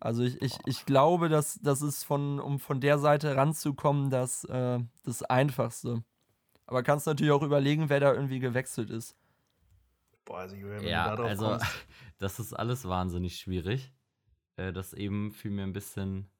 Also 0.00 0.22
ich, 0.22 0.40
ich, 0.40 0.56
ich 0.64 0.86
glaube, 0.86 1.28
dass 1.28 1.58
das 1.62 1.82
ist 1.82 2.04
von, 2.04 2.40
um 2.40 2.58
von 2.58 2.80
der 2.80 2.98
Seite 2.98 3.36
ranzukommen, 3.36 4.08
das, 4.08 4.44
äh, 4.44 4.78
das 5.04 5.22
Einfachste. 5.22 6.02
Aber 6.66 6.82
kannst 6.82 7.06
natürlich 7.06 7.32
auch 7.32 7.42
überlegen, 7.42 7.90
wer 7.90 8.00
da 8.00 8.14
irgendwie 8.14 8.38
gewechselt 8.38 8.90
ist. 8.90 9.16
Boah, 10.30 10.38
also 10.38 10.54
Julian, 10.54 10.82
wenn 10.82 10.88
ja, 10.88 11.16
du 11.16 11.24
also 11.24 11.48
kommst. 11.48 11.66
das 12.18 12.38
ist 12.38 12.52
alles 12.52 12.84
wahnsinnig 12.84 13.40
schwierig. 13.40 13.92
Äh, 14.54 14.72
das 14.72 14.92
eben 14.92 15.32
fiel 15.32 15.50
mir 15.50 15.64
ein 15.64 15.72
bisschen, 15.72 16.30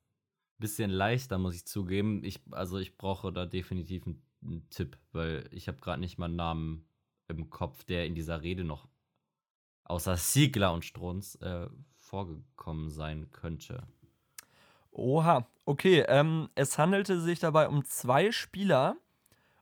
bisschen 0.59 0.91
leichter, 0.91 1.39
muss 1.39 1.57
ich 1.57 1.67
zugeben. 1.67 2.23
Ich, 2.23 2.39
also 2.53 2.79
ich 2.79 2.97
brauche 2.97 3.33
da 3.33 3.47
definitiv 3.47 4.07
einen, 4.07 4.23
einen 4.45 4.71
Tipp, 4.71 4.97
weil 5.11 5.49
ich 5.51 5.67
habe 5.67 5.81
gerade 5.81 5.99
nicht 5.99 6.19
mal 6.19 6.27
einen 6.27 6.37
Namen 6.37 6.89
im 7.27 7.51
Kopf, 7.51 7.83
der 7.83 8.07
in 8.07 8.15
dieser 8.15 8.43
Rede 8.43 8.63
noch 8.63 8.87
außer 9.87 10.17
Siegler 10.17 10.73
und 10.73 10.85
Strunz 10.85 11.35
äh, 11.43 11.67
vorgekommen 11.97 12.91
sein 12.91 13.33
könnte. 13.33 13.89
Oha, 14.93 15.49
okay. 15.65 16.05
Ähm, 16.07 16.49
es 16.55 16.79
handelte 16.79 17.21
sich 17.21 17.41
dabei 17.41 17.67
um 17.67 17.85
zwei 17.85 18.31
Spieler 18.31 18.97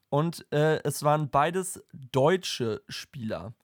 und 0.09 0.45
äh, 0.51 0.83
es 0.83 1.01
waren 1.01 1.31
beides 1.31 1.83
deutsche 2.11 2.83
Spieler. 2.87 3.55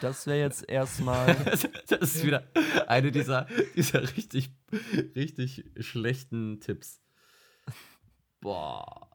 Das 0.00 0.26
wäre 0.26 0.38
jetzt 0.38 0.68
erstmal. 0.68 1.34
das 1.88 2.00
ist 2.00 2.24
wieder 2.24 2.44
eine 2.86 3.10
dieser, 3.10 3.46
dieser 3.76 4.02
richtig, 4.16 4.50
richtig 5.14 5.64
schlechten 5.78 6.60
Tipps. 6.60 7.00
Boah. 8.40 9.08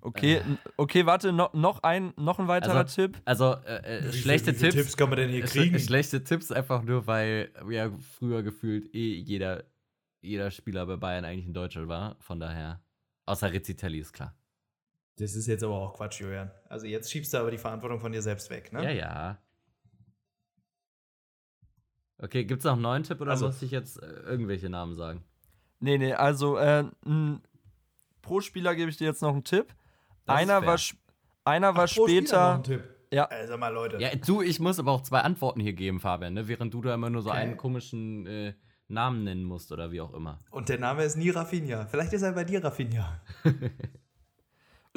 Okay, 0.00 0.36
äh. 0.36 0.42
okay, 0.76 1.06
warte, 1.06 1.32
no, 1.32 1.48
noch, 1.54 1.82
ein, 1.82 2.12
noch 2.16 2.38
ein 2.38 2.46
weiterer 2.46 2.80
also, 2.80 2.94
Tipp. 2.94 3.22
Also, 3.24 3.56
äh, 3.64 3.76
äh 3.76 4.12
schlechte 4.12 4.52
wie 4.52 4.56
viele 4.56 4.70
Tipps. 4.70 4.82
Tipps 4.82 4.96
kann 4.96 5.08
man 5.08 5.18
denn 5.18 5.30
hier 5.30 5.44
kriegen? 5.44 5.78
Schlechte 5.78 6.22
Tipps 6.22 6.52
einfach 6.52 6.82
nur, 6.82 7.06
weil 7.06 7.50
ja 7.70 7.90
früher 8.18 8.42
gefühlt 8.42 8.94
eh 8.94 9.14
jeder, 9.14 9.64
jeder 10.20 10.50
Spieler 10.50 10.84
bei 10.84 10.96
Bayern 10.96 11.24
eigentlich 11.24 11.46
ein 11.46 11.54
Deutscher 11.54 11.88
war. 11.88 12.16
Von 12.20 12.38
daher. 12.38 12.82
Außer 13.24 13.50
Rizzitelli 13.50 13.98
ist 13.98 14.12
klar. 14.12 14.36
Das 15.16 15.34
ist 15.34 15.46
jetzt 15.46 15.62
aber 15.62 15.74
auch 15.74 15.94
Quatsch, 15.94 16.20
Julian. 16.20 16.50
Also 16.68 16.86
jetzt 16.86 17.10
schiebst 17.10 17.32
du 17.32 17.38
aber 17.38 17.50
die 17.50 17.58
Verantwortung 17.58 18.00
von 18.00 18.12
dir 18.12 18.22
selbst 18.22 18.50
weg, 18.50 18.72
ne? 18.72 18.82
Ja, 18.82 18.90
ja. 18.90 19.38
Okay, 22.18 22.44
gibt 22.44 22.60
es 22.60 22.64
noch 22.64 22.72
einen 22.72 22.82
neuen 22.82 23.02
Tipp 23.02 23.20
oder 23.20 23.32
also, 23.32 23.46
muss 23.46 23.62
ich 23.62 23.70
jetzt 23.70 24.02
äh, 24.02 24.06
irgendwelche 24.06 24.68
Namen 24.68 24.94
sagen? 24.94 25.24
Nee, 25.80 25.98
nee, 25.98 26.14
also 26.14 26.56
äh, 26.56 26.84
pro 28.22 28.40
Spieler 28.40 28.74
gebe 28.74 28.90
ich 28.90 28.96
dir 28.96 29.06
jetzt 29.06 29.22
noch 29.22 29.32
einen 29.32 29.44
Tipp. 29.44 29.74
Einer 30.26 30.64
war, 30.64 30.78
einer 31.44 31.76
war 31.76 31.84
Ach, 31.84 31.88
später. 31.88 32.62
Ja. 33.12 33.26
Also 33.26 33.56
mal, 33.56 33.68
Leute. 33.68 33.98
Ja, 34.00 34.14
du, 34.14 34.42
ich 34.42 34.58
muss 34.58 34.78
aber 34.78 34.92
auch 34.92 35.02
zwei 35.02 35.20
Antworten 35.20 35.60
hier 35.60 35.74
geben, 35.74 36.00
Fabian, 36.00 36.34
ne? 36.34 36.48
während 36.48 36.74
du 36.74 36.80
da 36.80 36.94
immer 36.94 37.10
nur 37.10 37.22
so 37.22 37.30
okay. 37.30 37.38
einen 37.38 37.56
komischen 37.56 38.26
äh, 38.26 38.54
Namen 38.88 39.24
nennen 39.24 39.44
musst 39.44 39.70
oder 39.70 39.92
wie 39.92 40.00
auch 40.00 40.14
immer. 40.14 40.40
Und 40.50 40.68
der 40.68 40.78
Name 40.78 41.04
ist 41.04 41.16
nie 41.16 41.30
Rafinha. 41.30 41.86
Vielleicht 41.86 42.12
ist 42.12 42.22
er 42.22 42.32
bei 42.32 42.44
dir 42.44 42.64
Rafinha. 42.64 43.20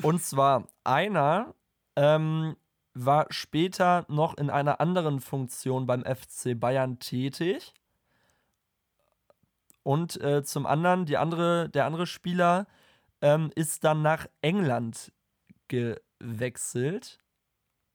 Und 0.03 0.21
zwar 0.21 0.67
einer 0.83 1.53
ähm, 1.95 2.55
war 2.93 3.27
später 3.29 4.05
noch 4.09 4.37
in 4.37 4.49
einer 4.49 4.79
anderen 4.79 5.19
Funktion 5.19 5.85
beim 5.85 6.03
FC 6.03 6.59
Bayern 6.59 6.99
tätig. 6.99 7.73
Und 9.83 10.19
äh, 10.21 10.43
zum 10.43 10.65
anderen, 10.65 11.05
die 11.05 11.17
andere, 11.17 11.69
der 11.69 11.85
andere 11.85 12.07
Spieler 12.07 12.67
ähm, 13.21 13.51
ist 13.55 13.83
dann 13.83 14.01
nach 14.01 14.27
England 14.41 15.11
gewechselt 15.67 17.19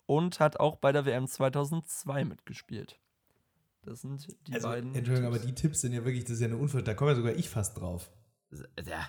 und 0.07 0.41
hat 0.41 0.59
auch 0.59 0.77
bei 0.77 0.93
der 0.93 1.05
WM 1.05 1.27
2002 1.27 2.25
mitgespielt. 2.25 2.99
Das 3.83 4.03
sind 4.03 4.27
die 4.47 4.55
also, 4.55 4.69
beiden. 4.69 4.95
Entschuldigung, 4.95 5.33
Tipps. 5.33 5.43
aber 5.43 5.53
die 5.53 5.55
Tipps 5.55 5.81
sind 5.81 5.93
ja 5.93 6.05
wirklich, 6.05 6.25
das 6.25 6.35
ist 6.35 6.41
ja 6.41 6.47
eine 6.47 6.57
Unfall. 6.57 6.83
Da 6.83 6.95
komme 6.95 7.11
ja 7.11 7.17
sogar 7.17 7.35
ich 7.35 7.49
fast 7.49 7.79
drauf. 7.79 8.11
Ja. 8.85 9.09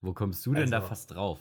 Wo 0.00 0.12
kommst 0.12 0.44
du 0.46 0.54
denn 0.54 0.62
also, 0.62 0.72
da 0.72 0.82
fast 0.82 1.10
drauf? 1.10 1.38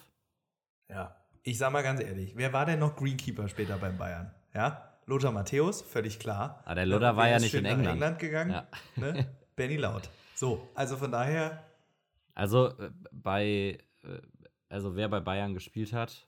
Ja, 0.91 1.15
ich 1.43 1.57
sag 1.57 1.71
mal 1.71 1.81
ganz 1.83 2.01
ehrlich, 2.01 2.35
wer 2.35 2.53
war 2.53 2.65
denn 2.65 2.79
noch 2.79 2.95
Greenkeeper 2.95 3.47
später 3.47 3.77
beim 3.77 3.97
Bayern? 3.97 4.31
Ja, 4.53 4.91
Lothar 5.05 5.31
Matthäus, 5.31 5.81
völlig 5.81 6.19
klar. 6.19 6.61
Ah, 6.65 6.75
der 6.75 6.85
Lothar 6.85 7.15
war 7.15 7.29
ja 7.29 7.39
nicht 7.39 7.53
in 7.53 7.65
England. 7.65 7.93
England 7.95 8.19
gegangen. 8.19 8.51
Ja. 8.51 8.67
Ne? 8.95 9.27
Benny 9.55 9.77
Laut. 9.77 10.09
So, 10.35 10.69
also 10.75 10.97
von 10.97 11.11
daher. 11.11 11.63
Also 12.33 12.67
äh, 12.77 12.91
bei, 13.11 13.77
äh, 14.03 14.21
also 14.69 14.95
wer 14.95 15.09
bei 15.09 15.19
Bayern 15.19 15.53
gespielt 15.53 15.93
hat, 15.93 16.27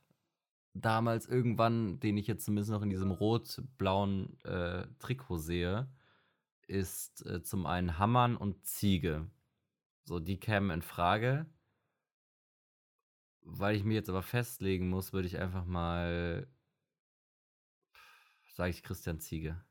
damals 0.74 1.28
irgendwann, 1.28 2.00
den 2.00 2.18
ich 2.18 2.28
jetzt 2.28 2.46
zumindest 2.46 2.72
noch 2.72 2.82
in 2.82 2.90
diesem 2.90 3.12
rot-blauen 3.12 4.38
äh, 4.44 4.88
Trikot 5.00 5.38
sehe, 5.38 5.88
ist 6.68 7.26
äh, 7.26 7.44
zum 7.44 7.66
einen 7.66 8.00
Hammann 8.00 8.36
und 8.36 8.66
Ziege. 8.66 9.28
So, 10.06 10.20
die 10.20 10.40
kämen 10.40 10.72
in 10.72 10.82
Frage. 10.82 11.46
Weil 13.46 13.76
ich 13.76 13.84
mir 13.84 13.96
jetzt 13.96 14.10
aber 14.10 14.24
festlegen 14.24 14.90
muss, 14.90 15.14
würde 15.14 15.28
ich 15.28 15.38
einfach 15.40 15.66
mal, 15.66 16.48
sage 18.54 18.70
ich 18.70 18.84
Christian 18.84 19.20
Ziege. 19.20 19.62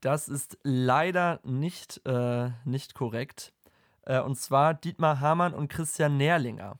Das 0.00 0.28
ist 0.28 0.58
leider 0.62 1.40
nicht, 1.44 2.00
äh, 2.06 2.50
nicht 2.64 2.94
korrekt. 2.94 3.52
Äh, 4.02 4.20
und 4.20 4.36
zwar 4.36 4.74
Dietmar 4.74 5.20
Hamann 5.20 5.54
und 5.54 5.68
Christian 5.68 6.16
Nährlinger. 6.16 6.78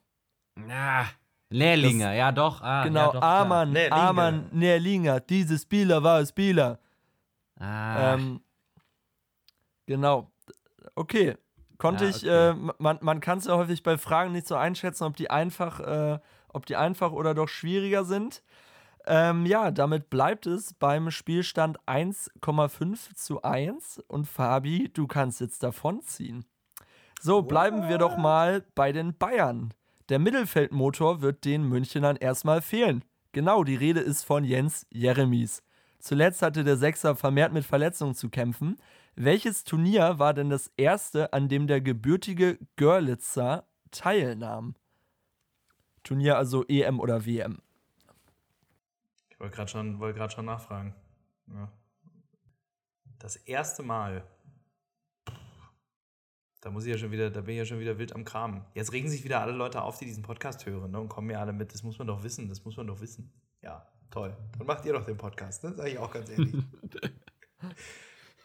Na, 0.56 1.06
Lehrlinger, 1.50 2.12
ja 2.14 2.32
doch. 2.32 2.62
Ah, 2.62 2.84
genau, 2.84 3.06
ja, 3.06 3.12
doch, 3.12 3.20
klar. 3.20 3.42
Amann, 3.42 3.72
Lehrlinge. 3.72 4.02
Amann, 4.02 4.50
Lehrlinger, 4.52 5.20
diese 5.20 5.58
Spieler 5.58 6.02
war 6.02 6.24
Spieler. 6.26 6.80
Ah, 7.56 8.14
Ähm, 8.14 8.40
genau. 9.86 10.32
Okay. 10.94 11.36
Konnte 11.82 12.04
Ja, 12.04 12.10
ich, 12.10 12.22
okay. 12.22 12.50
äh, 12.50 12.72
man, 12.78 12.98
man 13.00 13.20
kann 13.20 13.38
es 13.38 13.46
ja 13.46 13.56
häufig 13.56 13.82
bei 13.82 13.98
Fragen 13.98 14.30
nicht 14.30 14.46
so 14.46 14.54
einschätzen, 14.54 15.02
ob 15.02 15.16
die 15.16 15.30
einfach, 15.30 15.80
äh, 15.80 16.20
ob 16.46 16.64
die 16.64 16.76
einfach 16.76 17.10
oder 17.10 17.34
doch 17.34 17.48
schwieriger 17.48 18.04
sind. 18.04 18.44
Ähm, 19.04 19.46
ja, 19.46 19.72
damit 19.72 20.08
bleibt 20.08 20.46
es 20.46 20.74
beim 20.74 21.10
Spielstand 21.10 21.80
1,5 21.88 23.16
zu 23.16 23.42
1 23.42 24.00
und 24.06 24.28
Fabi, 24.28 24.92
du 24.94 25.08
kannst 25.08 25.40
jetzt 25.40 25.64
davonziehen. 25.64 26.44
So, 27.20 27.42
bleiben 27.42 27.88
wir 27.88 27.98
doch 27.98 28.16
mal 28.16 28.64
bei 28.76 28.92
den 28.92 29.18
Bayern. 29.18 29.74
Der 30.08 30.20
Mittelfeldmotor 30.20 31.20
wird 31.20 31.44
den 31.44 31.64
Münchenern 31.64 32.14
erstmal 32.14 32.62
fehlen. 32.62 33.04
Genau, 33.32 33.64
die 33.64 33.74
Rede 33.74 33.98
ist 33.98 34.22
von 34.22 34.44
Jens 34.44 34.86
Jeremies. 34.90 35.64
Zuletzt 35.98 36.42
hatte 36.42 36.62
der 36.62 36.76
Sechser 36.76 37.16
vermehrt 37.16 37.52
mit 37.52 37.64
Verletzungen 37.64 38.14
zu 38.14 38.28
kämpfen. 38.28 38.76
Welches 39.14 39.64
Turnier 39.64 40.18
war 40.18 40.32
denn 40.32 40.48
das 40.48 40.72
erste, 40.76 41.32
an 41.32 41.48
dem 41.48 41.66
der 41.66 41.80
gebürtige 41.80 42.58
Görlitzer 42.76 43.66
teilnahm? 43.90 44.74
Turnier 46.02 46.38
also 46.38 46.64
EM 46.66 46.98
oder 46.98 47.26
WM. 47.26 47.60
Ich 49.28 49.38
wollte 49.38 49.54
gerade 49.54 49.70
schon, 49.70 49.98
wollte 50.00 50.18
grad 50.18 50.32
schon 50.32 50.46
nachfragen. 50.46 50.94
Ja. 51.48 51.70
Das 53.18 53.36
erste 53.36 53.82
Mal. 53.82 54.24
Da 56.62 56.70
muss 56.70 56.84
ich 56.84 56.92
ja 56.92 56.98
schon 56.98 57.10
wieder, 57.10 57.30
da 57.30 57.40
bin 57.42 57.54
ich 57.54 57.58
ja 57.58 57.66
schon 57.66 57.80
wieder 57.80 57.98
wild 57.98 58.14
am 58.14 58.24
Kramen. 58.24 58.64
Jetzt 58.74 58.92
regen 58.92 59.08
sich 59.08 59.24
wieder 59.24 59.40
alle 59.40 59.52
Leute 59.52 59.82
auf, 59.82 59.98
die 59.98 60.06
diesen 60.06 60.22
Podcast 60.22 60.64
hören 60.64 60.92
ne, 60.92 61.00
und 61.00 61.08
kommen 61.08 61.26
mir 61.26 61.38
alle 61.38 61.52
mit. 61.52 61.74
Das 61.74 61.82
muss 61.82 61.98
man 61.98 62.06
doch 62.06 62.22
wissen, 62.22 62.48
das 62.48 62.64
muss 62.64 62.76
man 62.76 62.86
doch 62.86 63.00
wissen. 63.00 63.32
Ja, 63.60 63.86
toll. 64.10 64.36
Dann 64.56 64.66
macht 64.66 64.84
ihr 64.84 64.92
doch 64.92 65.04
den 65.04 65.16
Podcast, 65.16 65.64
ne? 65.64 65.74
Sag 65.74 65.88
ich 65.88 65.98
auch 65.98 66.12
ganz 66.12 66.30
ehrlich. 66.30 66.54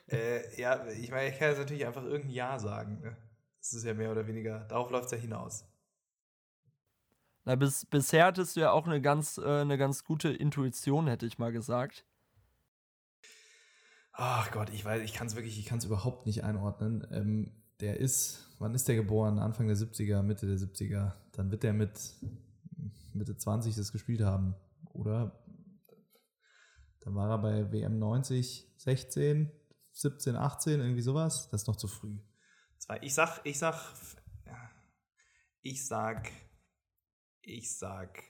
äh, 0.10 0.60
ja, 0.60 0.88
ich 0.88 1.12
meine, 1.12 1.30
ich 1.30 1.38
kann 1.38 1.49
jetzt 1.49 1.60
natürlich 1.60 1.86
einfach 1.86 2.03
irgendein 2.03 2.32
Ja 2.32 2.60
sagen. 2.60 3.01
Ne? 3.01 3.18
Das 3.60 3.74
ist 3.74 3.84
ja 3.84 3.93
mehr 3.93 4.12
oder 4.12 4.28
weniger, 4.28 4.60
darauf 4.66 4.89
läuft 4.89 5.05
es 5.05 5.12
ja 5.12 5.18
hinaus. 5.18 5.66
Na, 7.43 7.55
bis, 7.55 7.86
bisher 7.86 8.26
hattest 8.26 8.55
du 8.55 8.62
ja 8.62 8.72
auch 8.72 8.86
eine 8.86 9.01
ganz, 9.01 9.38
äh, 9.38 9.62
eine 9.62 9.78
ganz 9.78 10.03
gute 10.03 10.30
Intuition, 10.30 11.08
hätte 11.08 11.26
ich 11.26 11.38
mal 11.38 11.51
gesagt. 11.51 12.05
Ach 14.12 14.51
Gott, 14.51 14.70
ich 14.72 14.84
weiß, 14.84 15.03
ich 15.03 15.14
kann 15.14 15.28
es 15.28 15.36
wirklich, 15.36 15.60
ich 15.60 15.66
kann 15.66 15.78
es 15.78 15.86
überhaupt 15.86 16.26
nicht 16.26 16.43
einordnen. 16.43 17.08
Ähm, 17.12 17.51
der 17.80 17.99
ist, 17.99 18.55
wann 18.60 18.74
ist 18.74 18.88
der 18.88 18.95
geboren? 18.95 19.39
Anfang 19.39 19.68
der 19.68 19.78
70er, 19.78 20.24
Mitte 20.24 20.47
der 20.47 20.58
70er. 20.58 21.14
Dann 21.34 21.51
wird 21.51 21.64
der 21.64 21.74
mit 21.74 22.16
Mitte 23.14 23.38
20 23.38 23.76
das 23.76 23.91
gespielt 23.91 24.22
haben, 24.22 24.55
oder? 24.93 25.39
Dann 27.01 27.16
war 27.16 27.30
er 27.30 27.38
bei 27.38 27.72
WM 27.72 27.99
90, 27.99 28.74
16, 28.78 29.51
17, 30.02 30.36
18, 30.36 30.80
irgendwie 30.80 31.02
sowas. 31.02 31.50
Das 31.52 31.62
ist 31.64 31.68
noch 31.68 31.76
zu 31.76 31.88
früh. 31.88 32.18
Zwei, 32.78 33.00
ich 33.02 33.14
sag, 33.14 33.41
ich 33.43 33.58
sag, 33.58 33.76
ich 35.62 35.86
sag, 35.86 36.32
ich 37.41 37.78
sag, 37.78 38.24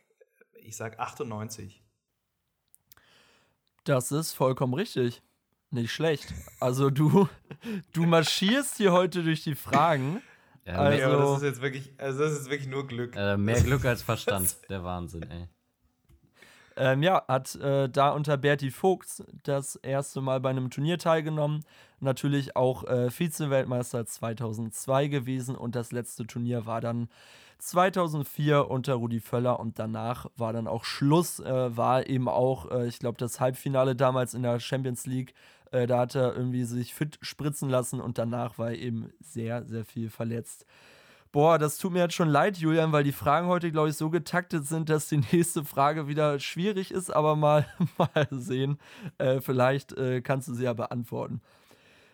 ich 0.61 0.75
sag 0.75 0.99
98. 0.99 1.83
Das 3.83 4.11
ist 4.11 4.33
vollkommen 4.33 4.73
richtig. 4.73 5.21
Nicht 5.69 5.91
schlecht. 5.91 6.33
Also 6.59 6.89
du, 6.89 7.27
du 7.93 8.05
marschierst 8.05 8.77
hier 8.77 8.91
heute 8.93 9.23
durch 9.23 9.43
die 9.43 9.55
Fragen. 9.55 10.21
ja, 10.65 10.73
also- 10.75 10.99
Ja, 10.99 11.07
aber 11.07 11.17
das 11.17 11.37
ist 11.37 11.43
jetzt 11.43 11.61
wirklich, 11.61 11.93
also 11.99 12.19
das 12.19 12.33
ist 12.33 12.49
wirklich 12.49 12.69
nur 12.69 12.87
Glück. 12.87 13.15
äh, 13.15 13.37
mehr 13.37 13.61
Glück 13.63 13.83
als 13.85 14.01
Verstand. 14.01 14.57
Der 14.69 14.83
Wahnsinn, 14.83 15.23
ey. 15.23 15.49
Ähm, 16.77 17.01
ja, 17.01 17.23
hat 17.27 17.55
äh, 17.55 17.89
da 17.89 18.09
unter 18.11 18.37
Berti 18.37 18.69
Vogts 18.69 19.23
das 19.43 19.75
erste 19.77 20.21
Mal 20.21 20.39
bei 20.39 20.51
einem 20.51 20.69
Turnier 20.69 20.99
teilgenommen. 20.99 21.63
Natürlich 21.99 22.55
auch 22.55 22.83
äh, 22.83 23.09
Vize-Weltmeister 23.09 24.05
2002 24.05 25.07
gewesen 25.07 25.55
und 25.55 25.75
das 25.75 25.91
letzte 25.91 26.27
Turnier 26.27 26.67
war 26.67 26.79
dann 26.79 27.09
2004 27.57 28.69
unter 28.69 28.93
Rudi 28.93 29.19
Völler 29.19 29.59
und 29.59 29.79
danach 29.79 30.27
war 30.37 30.53
dann 30.53 30.67
auch 30.67 30.83
Schluss. 30.83 31.39
Äh, 31.39 31.75
war 31.75 32.07
eben 32.07 32.29
auch, 32.29 32.69
äh, 32.69 32.87
ich 32.87 32.99
glaube, 32.99 33.17
das 33.17 33.39
Halbfinale 33.39 33.95
damals 33.95 34.35
in 34.35 34.43
der 34.43 34.59
Champions 34.59 35.07
League. 35.07 35.33
Äh, 35.71 35.87
da 35.87 35.99
hat 35.99 36.13
er 36.13 36.35
irgendwie 36.35 36.63
sich 36.63 36.93
fit 36.93 37.17
spritzen 37.21 37.69
lassen 37.69 37.99
und 37.99 38.19
danach 38.19 38.59
war 38.59 38.69
er 38.69 38.77
eben 38.77 39.11
sehr, 39.19 39.65
sehr 39.65 39.85
viel 39.85 40.11
verletzt. 40.11 40.67
Boah, 41.31 41.57
das 41.57 41.77
tut 41.77 41.91
mir 41.93 41.99
jetzt 41.99 42.13
schon 42.15 42.29
leid, 42.29 42.57
Julian, 42.57 42.91
weil 42.91 43.03
die 43.03 43.11
Fragen 43.11 43.47
heute, 43.47 43.71
glaube 43.71 43.89
ich, 43.89 43.97
so 43.97 44.09
getaktet 44.09 44.65
sind, 44.65 44.89
dass 44.89 45.07
die 45.09 45.17
nächste 45.31 45.63
Frage 45.63 46.07
wieder 46.07 46.39
schwierig 46.39 46.91
ist, 46.91 47.09
aber 47.09 47.35
mal, 47.35 47.65
mal 47.97 48.27
sehen. 48.31 48.79
Äh, 49.17 49.41
vielleicht 49.41 49.93
äh, 49.93 50.21
kannst 50.21 50.47
du 50.47 50.53
sie 50.53 50.63
ja 50.63 50.73
beantworten. 50.73 51.41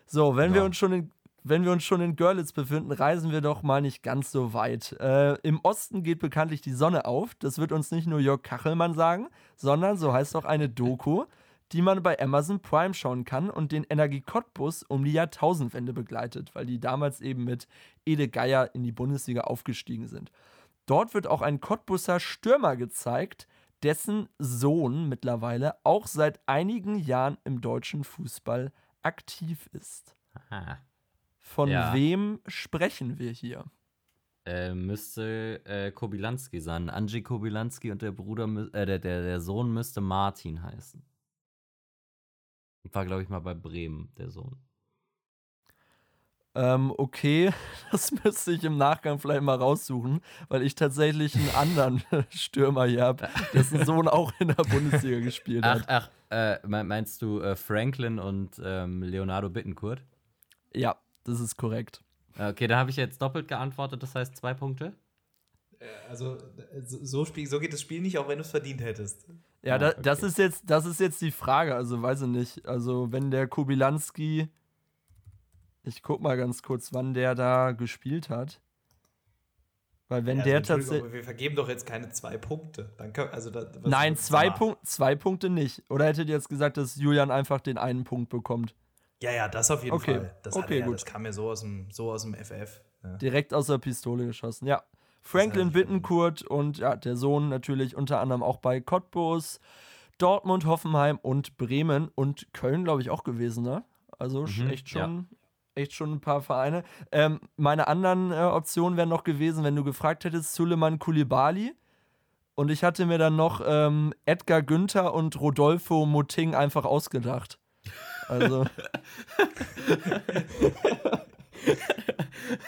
So, 0.06 0.36
wenn 0.36 0.52
wir 0.52 0.60
Ja. 0.60 0.66
uns 0.66 0.76
schon 0.76 0.92
in 0.92 1.10
wenn 1.46 1.62
wir 1.62 1.72
uns 1.72 1.84
schon 1.84 2.00
in 2.00 2.16
Görlitz 2.16 2.52
befinden, 2.52 2.90
reisen 2.90 3.30
wir 3.30 3.42
doch 3.42 3.62
mal 3.62 3.82
nicht 3.82 4.02
ganz 4.02 4.32
so 4.32 4.54
weit. 4.54 4.92
Äh, 4.98 5.34
Im 5.42 5.60
Osten 5.62 6.02
geht 6.02 6.18
bekanntlich 6.18 6.62
die 6.62 6.72
Sonne 6.72 7.04
auf. 7.04 7.34
Das 7.34 7.58
wird 7.58 7.70
uns 7.70 7.90
nicht 7.90 8.06
nur 8.06 8.18
Jörg 8.18 8.42
Kachelmann 8.42 8.94
sagen, 8.94 9.28
sondern 9.54 9.98
so 9.98 10.14
heißt 10.14 10.36
auch 10.36 10.46
eine 10.46 10.70
Doku, 10.70 11.24
die 11.72 11.82
man 11.82 12.02
bei 12.02 12.18
Amazon 12.20 12.60
Prime 12.60 12.94
schauen 12.94 13.24
kann 13.24 13.50
und 13.50 13.72
den 13.72 13.84
Energie 13.84 14.20
Cottbus 14.20 14.82
um 14.82 15.04
die 15.04 15.12
Jahrtausendwende 15.12 15.92
begleitet, 15.92 16.54
weil 16.54 16.66
die 16.66 16.78
damals 16.78 17.20
eben 17.20 17.44
mit 17.44 17.66
Ede 18.04 18.28
Geier 18.28 18.74
in 18.74 18.82
die 18.82 18.92
Bundesliga 18.92 19.42
aufgestiegen 19.42 20.06
sind. 20.06 20.30
Dort 20.86 21.14
wird 21.14 21.26
auch 21.26 21.42
ein 21.42 21.60
Cottbusser 21.60 22.20
Stürmer 22.20 22.76
gezeigt, 22.76 23.48
dessen 23.82 24.28
Sohn 24.38 25.08
mittlerweile 25.08 25.74
auch 25.84 26.06
seit 26.06 26.40
einigen 26.46 26.98
Jahren 26.98 27.38
im 27.44 27.60
deutschen 27.60 28.04
Fußball 28.04 28.72
aktiv 29.02 29.68
ist. 29.72 30.16
Ah. 30.50 30.76
Von 31.40 31.68
Ja. 31.68 31.92
wem 31.92 32.40
sprechen 32.46 33.18
wir 33.18 33.30
hier? 33.30 33.64
Äh, 34.46 34.74
müsste 34.74 35.64
äh, 35.64 35.90
Kobilanski 35.90 36.60
sein. 36.60 36.90
Angie 36.90 37.22
Kobilanski 37.22 37.90
und 37.90 38.02
der 38.02 38.12
Bruder, 38.12 38.44
äh, 38.74 38.84
der, 38.86 38.98
der, 38.98 39.22
der 39.22 39.40
Sohn 39.40 39.72
müsste 39.72 40.00
Martin 40.02 40.62
heißen. 40.62 41.02
War, 42.92 43.04
glaube 43.06 43.22
ich, 43.22 43.28
mal 43.28 43.40
bei 43.40 43.54
Bremen, 43.54 44.12
der 44.18 44.30
Sohn. 44.30 44.56
Ähm, 46.56 46.92
okay, 46.98 47.52
das 47.90 48.12
müsste 48.22 48.52
ich 48.52 48.62
im 48.62 48.76
Nachgang 48.76 49.18
vielleicht 49.18 49.42
mal 49.42 49.56
raussuchen, 49.56 50.20
weil 50.48 50.62
ich 50.62 50.76
tatsächlich 50.76 51.34
einen 51.34 51.50
anderen 51.50 52.02
Stürmer 52.30 52.84
hier 52.86 53.02
habe, 53.02 53.28
dessen 53.52 53.84
Sohn 53.84 54.06
auch 54.06 54.32
in 54.38 54.48
der 54.48 54.62
Bundesliga 54.64 55.18
gespielt 55.18 55.64
Ach, 55.64 55.74
hat. 55.80 55.88
ach, 55.88 56.10
äh, 56.30 56.64
me- 56.66 56.84
meinst 56.84 57.22
du 57.22 57.40
äh, 57.40 57.56
Franklin 57.56 58.20
und 58.20 58.60
ähm, 58.64 59.02
Leonardo 59.02 59.50
Bittencourt? 59.50 60.04
Ja, 60.72 60.96
das 61.24 61.40
ist 61.40 61.56
korrekt. 61.56 62.04
Äh, 62.38 62.50
Okay, 62.50 62.68
da 62.68 62.76
habe 62.78 62.90
ich 62.90 62.96
jetzt 62.96 63.20
doppelt 63.20 63.48
geantwortet, 63.48 64.02
das 64.04 64.14
heißt 64.14 64.36
zwei 64.36 64.54
Punkte. 64.54 64.92
Also, 66.08 66.38
so, 66.84 67.04
so, 67.04 67.24
spiel, 67.24 67.46
so 67.46 67.58
geht 67.60 67.72
das 67.72 67.80
Spiel 67.80 68.00
nicht, 68.00 68.16
auch 68.18 68.28
wenn 68.28 68.38
du 68.38 68.42
es 68.44 68.50
verdient 68.50 68.80
hättest. 68.80 69.26
Ja, 69.64 69.78
da, 69.78 69.92
das, 69.92 70.18
okay. 70.18 70.26
ist 70.26 70.38
jetzt, 70.38 70.62
das 70.66 70.84
ist 70.84 71.00
jetzt 71.00 71.20
die 71.20 71.30
Frage. 71.30 71.74
Also, 71.74 72.02
weiß 72.02 72.22
ich 72.22 72.28
nicht. 72.28 72.68
Also, 72.68 73.12
wenn 73.12 73.30
der 73.30 73.48
Kubilanski. 73.48 74.48
Ich 75.82 76.02
guck 76.02 76.20
mal 76.22 76.36
ganz 76.36 76.62
kurz, 76.62 76.92
wann 76.92 77.12
der 77.14 77.34
da 77.34 77.72
gespielt 77.72 78.30
hat. 78.30 78.60
Weil, 80.08 80.26
wenn 80.26 80.38
Ja, 80.38 80.44
der 80.44 80.58
also, 80.58 80.74
tatsächlich. 80.74 81.12
Wir 81.12 81.24
vergeben 81.24 81.56
doch 81.56 81.68
jetzt 81.68 81.86
keine 81.86 82.10
zwei 82.10 82.36
Punkte. 82.36 82.92
Dann 82.98 83.12
können, 83.12 83.30
also 83.30 83.50
da, 83.50 83.70
Nein, 83.82 84.16
zwei. 84.16 84.50
Punkt, 84.50 84.86
zwei 84.86 85.14
Punkte 85.14 85.48
nicht. 85.48 85.82
Oder 85.88 86.06
hättet 86.06 86.28
ihr 86.28 86.34
jetzt 86.34 86.48
gesagt, 86.48 86.76
dass 86.76 86.96
Julian 86.96 87.30
einfach 87.30 87.60
den 87.60 87.78
einen 87.78 88.04
Punkt 88.04 88.28
bekommt? 88.28 88.74
Ja, 89.22 89.32
ja, 89.32 89.48
das 89.48 89.70
auf 89.70 89.82
jeden 89.82 89.96
Okay, 89.96 90.16
Fall. 90.16 90.36
Das, 90.42 90.54
okay, 90.54 90.80
ja, 90.80 90.86
gut. 90.86 90.94
das 90.96 91.04
kam 91.06 91.22
mir 91.22 91.32
so 91.32 91.50
aus 91.50 91.60
dem, 91.60 91.90
so 91.90 92.12
aus 92.12 92.22
dem 92.22 92.34
FF. 92.34 92.82
Ja. 93.02 93.16
Direkt 93.16 93.54
aus 93.54 93.66
der 93.66 93.78
Pistole 93.78 94.26
geschossen, 94.26 94.66
ja. 94.66 94.82
Franklin 95.24 95.72
Bittencourt 95.72 96.42
und 96.42 96.78
ja, 96.78 96.96
der 96.96 97.16
Sohn 97.16 97.48
natürlich 97.48 97.96
unter 97.96 98.20
anderem 98.20 98.42
auch 98.42 98.58
bei 98.58 98.80
Cottbus, 98.80 99.58
Dortmund, 100.18 100.66
Hoffenheim 100.66 101.18
und 101.22 101.56
Bremen 101.56 102.10
und 102.14 102.52
Köln, 102.52 102.84
glaube 102.84 103.02
ich, 103.02 103.10
auch 103.10 103.24
gewesen, 103.24 103.64
ne? 103.64 103.84
Also 104.18 104.42
Mhm, 104.46 104.68
echt 104.68 104.88
schon. 104.88 105.28
Echt 105.76 105.92
schon 105.92 106.12
ein 106.12 106.20
paar 106.20 106.40
Vereine. 106.40 106.84
Ähm, 107.10 107.40
meine 107.56 107.88
anderen 107.88 108.30
äh, 108.30 108.36
Optionen 108.36 108.96
wären 108.96 109.08
noch 109.08 109.24
gewesen, 109.24 109.64
wenn 109.64 109.74
du 109.74 109.82
gefragt 109.82 110.24
hättest, 110.24 110.54
Suleiman 110.54 111.00
Kulibali. 111.00 111.74
Und 112.54 112.70
ich 112.70 112.84
hatte 112.84 113.06
mir 113.06 113.18
dann 113.18 113.34
noch 113.34 113.60
ähm, 113.66 114.14
Edgar 114.24 114.62
Günther 114.62 115.12
und 115.12 115.40
Rodolfo 115.40 116.06
Muting 116.06 116.54
einfach 116.54 116.84
ausgedacht. 116.84 117.58
Also, 118.28 118.64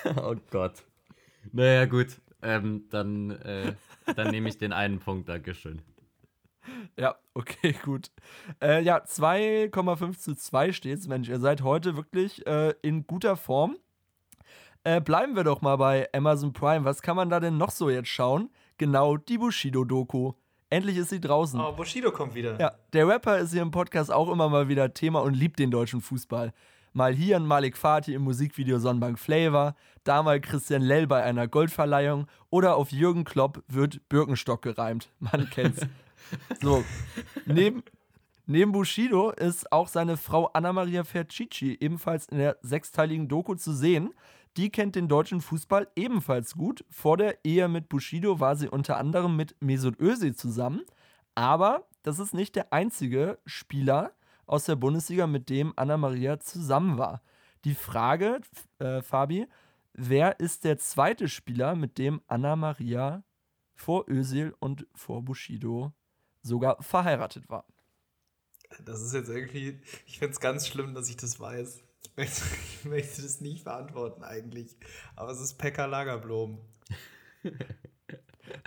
oh 0.16 0.34
Gott. 0.50 0.84
Naja, 1.52 1.86
gut. 1.86 2.09
Ähm, 2.43 2.84
dann 2.91 3.30
äh, 3.30 3.74
dann 4.14 4.30
nehme 4.30 4.49
ich 4.49 4.59
den 4.59 4.72
einen 4.72 5.01
Punkt, 5.01 5.28
Dankeschön. 5.28 5.82
Ja, 6.99 7.16
okay, 7.34 7.74
gut. 7.84 8.11
Äh, 8.62 8.82
ja, 8.82 8.99
2,5 8.99 10.18
zu 10.18 10.34
2 10.34 10.72
steht's. 10.72 11.09
Mensch, 11.09 11.28
ihr 11.28 11.39
seid 11.39 11.62
heute 11.62 11.97
wirklich 11.97 12.47
äh, 12.47 12.74
in 12.82 13.07
guter 13.07 13.37
Form. 13.37 13.76
Äh, 14.84 15.01
bleiben 15.01 15.34
wir 15.34 15.45
doch 15.45 15.62
mal 15.62 15.76
bei 15.76 16.09
Amazon 16.12 16.53
Prime. 16.53 16.84
Was 16.84 17.03
kann 17.03 17.16
man 17.16 17.28
da 17.28 17.41
denn 17.41 17.57
noch 17.57 17.70
so 17.70 17.91
jetzt 17.91 18.09
schauen? 18.09 18.51
Genau, 18.78 19.16
die 19.16 19.39
Bushido-Doku. 19.39 20.32
Endlich 20.68 20.97
ist 20.97 21.11
sie 21.11 21.20
draußen. 21.20 21.61
Oh, 21.61 21.72
Bushido 21.72 22.11
kommt 22.11 22.34
wieder. 22.34 22.59
Ja, 22.61 22.72
der 22.93 23.07
Rapper 23.07 23.39
ist 23.39 23.53
hier 23.53 23.62
im 23.62 23.70
Podcast 23.70 24.12
auch 24.12 24.30
immer 24.30 24.49
mal 24.49 24.68
wieder 24.68 24.93
Thema 24.93 25.20
und 25.22 25.34
liebt 25.34 25.59
den 25.59 25.70
deutschen 25.70 26.01
Fußball. 26.01 26.53
Mal 26.97 27.14
hier 27.14 27.36
ein 27.36 27.44
Malik 27.44 27.76
Fatih 27.76 28.14
im 28.14 28.22
Musikvideo 28.22 28.78
Sonnenbank 28.78 29.18
Flavor, 29.18 29.74
da 30.03 30.22
mal 30.22 30.40
Christian 30.40 30.80
Lell 30.80 31.07
bei 31.07 31.22
einer 31.22 31.47
Goldverleihung 31.47 32.26
oder 32.49 32.76
auf 32.76 32.90
Jürgen 32.90 33.24
Klopp 33.24 33.62
wird 33.68 34.01
Birkenstock 34.09 34.62
gereimt. 34.62 35.11
Man 35.18 35.51
kennt's. 35.51 35.86
so, 36.62 36.82
neben, 37.44 37.82
neben 38.47 38.72
Bushido 38.72 39.28
ist 39.28 39.70
auch 39.72 39.88
seine 39.88 40.16
Frau 40.16 40.47
Anna-Maria 40.55 41.05
Fercici 41.05 41.76
ebenfalls 41.78 42.28
in 42.28 42.38
der 42.38 42.57
sechsteiligen 42.62 43.28
Doku 43.28 43.57
zu 43.57 43.74
sehen. 43.74 44.14
Die 44.57 44.70
kennt 44.70 44.97
den 44.97 45.07
deutschen 45.07 45.42
Fußball 45.42 45.88
ebenfalls 45.97 46.55
gut. 46.55 46.82
Vor 46.88 47.18
der 47.18 47.44
Ehe 47.44 47.68
mit 47.68 47.90
Bushido 47.90 48.40
war 48.40 48.57
sie 48.57 48.70
unter 48.70 48.97
anderem 48.97 49.36
mit 49.36 49.55
Mesut 49.61 50.01
Özil 50.01 50.34
zusammen. 50.34 50.80
Aber 51.34 51.84
das 52.03 52.18
ist 52.20 52.32
nicht 52.32 52.57
der 52.57 52.72
einzige 52.72 53.38
Spieler 53.44 54.12
aus 54.47 54.64
der 54.64 54.76
Bundesliga, 54.76 55.26
mit 55.26 55.49
dem 55.49 55.72
Anna-Maria 55.76 56.38
zusammen 56.40 56.99
war. 56.99 57.22
Die 57.64 57.74
Frage, 57.74 58.40
äh, 58.78 59.03
Fabi, 59.03 59.47
wer 59.92 60.40
ist 60.40 60.64
der 60.64 60.78
zweite 60.78 61.28
Spieler, 61.28 61.74
mit 61.74 61.99
dem 61.99 62.22
Anna-Maria 62.26 63.24
vor 63.74 64.09
Özil 64.09 64.55
und 64.59 64.86
vor 64.94 65.22
Bushido 65.22 65.92
sogar 66.42 66.82
verheiratet 66.82 67.49
war? 67.49 67.66
Das 68.84 69.01
ist 69.01 69.14
jetzt 69.14 69.28
irgendwie, 69.28 69.80
ich 70.07 70.18
finde 70.18 70.32
es 70.32 70.40
ganz 70.40 70.66
schlimm, 70.66 70.94
dass 70.94 71.09
ich 71.09 71.16
das 71.16 71.38
weiß. 71.38 71.82
Ich 72.03 72.16
möchte, 72.16 72.42
ich 72.78 72.84
möchte 72.84 73.22
das 73.22 73.40
nicht 73.40 73.64
beantworten 73.64 74.22
eigentlich. 74.22 74.76
Aber 75.14 75.30
es 75.30 75.40
ist 75.40 75.59
Pekka 75.59 75.86
Lagerblom. 75.86 76.61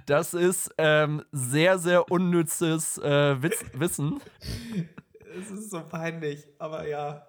Das 0.05 0.33
ist 0.33 0.73
ähm, 0.77 1.23
sehr, 1.31 1.79
sehr 1.79 2.11
unnützes 2.11 2.97
äh, 2.97 3.41
Wissen. 3.41 4.19
Es 5.37 5.51
ist 5.51 5.69
so 5.69 5.81
peinlich, 5.81 6.47
aber 6.57 6.87
ja. 6.87 7.25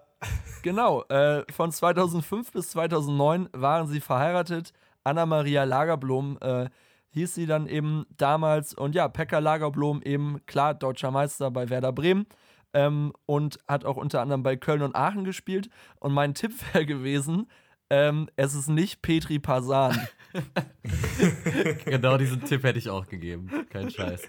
Genau, 0.63 1.05
äh, 1.05 1.45
von 1.53 1.73
2005 1.73 2.53
bis 2.53 2.71
2009 2.71 3.49
waren 3.53 3.89
sie 3.89 4.01
verheiratet. 4.01 4.73
Anna-Maria 5.05 5.65
Lagerblom 5.65 6.39
äh, 6.41 6.69
hieß 7.11 7.35
sie 7.35 7.47
dann 7.47 7.67
eben 7.67 8.07
damals. 8.17 8.75
Und 8.75 8.95
ja, 8.95 9.09
Pekka 9.09 9.39
Lagerblom 9.39 10.03
eben, 10.03 10.45
klar, 10.47 10.75
deutscher 10.75 11.11
Meister 11.11 11.51
bei 11.51 11.71
Werder 11.71 11.93
Bremen. 11.93 12.27
Ähm, 12.73 13.13
und 13.27 13.59
hat 13.67 13.85
auch 13.85 13.97
unter 13.97 14.21
anderem 14.21 14.43
bei 14.43 14.57
Köln 14.57 14.83
und 14.83 14.95
Aachen 14.95 15.25
gespielt. 15.25 15.71
Und 15.99 16.13
mein 16.13 16.35
Tipp 16.35 16.53
wäre 16.73 16.87
gewesen, 16.87 17.51
ähm, 17.89 18.29
es 18.37 18.55
ist 18.55 18.69
nicht 18.69 19.03
Petri 19.03 19.39
Pasan. 19.39 19.99
genau 21.85 22.17
diesen 22.19 22.45
Tipp 22.45 22.63
hätte 22.63 22.79
ich 22.79 22.89
auch 22.89 23.09
gegeben. 23.09 23.51
Kein 23.71 23.91
Scheiß. 23.91 24.29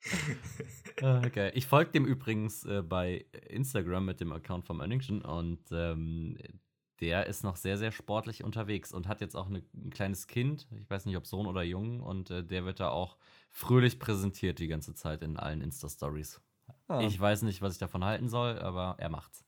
Okay. 1.26 1.50
Ich 1.54 1.66
folge 1.66 1.92
dem 1.92 2.04
übrigens 2.04 2.64
äh, 2.64 2.82
bei 2.82 3.24
Instagram 3.48 4.04
mit 4.04 4.20
dem 4.20 4.32
Account 4.32 4.64
vom 4.64 4.80
Önningschen 4.80 5.22
und 5.22 5.60
ähm, 5.70 6.36
der 7.00 7.26
ist 7.26 7.44
noch 7.44 7.56
sehr, 7.56 7.78
sehr 7.78 7.92
sportlich 7.92 8.42
unterwegs 8.42 8.92
und 8.92 9.06
hat 9.06 9.20
jetzt 9.20 9.36
auch 9.36 9.46
eine, 9.46 9.62
ein 9.74 9.90
kleines 9.90 10.26
Kind, 10.26 10.66
ich 10.76 10.90
weiß 10.90 11.06
nicht, 11.06 11.16
ob 11.16 11.26
Sohn 11.26 11.46
oder 11.46 11.62
Jung, 11.62 12.00
und 12.00 12.30
äh, 12.30 12.42
der 12.42 12.64
wird 12.64 12.80
da 12.80 12.90
auch 12.90 13.16
fröhlich 13.50 13.98
präsentiert 13.98 14.58
die 14.58 14.68
ganze 14.68 14.94
Zeit 14.94 15.22
in 15.22 15.36
allen 15.36 15.60
Insta-Stories. 15.60 16.40
Ah. 16.88 17.00
Ich 17.00 17.18
weiß 17.18 17.42
nicht, 17.42 17.62
was 17.62 17.74
ich 17.74 17.78
davon 17.78 18.04
halten 18.04 18.28
soll, 18.28 18.58
aber 18.58 18.96
er 18.98 19.08
macht's. 19.08 19.44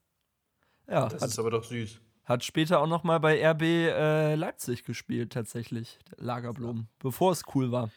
Ja, 0.89 1.09
das 1.09 1.23
hat, 1.23 1.31
ist 1.31 1.39
aber 1.39 1.51
doch 1.51 1.65
süß. 1.65 2.01
Hat 2.25 2.45
später 2.45 2.81
auch 2.81 2.87
noch 2.87 3.03
mal 3.03 3.19
bei 3.19 3.45
RB 3.45 3.63
äh, 3.63 4.35
Leipzig 4.37 4.85
gespielt, 4.85 5.33
tatsächlich, 5.33 5.99
Lagerblom, 6.17 6.87
bevor 6.99 7.33
es 7.33 7.43
cool 7.55 7.73
war. 7.73 7.91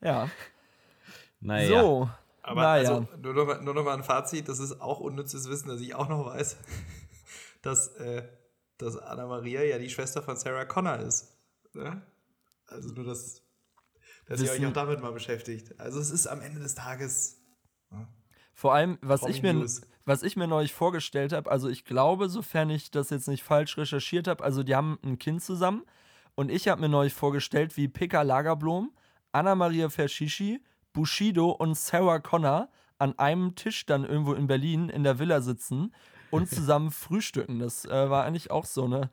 Ja. 0.00 0.28
Naja. 1.40 1.80
So, 1.80 2.10
aber 2.50 2.62
naja. 2.62 2.90
also, 2.96 3.08
nur, 3.22 3.32
noch 3.32 3.46
mal, 3.46 3.62
nur 3.62 3.74
noch 3.74 3.84
mal 3.84 3.94
ein 3.94 4.02
Fazit, 4.02 4.48
das 4.48 4.58
ist 4.58 4.80
auch 4.80 4.98
unnützes 4.98 5.48
Wissen, 5.48 5.68
dass 5.68 5.80
ich 5.80 5.94
auch 5.94 6.08
noch 6.08 6.26
weiß, 6.26 6.56
dass, 7.62 7.94
äh, 7.94 8.26
dass 8.76 8.96
Anna 8.96 9.28
Maria 9.28 9.62
ja 9.62 9.78
die 9.78 9.88
Schwester 9.88 10.20
von 10.20 10.34
Sarah 10.34 10.64
Connor 10.64 10.96
ist. 10.96 11.38
Ja? 11.74 12.02
Also 12.66 12.92
nur, 12.92 13.04
dass, 13.04 13.42
dass 14.26 14.42
ihr 14.42 14.50
euch 14.50 14.66
auch 14.66 14.72
damit 14.72 15.00
mal 15.00 15.12
beschäftigt. 15.12 15.78
Also 15.78 16.00
es 16.00 16.10
ist 16.10 16.26
am 16.26 16.40
Ende 16.40 16.58
des 16.58 16.74
Tages. 16.74 17.40
Ja, 17.92 18.08
Vor 18.52 18.74
allem, 18.74 18.98
was 19.00 19.22
ich, 19.26 19.42
mir, 19.42 19.64
was 20.04 20.24
ich 20.24 20.36
mir 20.36 20.48
neulich 20.48 20.74
vorgestellt 20.74 21.32
habe, 21.32 21.48
also 21.48 21.68
ich 21.68 21.84
glaube, 21.84 22.28
sofern 22.28 22.68
ich 22.70 22.90
das 22.90 23.10
jetzt 23.10 23.28
nicht 23.28 23.44
falsch 23.44 23.78
recherchiert 23.78 24.26
habe, 24.26 24.42
also 24.42 24.64
die 24.64 24.74
haben 24.74 24.98
ein 25.04 25.20
Kind 25.20 25.40
zusammen 25.40 25.84
und 26.34 26.50
ich 26.50 26.66
habe 26.66 26.80
mir 26.80 26.88
neulich 26.88 27.14
vorgestellt, 27.14 27.76
wie 27.76 27.86
Pekka 27.86 28.22
Lagerblom, 28.22 28.92
Anna 29.30 29.54
Maria 29.54 29.88
Verschischi 29.88 30.64
Bushido 30.92 31.50
und 31.50 31.76
Sarah 31.76 32.18
Connor 32.18 32.68
an 32.98 33.18
einem 33.18 33.54
Tisch 33.54 33.86
dann 33.86 34.04
irgendwo 34.04 34.34
in 34.34 34.46
Berlin 34.46 34.88
in 34.88 35.04
der 35.04 35.18
Villa 35.18 35.40
sitzen 35.40 35.94
und 36.30 36.48
zusammen 36.50 36.90
frühstücken. 36.90 37.58
Das 37.58 37.84
äh, 37.84 38.10
war 38.10 38.24
eigentlich 38.24 38.50
auch 38.50 38.64
so 38.64 38.84
eine 38.84 39.10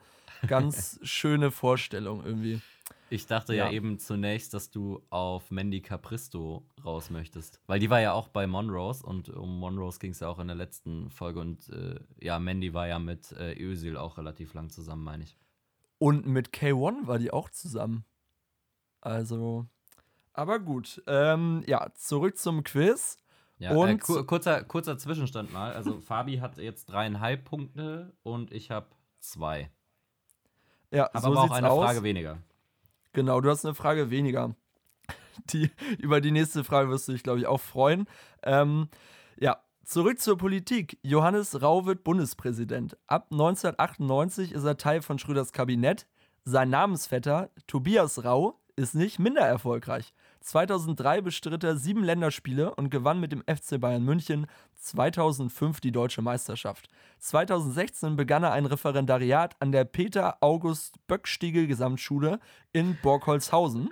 ganz 0.48 1.00
schöne 1.04 1.52
Vorstellung 1.52 2.24
irgendwie. 2.26 2.62
Ich 3.10 3.26
dachte 3.26 3.56
ja. 3.56 3.68
ja. 3.68 3.72
eben 3.72 4.00
zunächst, 4.00 4.54
dass 4.54 4.70
du 4.70 5.02
auf 5.10 5.50
Mandy 5.50 5.82
Capristo 5.82 6.66
raus 6.84 7.10
möchtest. 7.10 7.62
Weil 7.68 7.80
die 7.80 7.90
war 7.90 8.02
ja 8.02 8.12
auch 8.12 8.28
bei 8.28 8.48
Monrose 8.48 9.06
und 9.06 9.30
um 9.30 9.60
Monrose 9.60 10.00
ging 10.00 10.12
es 10.12 10.20
ja 10.20 10.28
auch 10.28 10.40
in 10.40 10.48
der 10.48 10.58
letzten 10.58 11.10
Folge. 11.10 11.40
Und 11.40 11.70
äh, 11.70 12.00
ja, 12.20 12.38
Mandy 12.40 12.74
war 12.74 12.88
ja 12.88 13.00
mit 13.00 13.32
äh, 13.32 13.58
Özil 13.58 13.96
auch 13.96 14.18
relativ 14.18 14.54
lang 14.54 14.70
zusammen, 14.70 15.04
meine 15.04 15.24
ich. 15.24 15.38
Und 16.00 16.28
mit 16.28 16.50
K1 16.50 17.08
war 17.08 17.18
die 17.18 17.32
auch 17.32 17.50
zusammen. 17.50 18.04
Also, 19.00 19.68
aber 20.38 20.60
gut. 20.60 21.02
Ähm, 21.08 21.64
ja, 21.68 21.88
zurück 21.96 22.38
zum 22.38 22.64
Quiz. 22.64 23.18
Ja, 23.60 23.72
und 23.72 23.90
äh, 23.90 23.98
kur 23.98 24.26
kurzer, 24.28 24.64
kurzer 24.64 24.98
Zwischenstand 24.98 25.52
mal. 25.52 25.74
Also 25.74 26.00
Fabi 26.00 26.38
hat 26.38 26.58
jetzt 26.58 26.86
dreieinhalb 26.86 27.44
Punkte 27.44 28.14
und 28.24 28.52
ich 28.52 28.70
habe 28.70 28.88
zwei. 29.20 29.72
Ja, 30.92 31.10
aber, 31.14 31.22
so 31.22 31.28
aber 31.28 31.42
auch 31.42 31.52
eine 31.52 31.70
aus. 31.70 31.84
Frage 31.86 32.04
weniger. 32.04 32.38
Genau, 33.14 33.42
du 33.42 33.50
hast 33.50 33.66
eine 33.66 33.76
Frage 33.76 34.10
weniger. 34.10 34.56
Die, 35.54 35.70
über 36.00 36.20
die 36.20 36.32
nächste 36.32 36.64
Frage 36.64 36.90
wirst 36.90 37.08
du 37.08 37.12
dich, 37.12 37.22
glaube 37.22 37.40
ich, 37.40 37.46
auch 37.46 37.62
freuen. 37.62 38.08
Ähm, 38.44 38.90
ja, 39.40 39.62
zurück 39.84 40.20
zur 40.20 40.38
Politik. 40.38 40.98
Johannes 41.04 41.62
Rau 41.62 41.86
wird 41.86 42.04
Bundespräsident. 42.04 42.98
Ab 43.06 43.28
1998 43.32 44.52
ist 44.52 44.64
er 44.64 44.78
Teil 44.78 45.04
von 45.04 45.20
Schröders 45.20 45.52
Kabinett. 45.52 46.08
Sein 46.44 46.70
Namensvetter, 46.70 47.52
Tobias 47.68 48.24
Rau, 48.24 48.60
ist 48.76 48.96
nicht 48.96 49.20
minder 49.20 49.42
erfolgreich. 49.42 50.14
2003 50.48 51.22
bestritt 51.22 51.66
er 51.66 51.76
sieben 51.76 52.06
Länderspiele 52.06 52.74
und 52.76 52.90
gewann 52.90 53.20
mit 53.20 53.34
dem 53.34 53.44
FC 53.44 53.82
Bayern 53.82 54.04
München 54.04 54.48
2005 54.76 55.82
die 55.82 55.92
deutsche 55.92 56.22
Meisterschaft. 56.22 56.88
2016 57.20 58.16
begann 58.16 58.44
er 58.44 58.54
ein 58.54 58.66
Referendariat 58.66 59.58
an 59.60 59.74
der 59.74 59.84
Peter-August-Böckstiegel 59.84 61.68
Gesamtschule 61.68 62.40
in 62.72 62.98
Borgholzhausen. 63.02 63.90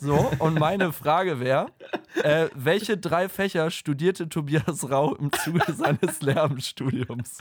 So, 0.00 0.32
und 0.40 0.58
meine 0.58 0.92
Frage 0.92 1.38
wäre, 1.38 1.66
äh, 2.24 2.48
welche 2.56 2.98
drei 2.98 3.28
Fächer 3.28 3.70
studierte 3.70 4.28
Tobias 4.28 4.90
Rau 4.90 5.14
im 5.14 5.30
Zuge 5.30 5.72
seines 5.72 6.20
Lehramtsstudiums? 6.22 7.38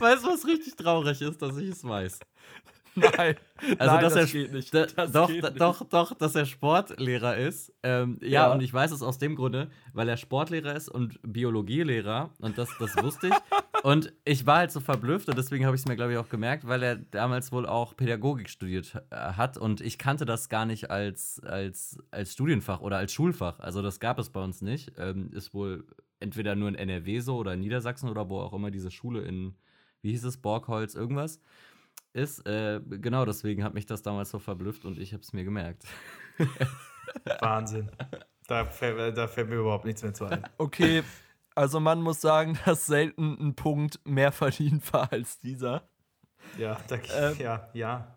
Weißt 0.00 0.24
du, 0.24 0.28
was 0.30 0.44
richtig 0.44 0.74
traurig 0.74 1.22
ist, 1.22 1.40
dass 1.40 1.56
ich 1.56 1.68
es 1.68 1.84
weiß? 1.84 2.18
Nein. 2.94 3.36
Also, 3.78 3.92
Nein, 3.92 4.02
dass 4.02 4.14
das 4.14 4.34
er, 4.34 4.40
geht 4.40 4.52
nicht. 4.52 4.74
Das 4.74 5.12
doch, 5.12 5.28
geht 5.28 5.42
nicht. 5.42 5.60
doch, 5.60 5.84
doch, 5.84 6.14
dass 6.14 6.34
er 6.34 6.46
Sportlehrer 6.46 7.36
ist. 7.36 7.72
Ähm, 7.82 8.18
ja, 8.22 8.28
ja, 8.28 8.52
und 8.52 8.62
ich 8.62 8.72
weiß 8.72 8.90
es 8.90 9.02
aus 9.02 9.18
dem 9.18 9.36
Grunde, 9.36 9.70
weil 9.92 10.08
er 10.08 10.16
Sportlehrer 10.16 10.74
ist 10.74 10.88
und 10.88 11.20
Biologielehrer. 11.22 12.30
Und 12.38 12.58
das, 12.58 12.70
das 12.78 12.96
wusste 13.02 13.28
ich. 13.28 13.34
und 13.84 14.12
ich 14.24 14.46
war 14.46 14.58
halt 14.58 14.72
so 14.72 14.80
verblüfft 14.80 15.28
und 15.28 15.38
deswegen 15.38 15.66
habe 15.66 15.76
ich 15.76 15.82
es 15.82 15.88
mir, 15.88 15.96
glaube 15.96 16.12
ich, 16.12 16.18
auch 16.18 16.28
gemerkt, 16.28 16.66
weil 16.66 16.82
er 16.82 16.96
damals 16.96 17.52
wohl 17.52 17.66
auch 17.66 17.96
Pädagogik 17.96 18.48
studiert 18.48 18.94
äh, 19.10 19.16
hat. 19.16 19.56
Und 19.56 19.80
ich 19.80 19.98
kannte 19.98 20.24
das 20.24 20.48
gar 20.48 20.66
nicht 20.66 20.90
als, 20.90 21.40
als, 21.44 21.98
als 22.10 22.32
Studienfach 22.32 22.80
oder 22.80 22.96
als 22.96 23.12
Schulfach. 23.12 23.60
Also, 23.60 23.82
das 23.82 24.00
gab 24.00 24.18
es 24.18 24.30
bei 24.30 24.42
uns 24.42 24.62
nicht. 24.62 24.92
Ähm, 24.98 25.30
ist 25.32 25.54
wohl 25.54 25.84
entweder 26.18 26.54
nur 26.56 26.68
in 26.68 26.74
NRW 26.74 27.20
so 27.20 27.36
oder 27.36 27.54
in 27.54 27.60
Niedersachsen 27.60 28.08
oder 28.08 28.28
wo 28.28 28.40
auch 28.40 28.52
immer 28.52 28.70
diese 28.70 28.90
Schule 28.90 29.22
in, 29.22 29.54
wie 30.02 30.10
hieß 30.10 30.24
es, 30.24 30.36
Borgholz, 30.38 30.94
irgendwas 30.94 31.40
ist. 32.12 32.46
Äh, 32.46 32.80
genau 32.80 33.24
deswegen 33.24 33.64
hat 33.64 33.74
mich 33.74 33.86
das 33.86 34.02
damals 34.02 34.30
so 34.30 34.38
verblüfft 34.38 34.84
und 34.84 34.98
ich 34.98 35.12
habe 35.12 35.22
es 35.22 35.32
mir 35.32 35.44
gemerkt. 35.44 35.84
Wahnsinn. 37.40 37.90
Da 38.46 38.66
fällt, 38.66 39.16
da 39.16 39.28
fällt, 39.28 39.48
mir 39.48 39.56
überhaupt 39.56 39.84
nichts 39.84 40.02
mehr 40.02 40.14
zu 40.14 40.24
ein. 40.24 40.42
Okay, 40.58 41.02
also 41.54 41.78
man 41.78 42.02
muss 42.02 42.20
sagen, 42.20 42.58
dass 42.64 42.86
selten 42.86 43.36
ein 43.40 43.54
Punkt 43.54 44.00
mehr 44.04 44.32
verdient 44.32 44.92
war 44.92 45.12
als 45.12 45.38
dieser. 45.40 45.82
Ja, 46.58 46.78
da, 46.88 46.96
äh, 46.96 47.34
ja, 47.42 47.68
ja. 47.74 48.14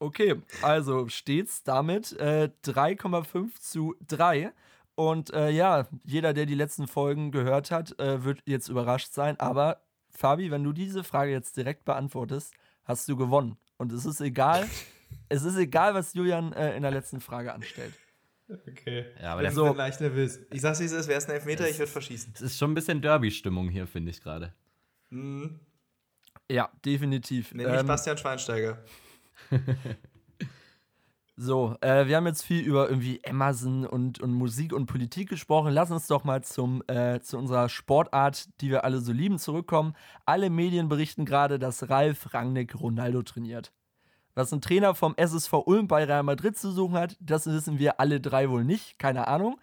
Okay, 0.00 0.42
also 0.62 1.08
steht's 1.08 1.62
damit 1.62 2.12
äh, 2.18 2.50
3,5 2.64 3.60
zu 3.60 3.94
3. 4.08 4.52
Und 4.96 5.32
äh, 5.32 5.50
ja, 5.50 5.88
jeder, 6.04 6.32
der 6.32 6.46
die 6.46 6.54
letzten 6.54 6.86
Folgen 6.86 7.32
gehört 7.32 7.70
hat, 7.70 7.98
äh, 7.98 8.24
wird 8.24 8.42
jetzt 8.46 8.68
überrascht 8.68 9.12
sein. 9.12 9.38
Aber 9.40 9.80
Fabi, 10.10 10.50
wenn 10.50 10.62
du 10.62 10.72
diese 10.72 11.04
Frage 11.04 11.32
jetzt 11.32 11.56
direkt 11.56 11.84
beantwortest, 11.84 12.54
hast 12.84 13.08
du 13.08 13.16
gewonnen. 13.16 13.56
Und 13.76 13.92
es 13.92 14.04
ist 14.04 14.20
egal, 14.20 14.68
es 15.28 15.42
ist 15.42 15.56
egal, 15.56 15.94
was 15.94 16.14
Julian 16.14 16.52
äh, 16.52 16.76
in 16.76 16.82
der 16.82 16.90
letzten 16.90 17.20
Frage 17.20 17.52
anstellt. 17.52 17.94
Okay. 18.48 19.06
Ja, 19.22 19.32
aber 19.32 19.42
ich 19.42 19.48
der 19.54 19.62
bin 19.62 19.72
so- 19.72 19.72
leicht 19.74 20.00
nervös. 20.00 20.38
Ich 20.50 20.60
sag's, 20.60 20.78
wie 20.80 20.84
es 20.84 20.92
ist. 20.92 21.08
Wäre 21.08 21.18
es 21.18 21.26
ein 21.26 21.32
Elfmeter, 21.34 21.68
ich 21.68 21.78
würde 21.78 21.90
verschießen. 21.90 22.32
Es 22.34 22.42
ist 22.42 22.58
schon 22.58 22.72
ein 22.72 22.74
bisschen 22.74 23.00
Derby-Stimmung 23.00 23.68
hier, 23.70 23.86
finde 23.86 24.10
ich 24.10 24.20
gerade. 24.20 24.52
Mhm. 25.10 25.60
Ja, 26.50 26.70
definitiv. 26.84 27.54
Nenn 27.54 27.70
mich 27.70 27.80
Ähm, 27.80 27.86
Bastian 27.86 28.18
Schweinsteiger. 28.18 28.84
So, 31.36 31.74
äh, 31.80 32.06
wir 32.06 32.16
haben 32.16 32.26
jetzt 32.26 32.42
viel 32.42 32.64
über 32.64 32.88
irgendwie 32.88 33.20
Amazon 33.26 33.84
und, 33.86 34.20
und 34.20 34.32
Musik 34.32 34.72
und 34.72 34.86
Politik 34.86 35.28
gesprochen. 35.28 35.72
Lass 35.72 35.90
uns 35.90 36.06
doch 36.06 36.22
mal 36.22 36.44
zum, 36.44 36.80
äh, 36.86 37.20
zu 37.20 37.38
unserer 37.38 37.68
Sportart, 37.68 38.48
die 38.60 38.70
wir 38.70 38.84
alle 38.84 39.00
so 39.00 39.12
lieben, 39.12 39.40
zurückkommen. 39.40 39.94
Alle 40.26 40.48
Medien 40.48 40.88
berichten 40.88 41.24
gerade, 41.24 41.58
dass 41.58 41.90
Ralf 41.90 42.32
Rangnick 42.32 42.80
Ronaldo 42.80 43.22
trainiert. 43.22 43.72
Was 44.36 44.52
ein 44.52 44.60
Trainer 44.60 44.94
vom 44.94 45.14
SSV 45.16 45.52
Ulm 45.66 45.88
bei 45.88 46.04
Real 46.04 46.22
Madrid 46.22 46.56
zu 46.56 46.70
suchen 46.70 46.94
hat, 46.96 47.16
das 47.20 47.46
wissen 47.46 47.80
wir 47.80 47.98
alle 47.98 48.20
drei 48.20 48.48
wohl 48.48 48.64
nicht, 48.64 49.00
keine 49.00 49.26
Ahnung. 49.26 49.60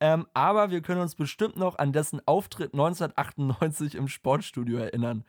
Ähm, 0.00 0.26
aber 0.34 0.70
wir 0.70 0.82
können 0.82 1.00
uns 1.00 1.14
bestimmt 1.14 1.56
noch 1.56 1.78
an 1.78 1.92
dessen 1.92 2.20
Auftritt 2.26 2.74
1998 2.74 3.94
im 3.94 4.08
Sportstudio 4.08 4.76
erinnern. 4.76 5.24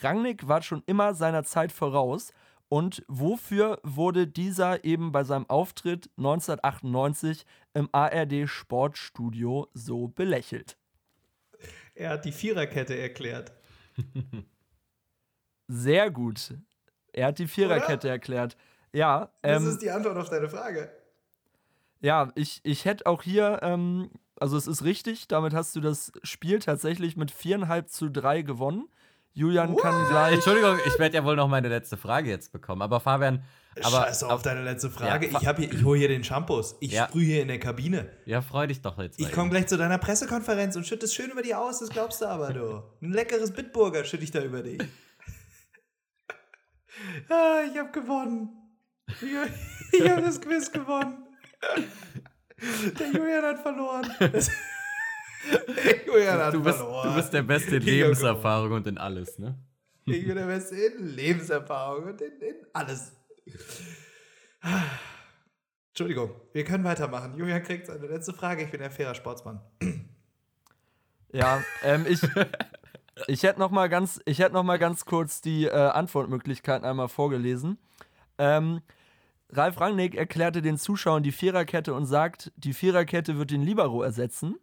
Rangnick 0.00 0.46
war 0.46 0.60
schon 0.60 0.82
immer 0.84 1.14
seiner 1.14 1.44
Zeit 1.44 1.72
voraus 1.72 2.32
und 2.68 3.02
wofür 3.08 3.80
wurde 3.82 4.26
dieser 4.26 4.84
eben 4.84 5.12
bei 5.12 5.24
seinem 5.24 5.48
Auftritt 5.48 6.10
1998 6.18 7.44
im 7.74 7.88
ARD 7.92 8.48
Sportstudio 8.48 9.68
so 9.74 10.08
belächelt? 10.08 10.76
Er 11.94 12.10
hat 12.10 12.24
die 12.24 12.32
Viererkette 12.32 12.96
erklärt. 12.96 13.52
Sehr 15.66 16.10
gut. 16.10 16.54
Er 17.12 17.28
hat 17.28 17.38
die 17.38 17.48
Viererkette 17.48 18.08
erklärt. 18.08 18.56
Ja, 18.92 19.32
Das 19.42 19.62
ähm, 19.62 19.68
ist 19.68 19.82
die 19.82 19.90
Antwort 19.90 20.16
auf 20.16 20.30
deine 20.30 20.48
Frage. 20.48 20.90
ja 22.00 22.30
ich, 22.34 22.60
ich 22.62 22.84
hätte 22.84 23.06
auch 23.06 23.22
hier, 23.22 23.58
ähm, 23.62 24.10
also 24.36 24.56
es 24.56 24.66
ist 24.66 24.84
richtig, 24.84 25.28
damit 25.28 25.52
hast 25.52 25.74
du 25.76 25.80
das 25.80 26.12
Spiel 26.22 26.60
tatsächlich 26.60 27.16
mit 27.16 27.30
viereinhalb 27.30 27.90
zu 27.90 28.10
drei 28.10 28.42
gewonnen. 28.42 28.88
Julian 29.38 29.76
kann 29.76 30.08
gleich. 30.08 30.34
Entschuldigung, 30.34 30.78
ich 30.84 30.98
werde 30.98 31.16
ja 31.16 31.24
wohl 31.24 31.36
noch 31.36 31.48
meine 31.48 31.68
letzte 31.68 31.96
Frage 31.96 32.28
jetzt 32.28 32.50
bekommen. 32.52 32.82
Aber 32.82 32.98
Fabian, 32.98 33.44
aber, 33.82 34.02
Scheiß 34.06 34.24
auf 34.24 34.42
deine 34.42 34.64
letzte 34.64 34.90
Frage. 34.90 35.28
Ja, 35.28 35.38
ich 35.40 35.46
hab 35.46 35.58
hier, 35.58 35.72
ich 35.72 35.84
hole 35.84 35.98
hier 35.98 36.08
den 36.08 36.24
Shampoos. 36.24 36.76
Ich 36.80 36.92
Ja. 36.92 37.06
sprühe 37.06 37.24
hier 37.24 37.42
in 37.42 37.48
der 37.48 37.60
Kabine. 37.60 38.10
ja, 38.26 38.42
freu 38.42 38.66
dich 38.66 38.82
doch 38.82 38.98
jetzt. 38.98 39.20
Ich 39.20 39.30
komme 39.30 39.50
gleich 39.50 39.68
zu 39.68 39.76
deiner 39.76 39.98
Pressekonferenz 39.98 40.74
und 40.74 40.86
schütte 40.86 41.06
es 41.06 41.14
schön 41.14 41.30
über 41.30 41.42
dich 41.42 41.54
aus, 41.54 41.78
das 41.78 41.90
glaubst 41.90 42.20
du 42.20 42.26
aber, 42.26 42.52
du. 42.52 42.82
Ein 43.00 43.12
leckeres 43.12 43.52
Bitburger 43.52 44.04
schütte 44.04 44.24
ich 44.24 44.32
da 44.32 44.42
über 44.42 44.62
dich. 44.62 44.80
ah, 47.28 47.60
ich 47.70 47.78
hab 47.78 47.92
gewonnen. 47.92 48.48
Ich, 49.06 50.00
ich 50.00 50.10
habe 50.10 50.22
das 50.22 50.40
Quiz 50.40 50.72
gewonnen. 50.72 51.24
Der 52.98 53.06
Julian 53.12 53.44
hat 53.44 53.60
verloren. 53.62 54.10
Das- 54.32 54.50
Julian 56.06 56.38
hat 56.38 56.54
Du 56.54 56.62
bist, 56.62 56.78
verloren. 56.78 57.08
du 57.10 57.14
bist 57.16 57.32
der 57.32 57.42
Beste 57.42 57.76
in 57.76 57.82
Lebenserfahrung 57.82 58.72
und 58.72 58.86
in 58.86 58.98
alles, 58.98 59.38
ne? 59.38 59.58
Ich 60.04 60.26
bin 60.26 60.36
der 60.36 60.46
Beste 60.46 60.74
in 60.76 61.06
Lebenserfahrung 61.14 62.04
und 62.04 62.20
in, 62.20 62.32
in 62.40 62.54
alles. 62.72 63.12
Entschuldigung, 65.90 66.30
wir 66.52 66.64
können 66.64 66.84
weitermachen. 66.84 67.36
Julian 67.36 67.62
kriegt 67.62 67.86
seine 67.86 68.06
letzte 68.06 68.32
Frage. 68.32 68.62
Ich 68.64 68.70
bin 68.70 68.80
ein 68.82 68.90
fairer 68.90 69.14
Sportsmann. 69.14 69.60
Ja, 71.32 71.62
ähm, 71.82 72.06
ich, 72.08 72.20
ich 73.26 73.42
hätte 73.42 73.58
noch, 73.58 73.70
mal 73.70 73.88
ganz- 73.88 74.20
ich 74.24 74.38
hätt 74.38 74.52
noch 74.52 74.62
mal 74.62 74.78
ganz 74.78 75.04
kurz 75.04 75.40
die 75.40 75.64
äh, 75.66 75.70
Antwortmöglichkeiten 75.72 76.86
einmal 76.86 77.08
vorgelesen. 77.08 77.78
Ähm, 78.38 78.80
Ralf 79.50 79.80
Rangnick 79.80 80.14
erklärte 80.14 80.62
den 80.62 80.78
Zuschauern 80.78 81.22
die 81.22 81.32
Viererkette 81.32 81.94
und 81.94 82.06
sagt, 82.06 82.52
die 82.56 82.72
Viererkette 82.74 83.36
wird 83.38 83.50
den 83.50 83.62
Libero 83.62 84.02
ersetzen. 84.02 84.56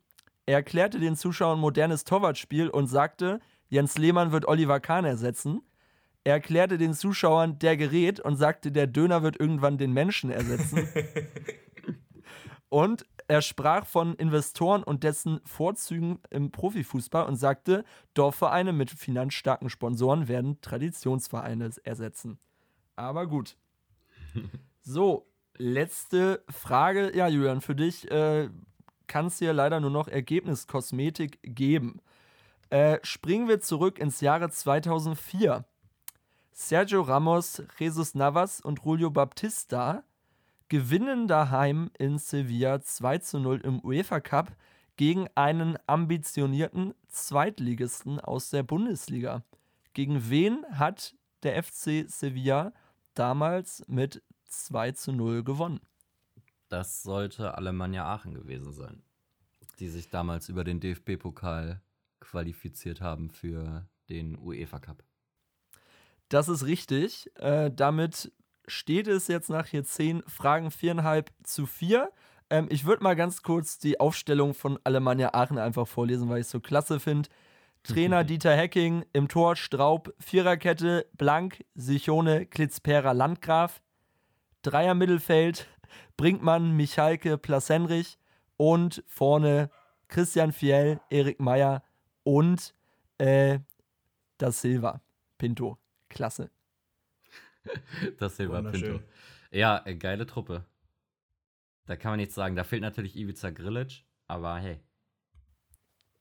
Er 0.46 0.56
erklärte 0.56 1.00
den 1.00 1.16
Zuschauern 1.16 1.60
modernes 1.60 2.04
Torwartspiel 2.04 2.70
und 2.70 2.88
sagte, 2.88 3.40
Jens 3.68 3.98
Lehmann 3.98 4.32
wird 4.32 4.48
Oliver 4.48 4.80
Kahn 4.80 5.06
ersetzen. 5.06 5.62
Er 6.24 6.34
erklärte 6.34 6.78
den 6.78 6.94
Zuschauern 6.94 7.60
der 7.60 7.78
Gerät 7.78 8.20
und 8.20 8.36
sagte, 8.36 8.72
der 8.72 8.88
Döner 8.88 9.24
wird 9.24 9.40
irgendwann 9.40 9.78
den 9.78 9.94
Menschen 9.94 10.30
ersetzen. 10.30 10.88
Und 12.70 13.06
er 13.28 13.42
sprach 13.42 13.86
von 13.86 14.16
Investoren 14.16 14.84
und 14.84 15.04
dessen 15.04 15.40
Vorzügen 15.46 16.20
im 16.30 16.52
Profifußball 16.52 17.26
und 17.26 17.38
sagte, 17.38 17.86
Dorfvereine 18.16 18.74
mit 18.74 18.92
finanzstarken 18.92 19.70
Sponsoren 19.70 20.28
werden 20.28 20.60
Traditionsvereine 20.62 21.72
ersetzen. 21.84 22.38
Aber 22.96 23.28
gut. 23.28 23.58
So, 24.88 25.32
letzte 25.58 26.44
Frage. 26.48 27.16
Ja, 27.16 27.28
Julian, 27.28 27.62
für 27.62 27.74
dich 27.74 28.12
äh, 28.12 28.50
kann 29.08 29.28
es 29.28 29.40
hier 29.40 29.54
leider 29.54 29.80
nur 29.80 29.90
noch 29.90 30.08
Ergebniskosmetik 30.08 31.40
geben. 31.44 32.02
Äh, 32.70 33.00
springen 33.04 33.48
wir 33.48 33.60
zurück 33.60 34.00
ins 34.00 34.22
Jahre 34.22 34.50
2004. 34.50 35.66
Sergio 36.52 37.02
Ramos, 37.02 37.64
Jesus 37.78 38.16
Navas 38.16 38.62
und 38.62 38.82
Julio 38.84 39.12
Baptista 39.12 40.04
gewinnen 40.70 41.28
daheim 41.28 41.92
in 41.98 42.18
Sevilla 42.18 42.82
2 42.82 43.18
zu 43.20 43.40
0 43.40 43.62
im 43.62 43.84
UEFA 43.84 44.20
Cup 44.20 44.56
gegen 44.98 45.28
einen 45.36 45.78
ambitionierten 45.88 46.94
Zweitligisten 47.08 48.20
aus 48.20 48.50
der 48.50 48.64
Bundesliga. 48.64 49.44
Gegen 49.94 50.30
wen 50.30 50.66
hat 50.72 51.16
der 51.44 51.62
FC 51.62 52.06
Sevilla 52.08 52.74
damals 53.14 53.84
mit 53.88 54.24
2 54.48 54.92
zu 54.94 55.12
0 55.12 55.44
gewonnen? 55.44 55.82
Das 56.70 57.04
sollte 57.04 57.56
Alemannia 57.56 58.06
Aachen 58.06 58.34
gewesen 58.34 58.74
sein, 58.74 59.04
die 59.80 59.90
sich 59.90 60.10
damals 60.10 60.50
über 60.50 60.64
den 60.64 60.80
DFB-Pokal 60.80 61.82
qualifiziert 62.20 63.02
haben 63.02 63.30
für 63.30 63.88
den 64.10 64.38
UEFA 64.38 64.80
Cup. 64.80 65.04
Das 66.30 66.50
ist 66.50 66.66
richtig. 66.66 67.30
Äh, 67.36 67.72
damit 67.72 68.32
steht 68.68 69.08
es 69.08 69.28
jetzt 69.28 69.50
nach 69.50 69.68
hier 69.68 69.84
10 69.84 70.24
Fragen 70.28 70.70
4,5 70.70 71.28
zu 71.44 71.66
4. 71.66 72.12
Ähm, 72.50 72.68
ich 72.70 72.86
würde 72.86 73.04
mal 73.04 73.16
ganz 73.16 73.44
kurz 73.44 73.78
die 73.78 74.00
Aufstellung 74.00 74.54
von 74.54 74.80
Alemannia 74.84 75.34
Aachen 75.34 75.58
einfach 75.58 75.88
vorlesen, 75.88 76.30
weil 76.30 76.40
ich 76.40 76.46
es 76.46 76.52
so 76.52 76.60
klasse 76.60 77.00
finde. 77.00 77.30
Trainer 77.84 78.24
Dieter 78.24 78.56
Hecking, 78.56 79.06
im 79.14 79.28
Tor 79.28 79.56
Straub, 79.56 80.12
Viererkette, 80.20 81.06
Blank, 81.14 81.64
Sichone, 81.76 82.48
Klitzpera, 82.48 83.12
Landgraf, 83.12 83.80
Dreier 84.64 84.96
Mittelfeld, 84.96 85.68
Brinkmann, 86.18 86.76
Michalke, 86.76 87.38
Plasenrich 87.38 88.18
und 88.58 89.04
vorne 89.08 89.70
Christian 90.08 90.52
Fiel, 90.52 91.00
Erik 91.10 91.40
Meyer 91.40 91.84
und 92.24 92.74
äh, 93.18 93.60
Da 94.38 94.52
Silva, 94.52 95.02
Pinto. 95.38 95.78
Klasse. 96.10 96.52
Das 98.20 98.38
Silva. 98.38 98.62
Pinto. 98.62 99.00
Ja, 99.52 99.82
äh, 99.86 99.96
geile 99.96 100.28
Truppe. 100.28 100.66
Da 101.88 101.96
kann 101.96 102.12
man 102.12 102.20
nichts 102.20 102.36
sagen. 102.36 102.56
Da 102.56 102.64
fehlt 102.64 102.82
natürlich 102.82 103.16
Ivica 103.16 103.50
Grilic, 103.50 104.04
aber 104.28 104.58
hey. 104.58 104.80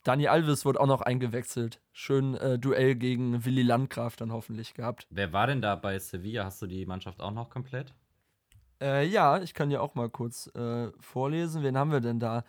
Dani 0.02 0.28
Alves 0.28 0.64
wird 0.64 0.78
auch 0.78 0.86
noch 0.86 1.00
eingewechselt. 1.00 1.80
Schön 1.92 2.34
äh, 2.34 2.58
Duell 2.58 2.94
gegen 2.94 3.44
Willi 3.44 3.62
Landgraf 3.62 4.16
dann 4.16 4.32
hoffentlich 4.32 4.74
gehabt. 4.74 5.06
Wer 5.10 5.32
war 5.32 5.46
denn 5.46 5.62
da 5.62 5.76
bei 5.76 5.98
Sevilla? 5.98 6.44
Hast 6.44 6.60
du 6.60 6.66
die 6.66 6.84
Mannschaft 6.84 7.20
auch 7.20 7.30
noch 7.30 7.48
komplett? 7.48 7.94
Äh, 8.80 9.06
ja, 9.06 9.38
ich 9.40 9.54
kann 9.54 9.70
ja 9.70 9.80
auch 9.80 9.94
mal 9.94 10.10
kurz 10.10 10.48
äh, 10.54 10.90
vorlesen. 11.00 11.62
Wen 11.62 11.78
haben 11.78 11.92
wir 11.92 12.00
denn 12.00 12.20
da? 12.20 12.44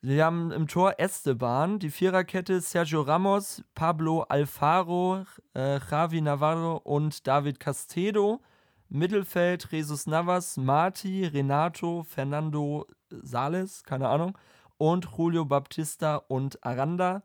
Wir 0.00 0.26
haben 0.26 0.52
im 0.52 0.68
Tor 0.68 0.94
Esteban, 0.98 1.78
die 1.78 1.90
Viererkette 1.90 2.60
Sergio 2.60 3.00
Ramos, 3.02 3.64
Pablo 3.74 4.22
Alfaro, 4.22 5.24
äh, 5.54 5.80
Javi 5.90 6.20
Navarro 6.20 6.76
und 6.76 7.26
David 7.26 7.58
Castedo. 7.58 8.40
Mittelfeld 8.88 9.66
Jesus 9.72 10.06
Navas, 10.06 10.56
Marti, 10.56 11.24
Renato, 11.24 12.04
Fernando 12.04 12.86
Sales, 13.10 13.82
keine 13.82 14.08
Ahnung, 14.08 14.38
und 14.76 15.08
Julio 15.16 15.44
Baptista 15.44 16.16
und 16.16 16.64
Aranda. 16.64 17.22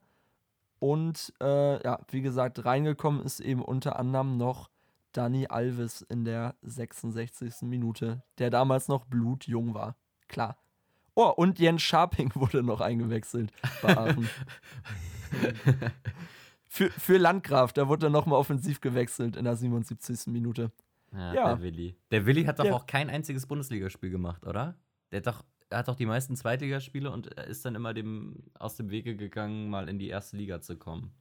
Und 0.80 1.34
äh, 1.42 1.84
ja, 1.84 2.00
wie 2.10 2.22
gesagt, 2.22 2.66
reingekommen 2.66 3.22
ist 3.22 3.40
eben 3.40 3.62
unter 3.62 4.00
anderem 4.00 4.38
noch 4.38 4.70
Dani 5.12 5.48
Alves 5.48 6.02
in 6.04 6.24
der 6.26 6.56
66. 6.62 7.62
Minute, 7.64 8.24
der 8.38 8.50
damals 8.50 8.88
noch 8.88 9.06
blutjung 9.06 9.74
war. 9.74 9.96
Klar. 10.28 10.58
Oh, 11.16 11.30
und 11.36 11.60
Jens 11.60 11.82
Scharping 11.82 12.32
wurde 12.36 12.64
noch 12.64 12.82
eingewechselt 12.82 13.52
bei 13.82 13.98
Aachen. 13.98 14.30
für, 16.68 16.90
für 16.92 17.18
Landgraf, 17.18 17.74
da 17.74 17.88
wurde 17.88 18.08
er 18.08 18.10
nochmal 18.12 18.40
offensiv 18.40 18.80
gewechselt 18.82 19.36
in 19.36 19.46
der 19.46 19.56
77. 19.56 20.28
Minute. 20.28 20.72
Ja, 21.12 21.34
Ja. 21.34 21.56
der 21.56 21.62
Willi. 21.64 21.96
Der 22.12 22.26
Willi 22.26 22.46
hat 22.46 22.60
doch 22.60 22.66
Ja. 22.66 22.74
auch 22.76 22.86
kein 22.86 23.10
einziges 23.10 23.48
Bundesligaspiel 23.48 24.12
gemacht, 24.12 24.46
oder? 24.46 24.76
Der 25.12 25.18
hat 25.18 25.28
doch, 25.28 25.44
er 25.70 25.80
hat 25.80 25.88
doch 25.88 25.96
die 25.96 26.06
meisten 26.06 26.36
Zweitligaspiele 26.36 27.12
und 27.12 27.36
er 27.38 27.48
ist 27.48 27.66
dann 27.66 27.76
immer 27.76 27.94
dem 27.94 28.44
aus 28.58 28.76
dem 28.76 28.90
Wege 28.92 29.16
gegangen, 29.16 29.70
mal 29.70 29.90
in 29.90 29.98
die 29.98 30.08
erste 30.10 30.38
Liga 30.38 30.62
zu 30.62 30.78
kommen. 30.78 31.12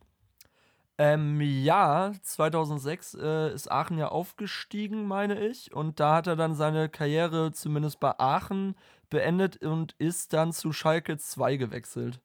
Ähm, 1.01 1.41
ja, 1.41 2.13
2006 2.23 3.15
äh, 3.15 3.55
ist 3.55 3.71
Aachen 3.71 3.99
ja 3.99 4.09
aufgestiegen, 4.09 5.07
meine 5.07 5.47
ich. 5.47 5.73
Und 5.73 6.01
da 6.01 6.17
hat 6.17 6.27
er 6.27 6.35
dann 6.35 6.55
seine 6.57 6.89
Karriere 6.89 7.53
zumindest 7.53 8.01
bei 8.01 8.19
Aachen 8.19 8.75
beendet 9.09 9.63
und 9.65 9.93
ist 9.99 10.33
dann 10.33 10.53
zu 10.53 10.73
Schalke 10.73 11.17
2 11.17 11.57
gewechselt. 11.57 12.21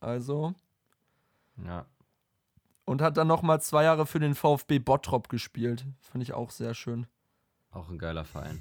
Also. 0.00 0.54
Ja. 1.56 1.86
Und 2.84 3.02
hat 3.02 3.16
dann 3.16 3.26
nochmal 3.26 3.60
zwei 3.60 3.82
Jahre 3.84 4.06
für 4.06 4.20
den 4.20 4.34
VfB 4.34 4.78
Bottrop 4.78 5.28
gespielt. 5.28 5.84
Fand 6.00 6.22
ich 6.22 6.34
auch 6.34 6.50
sehr 6.50 6.74
schön. 6.74 7.06
Auch 7.72 7.88
ein 7.88 7.98
geiler 7.98 8.24
Verein. 8.24 8.60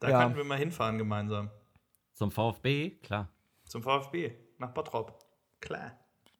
Da 0.00 0.08
Ja. 0.10 0.22
könnten 0.22 0.38
wir 0.38 0.44
mal 0.44 0.58
hinfahren 0.58 0.98
gemeinsam. 0.98 1.50
Zum 2.14 2.30
VfB, 2.32 2.90
klar. 3.02 3.28
Zum 3.68 3.82
VfB, 3.82 4.32
nach 4.58 4.70
Bottrop. 4.72 5.18
Klar. 5.60 5.92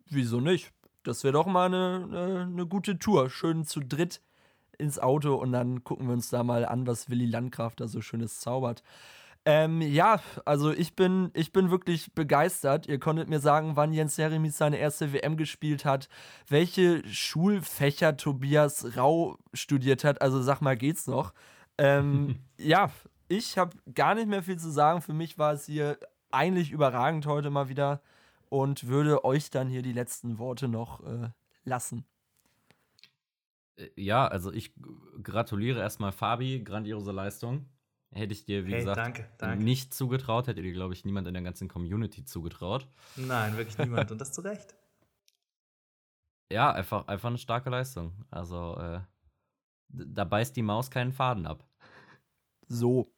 Wieso 0.07 0.41
nicht? 0.41 0.73
Das 1.05 1.23
wäre 1.23 1.33
doch 1.33 1.47
mal 1.47 1.67
eine, 1.67 2.09
eine, 2.11 2.41
eine 2.43 2.67
gute 2.67 2.99
Tour. 2.99 3.31
Schön 3.31 3.65
zu 3.65 3.81
dritt 3.81 4.21
ins 4.79 4.99
Auto 4.99 5.35
und 5.37 5.53
dann 5.53 5.85
gucken 5.85 6.07
wir 6.07 6.15
uns 6.15 6.31
da 6.31 6.43
mal 6.43 6.65
an, 6.65 6.87
was 6.87 7.09
Willy 7.09 7.27
Landgraf 7.27 7.77
da 7.77 7.87
so 7.87 8.01
Schönes 8.01 8.41
zaubert. 8.41 8.83
Ähm, 9.47 9.83
ja, 9.83 10.21
also 10.47 10.73
ich 10.73 10.97
bin, 10.97 11.31
ich 11.35 11.53
bin 11.53 11.71
wirklich 11.71 12.15
begeistert. 12.15 12.87
Ihr 12.87 12.99
konntet 12.99 13.29
mir 13.29 13.41
sagen, 13.41 13.77
wann 13.77 13.93
Jens 13.93 14.17
Jeremies 14.17 14.57
seine 14.57 14.79
erste 14.79 15.13
WM 15.13 15.37
gespielt 15.37 15.85
hat, 15.85 16.09
welche 16.49 17.07
Schulfächer 17.07 18.17
Tobias 18.17 18.97
Rau 18.97 19.37
studiert 19.53 20.03
hat. 20.03 20.23
Also 20.23 20.43
sag 20.43 20.63
mal, 20.63 20.77
geht's 20.77 21.07
noch? 21.07 21.35
Ähm, 21.77 22.37
ja, 22.59 22.91
ich 23.29 23.59
habe 23.59 23.77
gar 23.95 24.15
nicht 24.15 24.29
mehr 24.29 24.43
viel 24.43 24.59
zu 24.59 24.71
sagen. 24.71 25.03
Für 25.03 25.13
mich 25.13 25.37
war 25.37 25.53
es 25.53 25.67
hier 25.67 25.99
eigentlich 26.31 26.71
überragend 26.71 27.27
heute 27.27 27.51
mal 27.51 27.69
wieder 27.69 28.01
und 28.49 28.87
würde 28.87 29.25
euch 29.25 29.51
dann 29.51 29.69
hier 29.69 29.83
die 29.83 29.93
letzten 29.93 30.39
Worte 30.39 30.69
noch 30.69 31.03
äh, 31.05 31.31
lassen. 31.65 32.05
Äh, 33.77 33.89
Ja, 33.97 34.27
also 34.27 34.53
ich 34.53 34.75
gratuliere 35.23 35.81
erstmal 35.81 36.13
Fabi, 36.13 36.63
grandiose 36.65 37.13
Leistung. 37.13 37.67
Hätte 38.11 38.33
ich 38.33 38.45
dir, 38.45 38.65
wie 38.67 38.73
Hey, 38.73 38.79
gesagt, 38.81 38.97
danke, 38.97 39.29
danke. 39.39 39.65
nicht 39.65 39.93
zugetraut, 39.93 40.47
hätte 40.47 40.63
dir, 40.63 40.73
glaube 40.73 40.95
ich, 40.95 41.05
niemand 41.05 41.27
in 41.27 41.35
der 41.35 41.43
ganzen 41.43 41.69
Community 41.69 42.25
zugetraut. 42.25 42.89
Nein, 43.17 43.57
wirklich 43.57 43.77
niemand. 43.79 44.13
Und 44.13 44.21
das 44.21 44.33
zu 44.33 44.41
Recht. 44.43 44.75
Ja, 46.53 46.73
einfach, 46.73 47.07
einfach 47.09 47.29
eine 47.29 47.39
starke 47.39 47.71
Leistung. 47.71 48.13
Also, 48.31 48.77
äh, 48.79 49.01
da 49.89 50.25
beißt 50.25 50.55
die 50.57 50.63
Maus 50.63 50.91
keinen 50.91 51.13
Faden 51.13 51.47
ab. 51.47 51.67
So. 52.69 53.13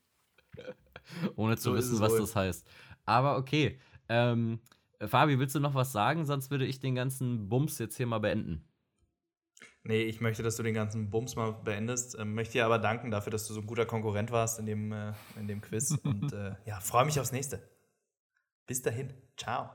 Ohne 1.37 1.57
zu 1.57 1.71
So 1.71 1.75
wissen, 1.77 2.01
was 2.01 2.13
wohl. 2.13 2.21
das 2.21 2.37
heißt. 2.37 2.69
Aber 3.05 3.37
okay. 3.37 3.79
Ähm, 4.09 4.61
Fabi, 5.05 5.39
willst 5.39 5.55
du 5.55 5.61
noch 5.61 5.75
was 5.75 5.93
sagen? 5.93 6.25
Sonst 6.25 6.51
würde 6.51 6.67
ich 6.67 6.81
den 6.81 6.95
ganzen 6.95 7.49
Bums 7.49 7.79
jetzt 7.79 7.97
hier 7.97 8.07
mal 8.07 8.19
beenden. 8.19 8.65
Nee, 9.85 10.03
ich 10.03 10.21
möchte, 10.21 10.43
dass 10.43 10.57
du 10.57 10.63
den 10.63 10.75
ganzen 10.75 11.11
Bums 11.11 11.37
mal 11.37 11.53
beendest. 11.53 12.19
Ähm, 12.19 12.35
möchte 12.35 12.55
dir 12.55 12.67
aber 12.67 12.79
danken 12.79 13.11
dafür, 13.11 13.31
dass 13.31 13.47
du 13.47 13.55
so 13.55 13.61
ein 13.61 13.67
guter 13.67 13.87
Konkurrent 13.87 14.31
warst 14.33 14.59
in 14.59 14.67
dem, 14.67 14.91
äh, 14.93 15.13
in 15.39 15.47
dem 15.47 15.61
Quiz. 15.61 15.93
Und 16.05 16.33
äh, 16.33 16.57
ja, 16.65 16.81
freue 16.81 17.05
mich 17.05 17.21
aufs 17.21 17.31
nächste. 17.33 17.63
Bis 18.67 18.83
dahin. 18.83 19.13
Ciao. 19.37 19.71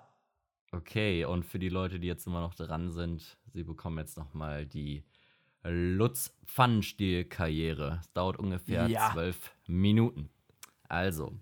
Okay, 0.74 1.26
und 1.26 1.45
für 1.45 1.59
die 1.59 1.67
Leute, 1.67 1.99
die 1.99 2.07
jetzt 2.07 2.26
immer 2.28 2.39
noch 2.39 2.53
dran 2.55 2.91
sind, 2.91 3.38
sie 3.51 3.63
bekommen 3.63 3.97
jetzt 3.97 4.17
noch 4.17 4.34
mal 4.34 4.65
die 4.65 5.03
Lutz 5.63 6.34
Pfannenstiel-Karriere. 6.45 7.99
Es 8.01 8.11
dauert 8.13 8.38
ungefähr 8.38 8.88
Ja. 8.88 9.11
zwölf 9.11 9.53
Minuten. 9.67 10.30
Also, 10.88 11.34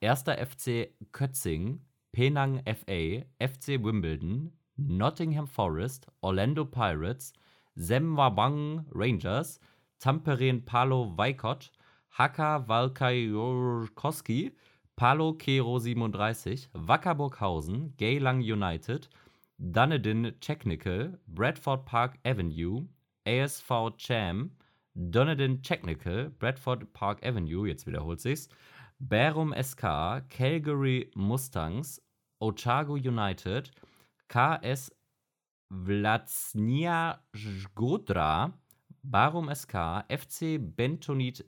erster 0.00 0.38
FC 0.38 0.94
Kötzing, 1.10 1.84
Penang 2.12 2.62
FA, 2.66 3.24
FC 3.40 3.80
Wimbledon, 3.80 4.50
Nottingham 4.76 5.46
Forest, 5.46 6.06
Orlando 6.22 6.64
Pirates, 6.64 7.32
Semwabang 7.78 8.84
Rangers, 8.90 9.58
Tamperen 10.00 10.64
Palo 10.64 11.14
Vaikot, 11.16 11.70
Haka 12.10 12.64
Valkajorkoski, 12.68 14.52
Palo 14.96 15.34
Kero 15.34 15.78
37, 15.78 16.68
Wacker 16.74 17.14
Burghausen, 17.14 17.92
Geylang 17.96 18.42
United, 18.42 19.06
Dunedin 19.58 20.32
Technical, 20.40 21.12
Bradford 21.28 21.84
Park 21.84 22.18
Avenue, 22.24 22.86
ASV 23.26 23.96
Cham, 23.96 24.50
Dunedin 24.96 25.62
Technical, 25.62 26.30
Bradford 26.40 26.92
Park 26.92 27.24
Avenue, 27.24 27.66
jetzt 27.66 27.86
wiederholt 27.86 28.20
sich's, 28.20 28.48
Bærum 29.00 29.54
SK, 29.60 30.28
Calgary 30.28 31.10
Mustangs, 31.14 32.00
Otago 32.40 32.94
United, 32.94 33.70
KS 34.28 34.90
Vlatsnia 35.70 37.18
Zgodra, 37.34 38.52
Barum 39.02 39.54
SK, 39.54 40.04
FC 40.08 40.58
Bentonit 40.58 41.44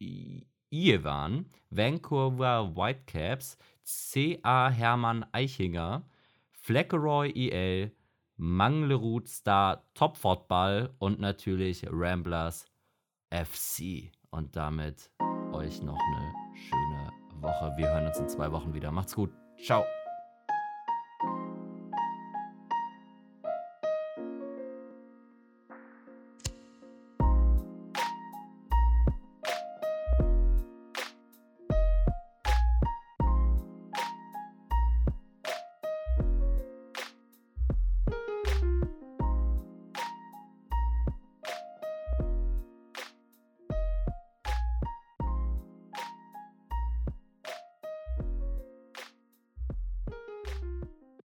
I- 0.00 0.46
Jerewan, 0.70 1.46
Vancouver 1.70 2.74
Whitecaps, 2.74 3.56
CA 3.84 4.70
Hermann 4.70 5.24
Eichinger, 5.32 6.02
Fleckeroy 6.50 7.30
IL, 7.30 7.92
Manglerud 8.36 9.28
Star 9.28 9.84
Topfordball 9.94 10.92
und 10.98 11.20
natürlich 11.20 11.86
Ramblers 11.88 12.66
FC. 13.30 14.10
Und 14.30 14.56
damit 14.56 15.10
euch 15.54 15.82
noch 15.82 15.98
eine 15.98 16.32
schöne 16.54 17.12
Woche. 17.40 17.72
Wir 17.76 17.88
hören 17.88 18.06
uns 18.06 18.18
in 18.18 18.28
zwei 18.28 18.50
Wochen 18.52 18.74
wieder. 18.74 18.90
Macht's 18.90 19.14
gut. 19.14 19.30
Ciao. 19.62 19.84